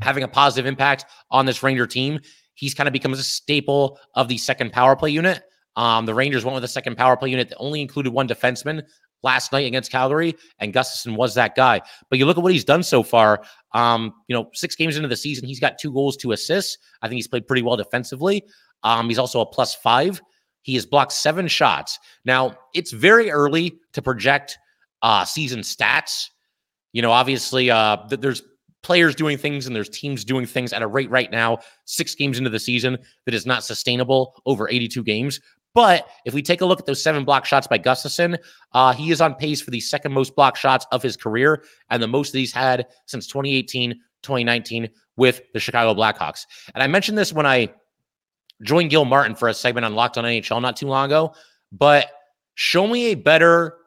having 0.01 0.23
a 0.23 0.27
positive 0.27 0.65
impact 0.65 1.05
on 1.31 1.45
this 1.45 1.63
Ranger 1.63 1.87
team. 1.87 2.19
He's 2.53 2.73
kind 2.73 2.87
of 2.87 2.93
becomes 2.93 3.19
a 3.19 3.23
staple 3.23 3.99
of 4.15 4.27
the 4.27 4.37
second 4.37 4.71
power 4.73 4.95
play 4.95 5.11
unit. 5.11 5.43
Um, 5.75 6.05
the 6.05 6.13
Rangers 6.13 6.43
went 6.43 6.55
with 6.55 6.63
a 6.63 6.69
second 6.69 6.97
power 6.97 7.15
play 7.15 7.29
unit 7.29 7.49
that 7.49 7.57
only 7.57 7.81
included 7.81 8.11
one 8.11 8.27
defenseman 8.27 8.83
last 9.23 9.51
night 9.51 9.65
against 9.65 9.91
Calgary, 9.91 10.35
and 10.59 10.73
Gustafsson 10.73 11.15
was 11.15 11.35
that 11.35 11.55
guy. 11.55 11.81
But 12.09 12.19
you 12.19 12.25
look 12.25 12.37
at 12.37 12.43
what 12.43 12.53
he's 12.53 12.63
done 12.63 12.83
so 12.83 13.03
far. 13.03 13.43
Um, 13.73 14.13
you 14.27 14.35
know, 14.35 14.49
six 14.53 14.75
games 14.75 14.95
into 14.95 15.07
the 15.07 15.17
season, 15.17 15.47
he's 15.47 15.59
got 15.59 15.77
two 15.77 15.91
goals, 15.91 16.17
two 16.17 16.31
assists. 16.31 16.77
I 17.01 17.07
think 17.07 17.17
he's 17.17 17.27
played 17.27 17.47
pretty 17.47 17.61
well 17.61 17.77
defensively. 17.77 18.43
Um, 18.83 19.09
he's 19.09 19.19
also 19.19 19.41
a 19.41 19.45
plus 19.45 19.75
five. 19.75 20.21
He 20.61 20.75
has 20.75 20.85
blocked 20.85 21.11
seven 21.11 21.47
shots. 21.47 21.99
Now, 22.25 22.57
it's 22.73 22.91
very 22.91 23.31
early 23.31 23.79
to 23.93 24.01
project 24.01 24.57
uh, 25.01 25.25
season 25.25 25.61
stats. 25.61 26.29
You 26.91 27.01
know, 27.01 27.11
obviously, 27.11 27.71
uh, 27.71 27.97
th- 28.07 28.21
there's 28.21 28.43
players 28.81 29.15
doing 29.15 29.37
things 29.37 29.67
and 29.67 29.75
there's 29.75 29.89
teams 29.89 30.23
doing 30.23 30.45
things 30.45 30.73
at 30.73 30.81
a 30.81 30.87
rate 30.87 31.09
right 31.09 31.31
now, 31.31 31.59
six 31.85 32.15
games 32.15 32.37
into 32.37 32.49
the 32.49 32.59
season, 32.59 32.97
that 33.25 33.33
is 33.33 33.45
not 33.45 33.63
sustainable 33.63 34.41
over 34.45 34.69
82 34.69 35.03
games. 35.03 35.39
But 35.79 36.09
if 36.25 36.33
we 36.33 36.41
take 36.41 36.59
a 36.59 36.65
look 36.65 36.81
at 36.81 36.85
those 36.85 37.01
seven 37.01 37.23
block 37.23 37.45
shots 37.45 37.65
by 37.65 37.79
Gustafsson, 37.79 38.37
uh, 38.73 38.91
he 38.91 39.11
is 39.11 39.21
on 39.21 39.33
pace 39.33 39.61
for 39.61 39.71
the 39.71 39.79
second 39.79 40.11
most 40.11 40.35
block 40.35 40.57
shots 40.57 40.85
of 40.91 41.01
his 41.01 41.15
career 41.15 41.63
and 41.89 42.03
the 42.03 42.07
most 42.07 42.33
that 42.33 42.39
he's 42.39 42.51
had 42.51 42.85
since 43.05 43.27
2018, 43.27 43.93
2019 44.21 44.89
with 45.15 45.41
the 45.53 45.59
Chicago 45.61 45.97
Blackhawks. 45.97 46.45
And 46.75 46.83
I 46.83 46.87
mentioned 46.87 47.17
this 47.17 47.31
when 47.31 47.45
I 47.45 47.69
joined 48.61 48.89
Gil 48.89 49.05
Martin 49.05 49.35
for 49.35 49.47
a 49.47 49.53
segment 49.53 49.85
on 49.85 49.95
Locked 49.95 50.17
on 50.17 50.25
NHL 50.25 50.61
not 50.61 50.75
too 50.75 50.87
long 50.87 51.05
ago, 51.05 51.33
but 51.71 52.11
show 52.55 52.85
me 52.85 53.13
a 53.13 53.15
better 53.15 53.77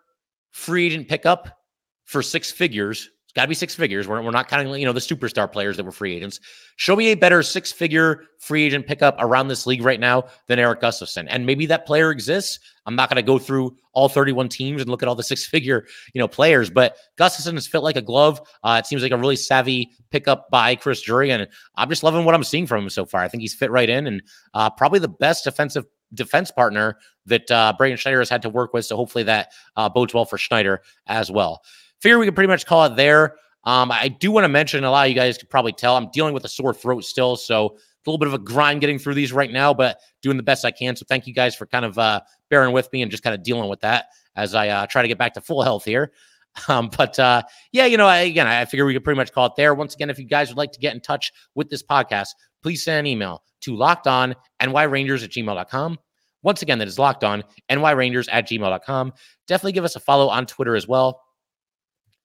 free 0.51 0.87
agent 0.87 1.09
pickup 1.09 1.59
for 2.07 2.23
six 2.23 2.51
figures 2.51 3.11
it's 3.33 3.37
got 3.37 3.45
to 3.45 3.49
be 3.49 3.55
six 3.55 3.75
figures. 3.75 4.07
We're, 4.07 4.21
we're 4.21 4.31
not 4.31 4.47
counting, 4.47 4.75
you 4.75 4.85
know, 4.85 4.93
the 4.93 5.01
superstar 5.01 5.51
players 5.51 5.79
that 5.79 5.85
were 5.85 5.91
free 5.91 6.15
agents. 6.15 6.39
Show 6.77 6.95
me 6.95 7.13
a 7.13 7.15
better 7.15 7.43
six 7.43 7.73
figure 7.73 8.25
free 8.39 8.65
agent 8.65 8.87
pickup 8.87 9.17
around 9.21 9.49
this 9.49 9.67
league 9.67 9.83
right 9.83 9.99
now 9.99 10.25
than 10.49 10.59
Erik 10.59 10.83
Gustafsson. 10.83 11.25
And 11.31 11.47
maybe 11.47 11.65
that 11.65 11.87
player 11.87 12.11
exists. 12.11 12.59
I'm 12.85 12.95
not 12.95 13.09
going 13.09 13.17
to 13.17 13.23
go 13.23 13.39
through 13.39 13.75
all 13.95 14.11
31 14.11 14.51
teams 14.51 14.83
and 14.83 14.91
look 14.91 15.03
at 15.03 15.09
all 15.09 15.15
the 15.15 15.23
six 15.23 15.47
figure, 15.47 15.87
you 16.13 16.19
know, 16.19 16.29
players, 16.29 16.69
but 16.69 16.99
Gustafsson 17.19 17.55
has 17.55 17.67
fit 17.67 17.79
like 17.79 17.97
a 17.97 18.03
glove. 18.03 18.39
Uh, 18.63 18.79
it 18.79 18.87
seems 18.87 19.03
like 19.03 19.13
a 19.13 19.17
really 19.17 19.37
savvy 19.37 19.93
pickup 20.11 20.51
by 20.51 20.75
Chris 20.75 21.01
Drury. 21.01 21.31
And 21.31 21.49
I'm 21.77 21.89
just 21.89 22.03
loving 22.03 22.27
what 22.27 22.35
I'm 22.35 22.45
seeing 22.45 22.67
from 22.67 22.83
him 22.83 22.91
so 22.91 23.07
far. 23.07 23.23
I 23.23 23.29
think 23.29 23.41
he's 23.41 23.55
fit 23.55 23.71
right 23.71 23.89
in 23.89 24.07
and 24.07 24.23
uh, 24.53 24.69
probably 24.69 24.99
the 24.99 25.09
best 25.09 25.45
defensive 25.45 25.87
defense 26.13 26.51
partner 26.51 26.99
that 27.25 27.51
uh, 27.51 27.75
Schneider 27.97 28.19
has 28.19 28.29
had 28.29 28.43
to 28.43 28.51
work 28.51 28.75
with. 28.75 28.85
So 28.85 28.95
hopefully 28.95 29.25
that 29.25 29.53
uh, 29.77 29.89
bodes 29.89 30.13
well 30.13 30.27
for 30.27 30.37
Schneider 30.37 30.83
as 31.07 31.31
well. 31.31 31.63
Figure 32.03 32.19
we 32.19 32.27
could 32.27 32.35
pretty 32.35 32.49
much 32.49 32.67
call 32.67 32.85
it 32.85 32.97
there. 32.97 33.37
Um, 33.63 33.93
I 33.93 34.09
do 34.09 34.33
want 34.33 34.43
to 34.43 34.49
mention 34.49 34.83
a 34.83 34.91
lot 34.91 35.05
of 35.05 35.09
you 35.09 35.15
guys 35.15 35.39
could 35.39 35.49
probably 35.49 35.71
tell 35.71 35.97
I'm 35.97 36.11
dealing 36.11 36.35
with 36.35 36.45
a 36.45 36.49
sore 36.49 36.75
throat 36.75 37.05
still. 37.05 37.37
So 37.37 37.77
a 37.77 38.11
little 38.11 38.19
bit 38.19 38.27
of 38.27 38.35
a 38.35 38.39
grind 38.39 38.81
getting 38.81 38.99
through 38.99 39.15
these 39.15 39.33
right 39.33 39.53
now, 39.53 39.73
but 39.73 40.01
doing 40.21 40.37
the 40.37 40.43
best 40.43 40.65
I 40.65 40.73
can. 40.73 40.97
So 40.97 41.07
thank 41.09 41.29
you 41.29 41.33
guys 41.33 41.55
for 41.55 41.65
kind 41.67 41.85
of 41.85 41.97
uh, 41.97 42.21
bearing 42.51 42.73
with 42.73 42.93
me 42.93 43.03
and 43.03 43.11
just 43.11 43.23
kind 43.23 43.35
of 43.35 43.45
dealing 43.45 43.71
with 43.71 43.81
that 43.83 44.07
as 44.35 44.53
I 44.53 44.69
uh, 44.69 44.87
try 44.87 45.03
to 45.03 45.09
get 45.09 45.17
back 45.17 45.35
to 45.35 45.41
full 45.41 45.63
health 45.63 45.85
here. 45.85 46.13
Um, 46.69 46.91
but 46.95 47.19
uh, 47.19 47.41
yeah, 47.73 47.87
you 47.87 47.97
know, 47.97 48.07
I, 48.07 48.19
again, 48.19 48.47
I 48.47 48.67
figure 48.67 48.85
we 48.85 48.93
could 48.93 49.05
pretty 49.05 49.17
much 49.17 49.33
call 49.33 49.47
it 49.47 49.55
there. 49.57 49.75
Once 49.75 49.95
again, 49.95 50.11
if 50.11 50.19
you 50.19 50.27
guys 50.27 50.51
would 50.51 50.59
like 50.59 50.71
to 50.73 50.79
get 50.79 50.93
in 50.93 51.01
touch 51.01 51.33
with 51.55 51.71
this 51.71 51.83
podcast, 51.83 52.29
please 52.63 52.85
send 52.85 52.99
an 52.99 53.07
email 53.07 53.43
to 53.63 53.75
locked 53.75 54.07
on 54.07 54.35
nyrangers 54.61 55.25
at 55.25 55.31
gmail.com. 55.31 55.99
Once 56.43 56.61
again, 56.61 56.79
that 56.79 56.89
is 56.89 56.99
locked 56.99 57.25
on 57.25 57.43
nyrangers 57.71 58.29
at 58.31 58.47
gmail.com. 58.47 59.15
Definitely 59.47 59.73
give 59.73 59.85
us 59.85 59.97
a 59.97 60.01
follow 60.01 60.29
on 60.29 60.45
Twitter 60.45 60.77
as 60.77 60.87
well 60.87 61.22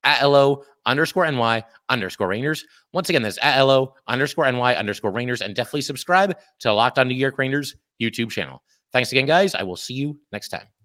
at 0.08 0.26
LO 0.26 0.64
underscore 0.86 1.30
NY 1.30 1.64
underscore 1.90 2.28
Rangers. 2.30 2.66
Once 2.94 3.10
again, 3.10 3.22
that's 3.22 3.38
at 3.42 3.60
LO 3.62 3.94
underscore 4.08 4.50
NY 4.52 4.76
underscore 4.76 5.12
Rangers. 5.12 5.42
And 5.42 5.54
definitely 5.54 5.82
subscribe 5.82 6.38
to 6.60 6.74
Locked 6.74 6.98
On 6.98 7.08
New 7.08 7.16
York 7.16 7.38
Rangers 7.38 7.76
YouTube 8.02 8.32
channel. 8.32 8.64
Thanks 8.94 9.12
again, 9.12 9.26
guys. 9.26 9.54
I 9.54 9.64
will 9.64 9.76
see 9.76 9.94
you 9.94 10.18
next 10.32 10.50
time. 10.50 10.77